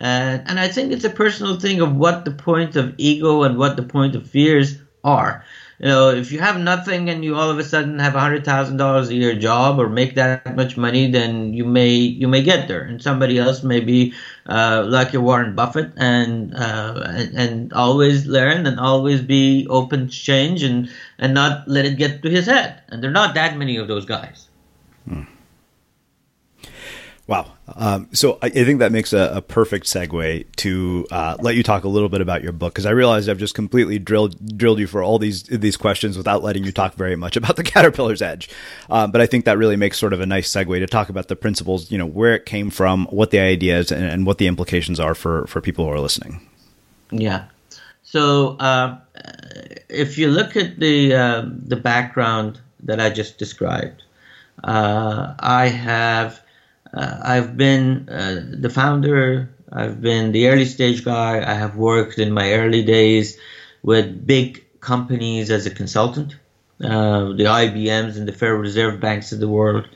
Uh, 0.00 0.38
and 0.46 0.60
I 0.60 0.68
think 0.68 0.92
it's 0.92 1.04
a 1.04 1.10
personal 1.10 1.58
thing 1.58 1.80
of 1.80 1.96
what 1.96 2.24
the 2.24 2.30
point 2.30 2.76
of 2.76 2.94
ego 2.98 3.42
and 3.42 3.58
what 3.58 3.76
the 3.76 3.82
point 3.82 4.14
of 4.14 4.28
fears 4.28 4.78
are. 5.02 5.44
you 5.80 5.86
know, 5.86 6.10
if 6.10 6.32
you 6.32 6.40
have 6.40 6.58
nothing 6.58 7.08
and 7.08 7.24
you 7.24 7.36
all 7.36 7.50
of 7.50 7.58
a 7.58 7.64
sudden 7.64 7.98
have 7.98 8.14
a 8.14 8.20
hundred 8.20 8.44
thousand 8.44 8.78
dollars 8.78 9.08
a 9.08 9.14
year 9.14 9.34
job 9.34 9.78
or 9.78 9.88
make 9.88 10.14
that 10.16 10.56
much 10.56 10.76
money, 10.76 11.10
then 11.10 11.52
you 11.52 11.64
may 11.64 11.90
you 11.90 12.26
may 12.26 12.42
get 12.42 12.66
there, 12.66 12.82
and 12.82 13.02
somebody 13.02 13.38
else 13.38 13.62
may 13.62 13.80
be 13.80 14.12
uh, 14.46 14.84
like 14.86 15.12
your 15.12 15.22
Warren 15.22 15.54
Buffett 15.54 15.92
and, 15.96 16.54
uh, 16.54 17.02
and 17.06 17.38
and 17.38 17.72
always 17.72 18.26
learn 18.26 18.66
and 18.66 18.80
always 18.80 19.20
be 19.20 19.66
open 19.70 20.08
to 20.08 20.12
change 20.12 20.62
and 20.62 20.90
and 21.18 21.34
not 21.34 21.68
let 21.68 21.86
it 21.86 21.96
get 21.96 22.22
to 22.22 22.30
his 22.30 22.46
head. 22.46 22.82
And 22.88 23.02
there 23.02 23.10
are 23.10 23.14
not 23.14 23.34
that 23.34 23.56
many 23.56 23.76
of 23.76 23.86
those 23.86 24.04
guys. 24.04 24.48
Hmm. 25.08 25.22
Wow. 27.28 27.52
Um, 27.76 28.08
so 28.14 28.38
I, 28.40 28.46
I, 28.46 28.48
think 28.48 28.78
that 28.78 28.90
makes 28.90 29.12
a, 29.12 29.30
a 29.34 29.42
perfect 29.42 29.84
segue 29.84 30.46
to 30.56 31.06
uh, 31.10 31.36
let 31.40 31.56
you 31.56 31.62
talk 31.62 31.84
a 31.84 31.88
little 31.88 32.08
bit 32.08 32.22
about 32.22 32.42
your 32.42 32.52
book 32.52 32.72
because 32.72 32.86
I 32.86 32.90
realized 32.90 33.28
I've 33.28 33.38
just 33.38 33.54
completely 33.54 33.98
drilled 33.98 34.56
drilled 34.56 34.78
you 34.78 34.86
for 34.86 35.02
all 35.02 35.18
these 35.18 35.42
these 35.42 35.76
questions 35.76 36.16
without 36.16 36.42
letting 36.42 36.64
you 36.64 36.72
talk 36.72 36.94
very 36.94 37.16
much 37.16 37.36
about 37.40 37.56
the 37.56 37.62
Caterpillar's 37.62 38.22
Edge. 38.22 38.48
Um, 38.88 39.12
but 39.12 39.20
I 39.20 39.26
think 39.26 39.44
that 39.44 39.58
really 39.58 39.76
makes 39.76 39.98
sort 39.98 40.14
of 40.14 40.20
a 40.20 40.26
nice 40.26 40.50
segue 40.50 40.78
to 40.78 40.86
talk 40.86 41.10
about 41.10 41.28
the 41.28 41.36
principles, 41.36 41.90
you 41.90 41.98
know, 41.98 42.06
where 42.06 42.34
it 42.34 42.46
came 42.46 42.70
from, 42.70 43.04
what 43.10 43.30
the 43.30 43.40
idea 43.40 43.78
is, 43.78 43.92
and, 43.92 44.04
and 44.04 44.26
what 44.26 44.38
the 44.38 44.46
implications 44.46 44.98
are 44.98 45.14
for 45.14 45.46
for 45.48 45.60
people 45.60 45.84
who 45.84 45.92
are 45.92 46.00
listening. 46.00 46.40
Yeah. 47.10 47.44
So 48.04 48.56
uh, 48.56 48.96
if 49.90 50.16
you 50.16 50.28
look 50.28 50.56
at 50.56 50.80
the 50.80 51.14
uh, 51.14 51.42
the 51.46 51.76
background 51.76 52.58
that 52.84 53.00
I 53.00 53.10
just 53.10 53.36
described, 53.36 54.02
uh, 54.64 55.34
I 55.38 55.68
have 55.68 56.40
uh, 56.92 57.20
I've 57.22 57.56
been 57.56 58.08
uh, 58.08 58.44
the 58.58 58.70
founder. 58.70 59.50
I've 59.70 60.00
been 60.00 60.32
the 60.32 60.48
early 60.48 60.64
stage 60.64 61.04
guy. 61.04 61.38
I 61.38 61.54
have 61.54 61.76
worked 61.76 62.18
in 62.18 62.32
my 62.32 62.54
early 62.54 62.84
days 62.84 63.38
with 63.82 64.26
big 64.26 64.64
companies 64.80 65.50
as 65.50 65.66
a 65.66 65.70
consultant, 65.70 66.36
uh, 66.82 67.32
the 67.32 67.44
IBMs 67.44 68.16
and 68.16 68.26
the 68.26 68.32
Federal 68.32 68.60
Reserve 68.60 69.00
banks 69.00 69.32
of 69.32 69.40
the 69.40 69.48
world. 69.48 69.88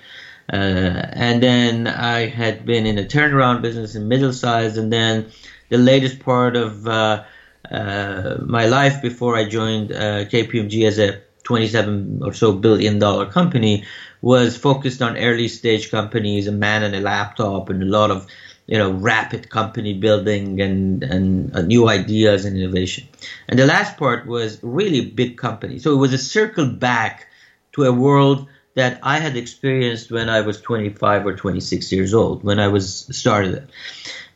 Uh, 0.52 0.56
and 0.56 1.42
then 1.42 1.86
I 1.86 2.26
had 2.26 2.66
been 2.66 2.84
in 2.84 2.98
a 2.98 3.04
turnaround 3.04 3.62
business 3.62 3.94
in 3.94 4.08
middle 4.08 4.32
size, 4.32 4.76
and 4.76 4.92
then 4.92 5.30
the 5.70 5.78
latest 5.78 6.20
part 6.20 6.56
of 6.56 6.86
uh, 6.86 7.24
uh, 7.70 8.36
my 8.44 8.66
life 8.66 9.00
before 9.00 9.36
I 9.36 9.48
joined 9.48 9.90
KPMG 9.90 10.86
as 10.86 10.98
a 10.98 11.22
27 11.52 12.22
or 12.24 12.32
so 12.32 12.54
billion 12.54 12.98
dollar 12.98 13.26
company 13.26 13.84
was 14.22 14.56
focused 14.56 15.02
on 15.02 15.18
early 15.18 15.48
stage 15.48 15.90
companies, 15.90 16.46
a 16.46 16.52
man 16.52 16.82
and 16.82 16.94
a 16.94 17.00
laptop, 17.00 17.68
and 17.68 17.82
a 17.82 17.86
lot 17.86 18.10
of 18.10 18.26
you 18.66 18.78
know 18.78 18.90
rapid 18.90 19.50
company 19.50 19.92
building 19.92 20.62
and 20.62 21.02
and 21.02 21.54
uh, 21.54 21.60
new 21.60 21.90
ideas 21.90 22.46
and 22.46 22.56
innovation. 22.56 23.06
And 23.48 23.58
the 23.58 23.66
last 23.66 23.98
part 23.98 24.26
was 24.26 24.58
really 24.62 25.04
big 25.04 25.36
company. 25.36 25.78
So 25.78 25.92
it 25.92 25.98
was 25.98 26.14
a 26.14 26.18
circle 26.18 26.66
back 26.66 27.26
to 27.72 27.84
a 27.84 27.92
world 27.92 28.48
that 28.74 28.98
I 29.02 29.18
had 29.18 29.36
experienced 29.36 30.10
when 30.10 30.30
I 30.30 30.40
was 30.40 30.58
25 30.58 31.26
or 31.26 31.36
26 31.36 31.92
years 31.92 32.14
old 32.14 32.42
when 32.44 32.58
I 32.58 32.68
was 32.68 33.06
started. 33.14 33.54
it. 33.54 33.70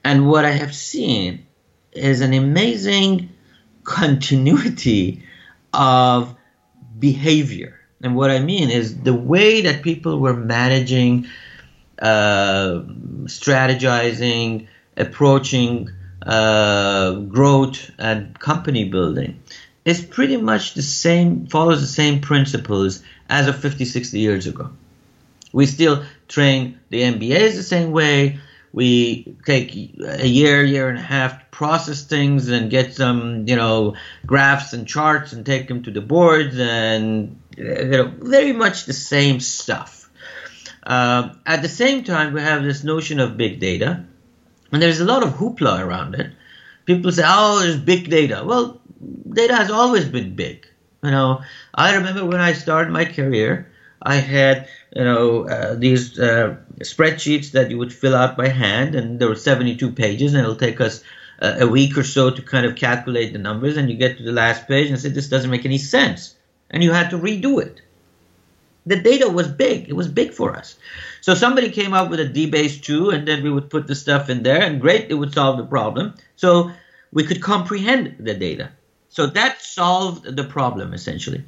And 0.05 0.29
what 0.29 0.45
I 0.45 0.51
have 0.51 0.75
seen 0.75 1.47
is 1.93 2.21
an 2.21 2.35
amazing 2.35 3.31
continuity 3.85 5.23
of 5.73 6.36
behavior 6.99 7.81
and 8.03 8.15
what 8.15 8.31
I 8.31 8.41
mean 8.41 8.71
is 8.71 8.99
the 8.99 9.15
way 9.15 9.63
that 9.63 9.83
people 9.83 10.21
were 10.21 10.35
managing, 10.35 11.27
uh, 12.01 12.83
strategizing, 13.25 14.69
approaching 14.97 15.91
uh, 16.25 17.13
growth 17.13 17.91
and 17.99 18.39
company 18.39 18.89
building 18.89 19.41
is 19.85 20.05
pretty 20.05 20.37
much 20.37 20.75
the 20.75 20.83
same, 20.83 21.47
follows 21.47 21.81
the 21.81 21.87
same 21.87 22.21
principles 22.21 23.03
as 23.29 23.49
of 23.49 23.59
50, 23.59 23.85
60 23.85 24.19
years 24.19 24.47
ago. 24.47 24.71
We 25.53 25.67
still 25.67 26.05
train 26.29 26.79
the 26.91 27.03
MBAs 27.03 27.55
the 27.55 27.63
same 27.63 27.93
way. 27.93 28.41
We 28.77 29.35
take 29.47 29.75
a 29.75 30.29
year, 30.29 30.63
year 30.63 30.91
and 30.91 30.99
a 30.99 31.03
half 31.03 31.39
to 31.39 31.47
process 31.47 32.03
things 32.03 32.51
and 32.51 32.71
get 32.71 32.93
some, 32.93 33.49
you 33.49 33.57
know, 33.57 33.97
graphs 34.27 34.75
and 34.75 34.87
charts 34.87 35.33
and 35.33 35.47
take 35.47 35.67
them 35.67 35.83
to 35.85 35.91
the 35.91 36.03
boards 36.03 36.59
and 36.59 37.41
you 37.57 37.65
know, 37.65 38.13
very 38.21 38.53
much 38.53 38.85
the 38.85 38.93
same 38.93 39.41
stuff. 39.41 40.11
Uh, 40.83 41.31
at 41.47 41.63
the 41.63 41.71
same 41.71 42.05
time, 42.05 42.35
we 42.35 42.43
have 42.43 42.65
this 42.65 42.85
notion 42.85 43.19
of 43.19 43.39
big 43.39 43.61
data, 43.61 44.05
and 44.71 44.83
there's 44.83 45.01
a 45.01 45.07
lot 45.07 45.23
of 45.23 45.31
hoopla 45.31 45.81
around 45.81 46.15
it. 46.15 46.33
People 46.85 47.11
say, 47.13 47.25
"Oh, 47.25 47.61
there's 47.61 47.79
big 47.79 48.11
data." 48.11 48.43
Well, 48.45 48.83
data 49.33 49.57
has 49.57 49.71
always 49.71 50.05
been 50.05 50.37
big. 50.37 50.69
You 51.03 51.13
know, 51.13 51.41
I 51.75 51.97
remember 51.97 52.27
when 52.27 52.43
I 52.43 52.53
started 52.53 52.93
my 52.93 53.07
career, 53.07 53.73
I 54.03 54.17
had 54.17 54.69
you 54.95 55.05
know 55.05 55.49
uh, 55.49 55.75
these 55.75 56.19
uh, 56.19 56.57
spreadsheets 56.81 57.53
that 57.53 57.71
you 57.71 57.79
would 57.79 57.93
fill 57.93 58.15
out 58.15 58.37
by 58.37 58.49
hand, 58.49 58.95
and 58.95 59.19
there 59.19 59.29
were 59.29 59.37
72 59.37 59.93
pages, 59.93 60.35
and 60.35 60.43
it'll 60.43 60.57
take 60.57 60.81
us 60.81 61.03
uh, 61.41 61.57
a 61.61 61.67
week 61.67 61.97
or 61.99 62.05
so 62.05 62.31
to 62.31 62.43
kind 62.43 62.67
of 62.67 62.77
calculate 62.77 63.33
the 63.33 63.39
numbers, 63.39 63.77
and 63.77 63.91
you 63.91 63.97
get 63.97 64.19
to 64.19 64.23
the 64.23 64.33
last 64.33 64.67
page 64.69 64.91
and 64.91 64.99
say, 64.99 65.09
"This 65.09 65.29
doesn't 65.29 65.51
make 65.51 65.65
any 65.65 65.79
sense." 65.79 66.37
and 66.71 66.83
you 66.83 66.93
had 66.93 67.11
to 67.11 67.19
redo 67.19 67.63
it. 67.63 67.81
The 68.87 68.97
data 68.97 69.29
was 69.29 69.49
big. 69.49 69.89
It 69.89 69.95
was 69.95 70.09
big 70.09 70.33
for 70.33 70.57
us. 70.57 70.77
So 71.21 71.35
somebody 71.35 71.71
came 71.71 71.93
up 71.93 72.09
with 72.09 72.21
a 72.21 72.27
DBase 72.27 72.83
2, 72.83 73.11
and 73.11 73.27
then 73.27 73.43
we 73.43 73.51
would 73.51 73.69
put 73.69 73.87
the 73.87 73.95
stuff 73.95 74.31
in 74.31 74.43
there, 74.43 74.63
and 74.63 74.81
great, 74.81 75.11
it 75.11 75.15
would 75.15 75.35
solve 75.35 75.57
the 75.57 75.67
problem. 75.67 76.15
So 76.37 76.71
we 77.13 77.25
could 77.25 77.43
comprehend 77.43 78.17
the 78.21 78.35
data. 78.35 78.71
So 79.09 79.27
that 79.27 79.63
solved 79.63 80.37
the 80.37 80.45
problem 80.45 80.93
essentially. 80.93 81.43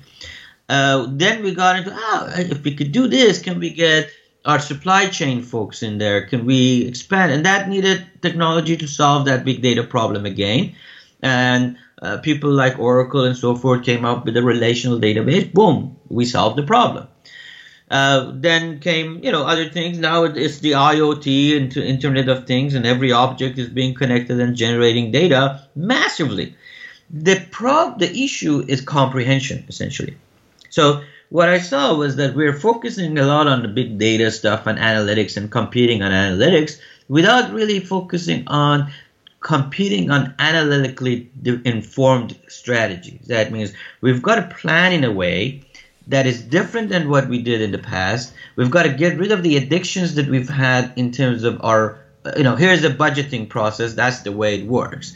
Uh, 0.69 1.07
then 1.11 1.43
we 1.43 1.55
got 1.55 1.79
into, 1.79 1.93
ah, 1.95 2.31
if 2.37 2.63
we 2.63 2.75
could 2.75 2.93
do 2.93 3.09
this, 3.09 3.41
can 3.41 3.59
we 3.59 3.71
get 3.71 4.11
our 4.45 4.61
supply 4.61 5.09
chain 5.09 5.43
folks 5.43 5.83
in 5.83 5.99
there? 5.99 6.27
Can 6.27 6.45
we 6.45 6.87
expand? 6.87 7.33
And 7.33 7.47
that 7.47 7.69
needed 7.69 8.07
technology 8.23 8.77
to 8.77 8.87
solve 8.87 9.27
that 9.27 9.45
big 9.45 9.63
data 9.63 9.83
problem 9.83 10.27
again. 10.27 10.75
And 11.23 11.79
uh, 12.01 12.19
people 12.19 12.51
like 12.51 12.79
Oracle 12.79 13.25
and 13.25 13.37
so 13.37 13.57
forth 13.57 13.85
came 13.85 14.05
up 14.05 14.25
with 14.25 14.37
a 14.37 14.43
relational 14.43 15.01
database. 15.01 15.53
Boom, 15.53 15.97
we 16.09 16.25
solved 16.25 16.57
the 16.57 16.63
problem. 16.63 17.09
Uh, 17.91 18.33
then 18.35 18.81
came, 18.81 19.25
you 19.25 19.33
know, 19.33 19.47
other 19.47 19.71
things. 19.71 19.99
Now 19.99 20.25
it's 20.25 20.59
the 20.59 20.73
IoT 20.73 21.57
and 21.57 21.75
Internet 21.77 22.29
of 22.29 22.47
Things, 22.47 22.75
and 22.75 22.85
every 22.85 23.13
object 23.13 23.59
is 23.59 23.69
being 23.69 23.95
connected 23.95 24.39
and 24.39 24.55
generating 24.55 25.11
data 25.11 25.67
massively. 25.75 26.55
The 27.11 27.47
prob, 27.51 27.99
the 27.99 28.15
issue 28.15 28.63
is 28.69 28.83
comprehension, 28.83 29.65
essentially. 29.69 30.19
So 30.79 31.03
what 31.31 31.49
I 31.49 31.59
saw 31.59 31.97
was 31.97 32.15
that 32.17 32.37
we're 32.37 32.53
focusing 32.53 33.19
a 33.19 33.27
lot 33.27 33.49
on 33.49 33.63
the 33.63 33.69
big 33.69 33.99
data 33.99 34.31
stuff 34.31 34.69
and 34.69 34.79
analytics 34.79 35.37
and 35.37 35.51
competing 35.51 36.05
on 36.05 36.13
analytics 36.13 36.79
without 37.09 37.53
really 37.53 37.81
focusing 37.81 38.47
on 38.47 38.93
competing 39.41 40.13
on 40.13 40.37
analytically 40.39 41.29
informed 41.65 42.39
strategies. 42.47 43.27
That 43.27 43.51
means 43.51 43.73
we've 44.03 44.23
got 44.23 44.37
to 44.37 44.55
plan 44.55 44.93
in 44.93 45.03
a 45.03 45.11
way 45.11 45.63
that 46.07 46.27
is 46.29 46.43
different 46.43 46.91
than 46.91 47.09
what 47.11 47.29
we 47.29 47.43
did 47.43 47.61
in 47.61 47.73
the 47.73 47.79
past. 47.79 48.33
We've 48.55 48.71
got 48.71 48.85
to 48.85 48.91
get 48.91 49.19
rid 49.19 49.33
of 49.33 49.43
the 49.43 49.57
addictions 49.57 50.15
that 50.15 50.29
we've 50.29 50.49
had 50.49 50.93
in 50.95 51.11
terms 51.11 51.43
of 51.43 51.61
our, 51.65 51.99
you 52.37 52.45
know, 52.45 52.55
here's 52.55 52.83
the 52.83 52.91
budgeting 52.91 53.49
process. 53.49 53.95
That's 53.95 54.21
the 54.21 54.31
way 54.31 54.61
it 54.61 54.67
works. 54.67 55.13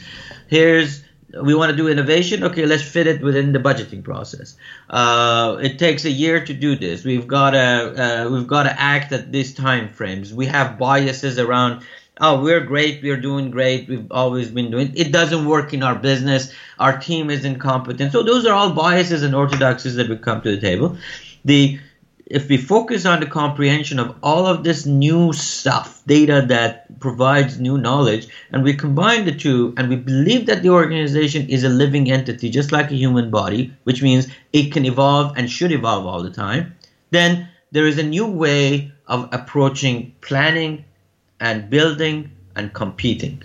Here's 0.49 1.03
we 1.41 1.55
want 1.55 1.71
to 1.71 1.75
do 1.75 1.87
innovation. 1.87 2.43
Okay, 2.43 2.65
let's 2.65 2.83
fit 2.83 3.07
it 3.07 3.21
within 3.21 3.53
the 3.53 3.59
budgeting 3.59 4.03
process. 4.03 4.55
Uh, 4.89 5.57
it 5.61 5.79
takes 5.79 6.05
a 6.05 6.11
year 6.11 6.45
to 6.45 6.53
do 6.53 6.75
this. 6.75 7.03
We've 7.03 7.27
got 7.27 7.51
to 7.51 7.57
uh, 7.57 8.29
we've 8.29 8.47
got 8.47 8.63
to 8.63 8.79
act 8.79 9.11
at 9.11 9.31
these 9.31 9.53
time 9.53 9.89
frames. 9.89 10.33
We 10.33 10.45
have 10.47 10.77
biases 10.77 11.39
around 11.39 11.83
oh 12.21 12.43
we're 12.43 12.59
great 12.59 13.01
we're 13.01 13.19
doing 13.19 13.49
great 13.49 13.87
we've 13.89 14.11
always 14.11 14.49
been 14.51 14.69
doing 14.69 14.91
it 14.95 15.11
doesn't 15.11 15.45
work 15.45 15.73
in 15.73 15.81
our 15.81 15.95
business 15.95 16.53
our 16.79 16.99
team 16.99 17.31
is 17.31 17.43
incompetent 17.43 18.11
so 18.11 18.21
those 18.21 18.45
are 18.45 18.53
all 18.53 18.71
biases 18.71 19.23
and 19.23 19.33
orthodoxies 19.33 19.95
that 19.95 20.07
we 20.07 20.15
come 20.17 20.39
to 20.39 20.55
the 20.55 20.61
table 20.61 20.95
the 21.43 21.79
if 22.27 22.49
we 22.49 22.57
focus 22.57 23.05
on 23.05 23.19
the 23.19 23.25
comprehension 23.25 23.99
of 23.99 24.15
all 24.23 24.45
of 24.45 24.63
this 24.63 24.85
new 24.85 25.33
stuff 25.33 26.01
data 26.07 26.43
that 26.47 26.99
provides 26.99 27.59
new 27.59 27.77
knowledge 27.77 28.27
and 28.51 28.63
we 28.63 28.73
combine 28.73 29.25
the 29.25 29.35
two 29.35 29.73
and 29.77 29.89
we 29.89 29.95
believe 29.95 30.45
that 30.45 30.63
the 30.63 30.69
organization 30.69 31.47
is 31.49 31.63
a 31.63 31.69
living 31.69 32.11
entity 32.11 32.49
just 32.49 32.71
like 32.71 32.91
a 32.91 32.95
human 32.95 33.29
body 33.29 33.73
which 33.83 34.01
means 34.01 34.27
it 34.53 34.71
can 34.71 34.85
evolve 34.85 35.37
and 35.37 35.49
should 35.49 35.71
evolve 35.71 36.05
all 36.05 36.23
the 36.23 36.29
time 36.29 36.73
then 37.11 37.47
there 37.71 37.87
is 37.87 37.97
a 37.97 38.03
new 38.03 38.25
way 38.25 38.91
of 39.07 39.27
approaching 39.31 40.13
planning 40.21 40.85
and 41.39 41.69
building 41.69 42.31
and 42.55 42.73
competing. 42.73 43.43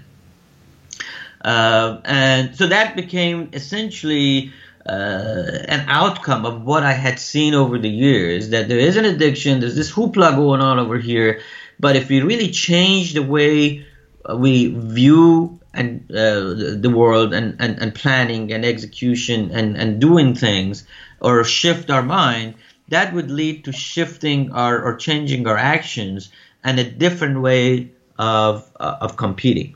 Uh, 1.43 2.01
and 2.05 2.55
so 2.55 2.67
that 2.67 2.95
became 2.95 3.49
essentially 3.53 4.53
uh, 4.89 5.65
an 5.69 5.85
outcome 5.89 6.47
of 6.47 6.63
what 6.63 6.83
I 6.83 6.93
had 6.93 7.19
seen 7.19 7.55
over 7.55 7.79
the 7.79 7.91
years 7.91 8.51
that 8.51 8.69
there 8.69 8.79
is 8.79 8.97
an 8.97 9.05
addiction, 9.05 9.61
there's 9.61 9.77
this 9.77 9.93
hoopla 9.93 10.37
going 10.37 10.61
on 10.61 10.79
over 10.79 10.99
here. 10.99 11.41
But 11.79 11.97
if 11.97 12.09
we 12.09 12.21
really 12.21 12.51
change 12.51 13.13
the 13.13 13.23
way 13.23 13.87
we 14.35 14.69
view 14.69 15.61
and 15.75 16.11
uh, 16.11 16.55
the 16.81 16.93
world 16.93 17.33
and, 17.33 17.57
and, 17.61 17.79
and 17.79 17.95
planning 17.95 18.53
and 18.53 18.65
execution 18.65 19.51
and, 19.53 19.77
and 19.77 20.01
doing 20.01 20.35
things, 20.35 20.85
or 21.21 21.45
shift 21.45 21.91
our 21.91 22.03
mind, 22.03 22.55
that 22.89 23.13
would 23.13 23.31
lead 23.31 23.65
to 23.65 23.73
shifting 23.73 24.53
our 24.53 24.83
or 24.83 24.97
changing 24.97 25.47
our 25.47 25.57
actions 25.57 26.31
and 26.65 26.79
a 26.79 26.91
different 26.91 27.41
way 27.41 27.91
of 28.19 28.69
uh, 28.81 28.97
of 29.01 29.17
competing. 29.17 29.75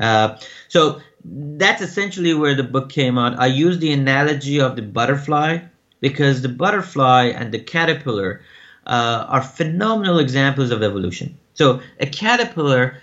Uh, 0.00 0.36
so 0.68 1.00
that's 1.30 1.82
essentially 1.82 2.34
where 2.34 2.54
the 2.54 2.62
book 2.62 2.90
came 2.90 3.18
out. 3.18 3.38
I 3.38 3.46
use 3.46 3.78
the 3.78 3.92
analogy 3.92 4.60
of 4.60 4.76
the 4.76 4.82
butterfly 4.82 5.60
because 6.00 6.42
the 6.42 6.48
butterfly 6.48 7.32
and 7.34 7.52
the 7.52 7.58
caterpillar 7.58 8.42
uh, 8.86 9.26
are 9.28 9.42
phenomenal 9.42 10.18
examples 10.18 10.70
of 10.70 10.82
evolution. 10.82 11.38
So 11.54 11.80
a 12.00 12.06
caterpillar 12.06 12.98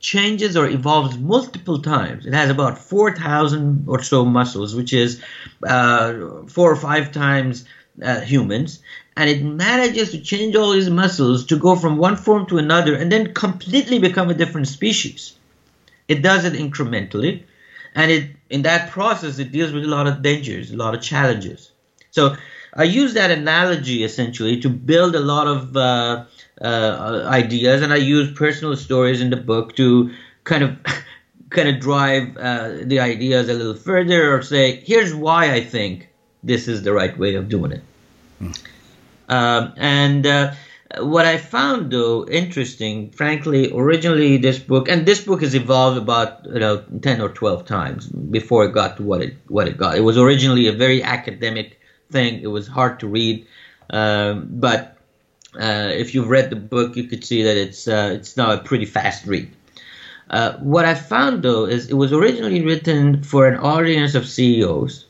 changes 0.00 0.56
or 0.56 0.66
evolves 0.68 1.16
multiple 1.16 1.80
times. 1.80 2.26
It 2.26 2.34
has 2.34 2.50
about 2.50 2.78
4,000 2.78 3.84
or 3.88 4.02
so 4.02 4.24
muscles, 4.24 4.74
which 4.74 4.92
is 4.92 5.22
uh, 5.66 6.42
four 6.46 6.70
or 6.70 6.76
five 6.76 7.12
times 7.12 7.64
uh, 8.02 8.20
humans. 8.20 8.80
And 9.16 9.30
it 9.30 9.42
manages 9.42 10.10
to 10.10 10.20
change 10.20 10.56
all 10.56 10.72
these 10.72 10.90
muscles 10.90 11.46
to 11.46 11.56
go 11.56 11.76
from 11.76 11.96
one 11.96 12.16
form 12.16 12.46
to 12.46 12.58
another 12.58 12.94
and 12.94 13.10
then 13.10 13.32
completely 13.32 13.98
become 13.98 14.28
a 14.28 14.34
different 14.34 14.68
species. 14.68 15.34
It 16.06 16.20
does 16.20 16.44
it 16.44 16.52
incrementally. 16.52 17.44
And 17.94 18.10
it, 18.10 18.30
in 18.50 18.62
that 18.62 18.90
process, 18.90 19.38
it 19.38 19.52
deals 19.52 19.72
with 19.72 19.84
a 19.84 19.88
lot 19.88 20.06
of 20.06 20.22
dangers, 20.22 20.70
a 20.70 20.76
lot 20.76 20.94
of 20.94 21.02
challenges. 21.02 21.70
So 22.10 22.36
I 22.74 22.84
use 22.84 23.14
that 23.14 23.30
analogy 23.30 24.02
essentially 24.02 24.60
to 24.60 24.68
build 24.68 25.14
a 25.14 25.20
lot 25.20 25.46
of 25.46 25.76
uh, 25.76 26.24
uh, 26.60 27.24
ideas, 27.26 27.82
and 27.82 27.92
I 27.92 27.96
use 27.96 28.32
personal 28.32 28.76
stories 28.76 29.20
in 29.20 29.30
the 29.30 29.36
book 29.36 29.76
to 29.76 30.12
kind 30.42 30.64
of 30.64 30.76
kind 31.50 31.68
of 31.68 31.80
drive 31.80 32.36
uh, 32.36 32.78
the 32.82 32.98
ideas 32.98 33.48
a 33.48 33.54
little 33.54 33.74
further, 33.74 34.34
or 34.34 34.42
say, 34.42 34.82
here's 34.84 35.14
why 35.14 35.52
I 35.52 35.62
think 35.62 36.08
this 36.42 36.66
is 36.66 36.82
the 36.82 36.92
right 36.92 37.16
way 37.16 37.36
of 37.36 37.48
doing 37.48 37.72
it. 37.72 37.82
Mm. 38.40 39.74
and 39.76 40.26
uh, 40.26 40.52
what 41.00 41.26
I 41.26 41.38
found 41.38 41.90
though 41.90 42.26
interesting, 42.26 43.10
frankly, 43.10 43.70
originally 43.72 44.36
this 44.36 44.58
book 44.58 44.88
and 44.88 45.06
this 45.06 45.24
book 45.24 45.42
has 45.42 45.54
evolved 45.54 45.98
about 45.98 46.44
you 46.46 46.60
know 46.60 46.84
ten 47.02 47.20
or 47.20 47.28
twelve 47.28 47.66
times 47.66 48.06
before 48.06 48.64
it 48.64 48.72
got 48.72 48.96
to 48.98 49.02
what 49.02 49.22
it 49.22 49.36
what 49.48 49.68
it 49.68 49.76
got. 49.76 49.96
It 49.96 50.00
was 50.00 50.18
originally 50.18 50.66
a 50.66 50.72
very 50.72 51.02
academic 51.02 51.80
thing. 52.10 52.40
It 52.40 52.48
was 52.48 52.66
hard 52.66 53.00
to 53.00 53.08
read, 53.08 53.46
um, 53.90 54.48
but 54.50 54.96
uh, 55.54 55.90
if 55.92 56.14
you've 56.14 56.28
read 56.28 56.50
the 56.50 56.56
book, 56.56 56.96
you 56.96 57.04
could 57.04 57.24
see 57.24 57.42
that 57.44 57.56
it's 57.56 57.88
uh, 57.88 58.10
it's 58.14 58.36
now 58.36 58.52
a 58.52 58.58
pretty 58.58 58.86
fast 58.86 59.26
read. 59.26 59.50
Uh, 60.30 60.54
what 60.58 60.84
I 60.84 60.94
found 60.94 61.42
though 61.42 61.66
is 61.66 61.88
it 61.88 61.94
was 61.94 62.12
originally 62.12 62.62
written 62.62 63.22
for 63.22 63.46
an 63.46 63.58
audience 63.58 64.14
of 64.14 64.26
CEOs, 64.26 65.06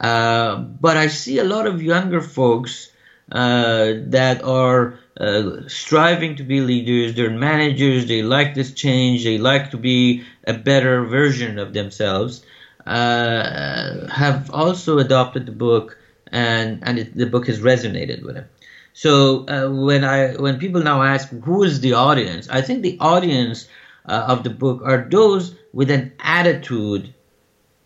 uh, 0.00 0.56
but 0.56 0.96
I 0.96 1.08
see 1.08 1.38
a 1.38 1.44
lot 1.44 1.66
of 1.66 1.82
younger 1.82 2.20
folks 2.20 2.90
that 3.30 4.42
are 4.42 4.94
uh, 5.18 5.62
striving 5.68 6.36
to 6.36 6.44
be 6.44 6.60
leaders. 6.60 7.14
They're 7.14 7.30
managers. 7.30 8.06
They 8.06 8.22
like 8.22 8.54
this 8.54 8.72
change. 8.72 9.24
They 9.24 9.38
like 9.38 9.70
to 9.70 9.76
be 9.78 10.22
a 10.46 10.54
better 10.54 11.04
version 11.04 11.58
of 11.58 11.72
themselves. 11.72 12.40
have 12.86 14.50
also 14.50 14.98
adopted 14.98 15.46
the 15.46 15.52
book, 15.52 15.96
and 16.32 16.78
and 16.82 16.98
it, 16.98 17.14
the 17.14 17.26
book 17.26 17.46
has 17.46 17.60
resonated 17.60 18.22
with 18.22 18.34
them. 18.36 18.46
So 18.92 19.44
uh, 19.48 19.68
when 19.68 20.04
I 20.04 20.32
when 20.34 20.58
people 20.58 20.82
now 20.82 21.02
ask 21.02 21.28
who 21.30 21.62
is 21.62 21.80
the 21.80 21.92
audience, 21.94 22.48
I 22.48 22.62
think 22.62 22.82
the 22.82 22.96
audience 23.00 23.66
uh, 24.06 24.24
of 24.28 24.42
the 24.42 24.50
book 24.50 24.80
are 24.84 24.98
those 24.98 25.54
with 25.72 25.90
an 25.90 26.10
attitude 26.18 27.12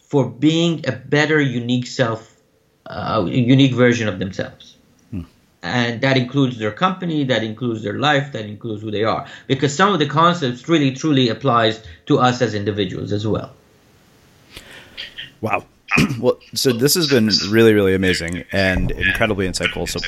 for 0.03 0.27
being 0.27 0.81
a 0.87 0.93
better, 0.93 1.41
unique 1.41 1.87
self, 1.87 2.37
uh, 2.87 3.25
unique 3.27 3.75
version 3.75 4.09
of 4.09 4.19
themselves. 4.19 4.72
And 5.63 6.01
that 6.01 6.17
includes 6.17 6.59
their 6.59 6.73
company, 6.73 7.23
that 7.25 7.45
includes 7.45 7.83
their 7.83 7.99
life, 7.99 8.33
that 8.33 8.47
includes 8.47 8.83
who 8.83 8.91
they 8.91 9.05
are. 9.05 9.27
Because 9.47 9.75
some 9.75 9.93
of 9.93 10.01
the 10.01 10.07
concepts 10.07 10.69
really, 10.69 10.91
truly 10.91 11.29
applies 11.29 11.85
to 12.07 12.19
us 12.19 12.43
as 12.43 12.55
individuals 12.55 13.13
as 13.13 13.27
well. 13.27 13.53
Wow. 15.41 15.65
well, 16.21 16.39
so 16.55 16.73
this 16.73 16.95
has 16.95 17.09
been 17.09 17.31
really, 17.51 17.75
really 17.75 17.95
amazing 17.95 18.45
and 18.53 18.91
incredibly 18.93 19.47
insightful. 19.47 19.89
So, 19.89 20.01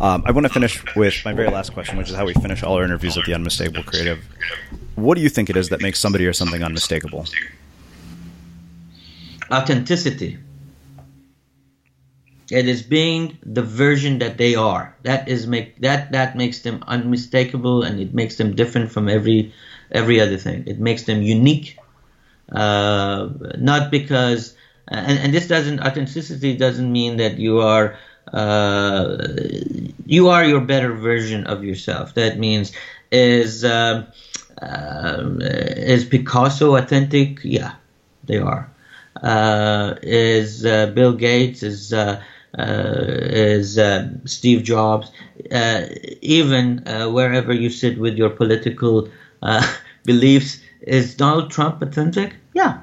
um, 0.00 0.22
I 0.26 0.32
want 0.32 0.46
to 0.46 0.52
finish 0.52 0.82
with 0.96 1.14
my 1.24 1.32
very 1.32 1.48
last 1.48 1.72
question, 1.72 1.96
which 1.96 2.10
is 2.10 2.16
how 2.16 2.26
we 2.26 2.34
finish 2.34 2.62
all 2.62 2.74
our 2.74 2.84
interviews 2.84 3.16
with 3.16 3.26
the 3.26 3.34
unmistakable 3.34 3.84
creative. 3.84 4.24
What 4.96 5.14
do 5.14 5.22
you 5.22 5.28
think 5.28 5.48
it 5.48 5.56
is 5.56 5.68
that 5.68 5.80
makes 5.80 6.00
somebody 6.00 6.26
or 6.26 6.32
something 6.32 6.62
unmistakable? 6.62 7.26
Authenticity. 9.50 10.38
It 12.52 12.68
is 12.68 12.82
being 12.82 13.38
the 13.44 13.62
version 13.62 14.18
that 14.20 14.38
they 14.38 14.54
are. 14.54 14.94
That 15.02 15.28
is 15.28 15.46
make 15.46 15.80
that 15.80 16.12
that 16.12 16.36
makes 16.36 16.60
them 16.60 16.84
unmistakable, 16.86 17.82
and 17.82 18.00
it 18.00 18.14
makes 18.14 18.36
them 18.36 18.54
different 18.54 18.92
from 18.92 19.08
every 19.08 19.52
every 19.90 20.20
other 20.20 20.36
thing. 20.38 20.64
It 20.66 20.78
makes 20.78 21.04
them 21.04 21.22
unique, 21.22 21.78
uh, 22.50 23.28
not 23.58 23.90
because 23.90 24.54
and, 24.88 25.18
and 25.18 25.34
this 25.34 25.48
doesn't 25.48 25.80
authenticity 25.80 26.56
doesn't 26.56 26.90
mean 26.90 27.16
that 27.18 27.38
you 27.38 27.60
are 27.60 27.96
uh, 28.32 29.16
you 30.06 30.28
are 30.28 30.44
your 30.44 30.60
better 30.60 30.92
version 30.92 31.46
of 31.46 31.64
yourself. 31.64 32.14
That 32.14 32.38
means 32.38 32.72
is 33.10 33.64
uh, 33.64 34.06
uh, 34.60 35.30
is 35.40 36.04
Picasso 36.04 36.76
authentic? 36.76 37.40
Yeah, 37.44 37.74
they 38.24 38.38
are. 38.38 38.70
Uh, 39.22 39.94
is 40.02 40.64
uh, 40.66 40.86
Bill 40.86 41.12
Gates? 41.14 41.62
Is 41.62 41.92
uh, 41.92 42.22
is 42.58 43.78
Steve 44.24 44.62
Jobs? 44.62 45.10
even 46.20 46.78
wherever 47.12 47.52
you 47.52 47.70
sit 47.70 47.98
with 47.98 48.16
your 48.16 48.30
political 48.30 49.08
beliefs, 50.04 50.60
is 50.80 51.14
Donald 51.14 51.50
Trump 51.50 51.82
authentic? 51.82 52.34
Yeah. 52.54 52.80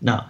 No 0.00 0.24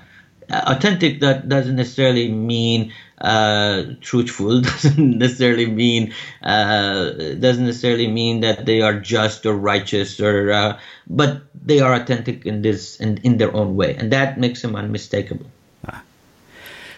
authentic 0.51 1.21
that 1.21 1.49
doesn't 1.49 1.77
necessarily 1.77 2.29
mean 2.29 2.93
uh, 3.21 3.85
truthful 4.01 4.61
doesn't 4.73 5.19
necessarily 5.19 5.67
mean 5.67 6.13
uh, 6.43 7.11
doesn't 7.39 7.67
necessarily 7.67 8.09
mean 8.09 8.41
that 8.41 8.67
they 8.67 8.81
are 8.81 8.99
just 8.99 9.47
or 9.47 9.55
righteous 9.55 10.21
or 10.21 10.51
uh, 10.51 10.79
but 11.07 11.43
they 11.65 11.81
are 11.81 11.95
authentic 11.95 12.47
in 12.47 12.63
this 12.63 12.97
in, 13.01 13.19
in 13.19 13.37
their 13.37 13.55
own 13.55 13.77
way 13.77 13.95
and 13.95 14.13
that 14.13 14.39
makes 14.39 14.63
them 14.63 14.75
unmistakable. 14.75 15.47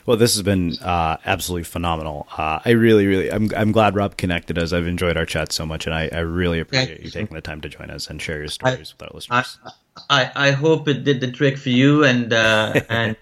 Well, 0.07 0.17
this 0.17 0.35
has 0.35 0.43
been 0.43 0.77
uh, 0.79 1.17
absolutely 1.25 1.65
phenomenal. 1.65 2.27
Uh, 2.37 2.61
I 2.65 2.71
really, 2.71 3.07
really, 3.07 3.31
I'm, 3.31 3.51
I'm 3.57 3.73
glad 3.73 3.95
Rob 3.95 4.17
connected 4.17 4.59
us. 4.59 4.73
I've 4.73 4.87
enjoyed 4.87 5.17
our 5.17 5.27
chat 5.27 5.53
so 5.53 5.65
much, 5.65 5.87
and 5.87 5.95
I, 5.95 6.09
I 6.13 6.21
really 6.21 6.61
appreciate 6.61 7.01
you 7.01 7.11
taking 7.11 7.35
the 7.35 7.41
time 7.41 7.61
to 7.61 7.69
join 7.69 7.91
us 7.91 8.09
and 8.09 8.21
share 8.21 8.39
your 8.39 8.49
stories 8.49 8.95
I, 8.99 9.03
with 9.03 9.03
our 9.03 9.15
listeners. 9.15 9.59
I, 9.65 9.73
I, 10.11 10.49
I 10.49 10.51
hope 10.51 10.89
it 10.89 11.05
did 11.05 11.21
the 11.21 11.31
trick 11.31 11.57
for 11.57 11.71
you 11.71 12.05
and 12.05 12.33
uh, 12.33 12.81
and 12.89 13.17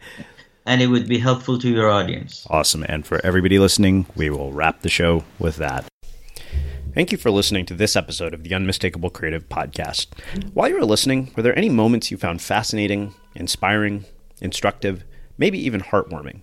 and 0.67 0.81
it 0.81 0.87
would 0.87 1.09
be 1.09 1.19
helpful 1.19 1.59
to 1.59 1.69
your 1.69 1.91
audience. 1.91 2.47
Awesome. 2.49 2.85
And 2.89 3.07
for 3.07 3.25
everybody 3.25 3.59
listening, 3.59 4.07
we 4.15 4.31
will 4.31 4.53
wrap 4.53 4.83
the 4.83 4.89
show 4.89 5.25
with 5.39 5.57
that. 5.57 5.87
Thank 6.95 7.13
you 7.13 7.19
for 7.19 7.31
listening 7.31 7.67
to 7.67 7.75
this 7.75 7.95
episode 7.95 8.35
of 8.35 8.43
the 8.43 8.55
Unmistakable 8.55 9.11
Creative 9.11 9.49
Podcast. 9.49 10.09
While 10.55 10.69
you 10.69 10.75
were 10.75 10.85
listening, 10.85 11.33
were 11.37 11.43
there 11.43 11.57
any 11.57 11.69
moments 11.69 12.11
you 12.11 12.17
found 12.17 12.43
fascinating, 12.43 13.15
inspiring, 13.35 14.05
instructive, 14.41 15.05
maybe 15.39 15.59
even 15.65 15.81
heartwarming? 15.81 16.43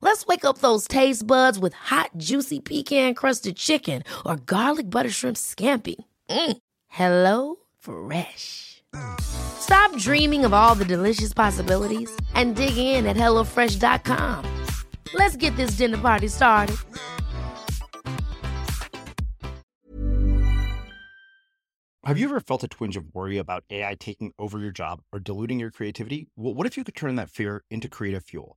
Let's 0.00 0.26
wake 0.26 0.44
up 0.44 0.58
those 0.58 0.88
taste 0.88 1.26
buds 1.26 1.58
with 1.58 1.74
hot, 1.74 2.10
juicy 2.16 2.60
pecan-crusted 2.60 3.56
chicken 3.56 4.02
or 4.24 4.36
garlic 4.36 4.90
butter 4.90 5.10
shrimp 5.10 5.36
scampi. 5.36 5.96
Mm. 6.30 6.56
Hello 6.88 7.56
Fresh. 7.78 8.82
Stop 9.20 9.96
dreaming 9.96 10.44
of 10.44 10.54
all 10.54 10.74
the 10.74 10.84
delicious 10.84 11.32
possibilities 11.32 12.10
and 12.34 12.56
dig 12.56 12.76
in 12.76 13.06
at 13.06 13.16
HelloFresh.com. 13.16 14.44
Let's 15.14 15.36
get 15.36 15.56
this 15.56 15.72
dinner 15.72 15.98
party 15.98 16.28
started. 16.28 16.76
Have 22.04 22.18
you 22.18 22.24
ever 22.24 22.40
felt 22.40 22.64
a 22.64 22.68
twinge 22.68 22.96
of 22.96 23.14
worry 23.14 23.36
about 23.36 23.64
AI 23.68 23.94
taking 23.94 24.32
over 24.38 24.58
your 24.58 24.70
job 24.70 25.02
or 25.12 25.18
diluting 25.18 25.60
your 25.60 25.70
creativity? 25.70 26.28
Well, 26.36 26.54
what 26.54 26.66
if 26.66 26.78
you 26.78 26.84
could 26.84 26.94
turn 26.94 27.16
that 27.16 27.28
fear 27.28 27.64
into 27.70 27.88
creative 27.90 28.24
fuel? 28.24 28.56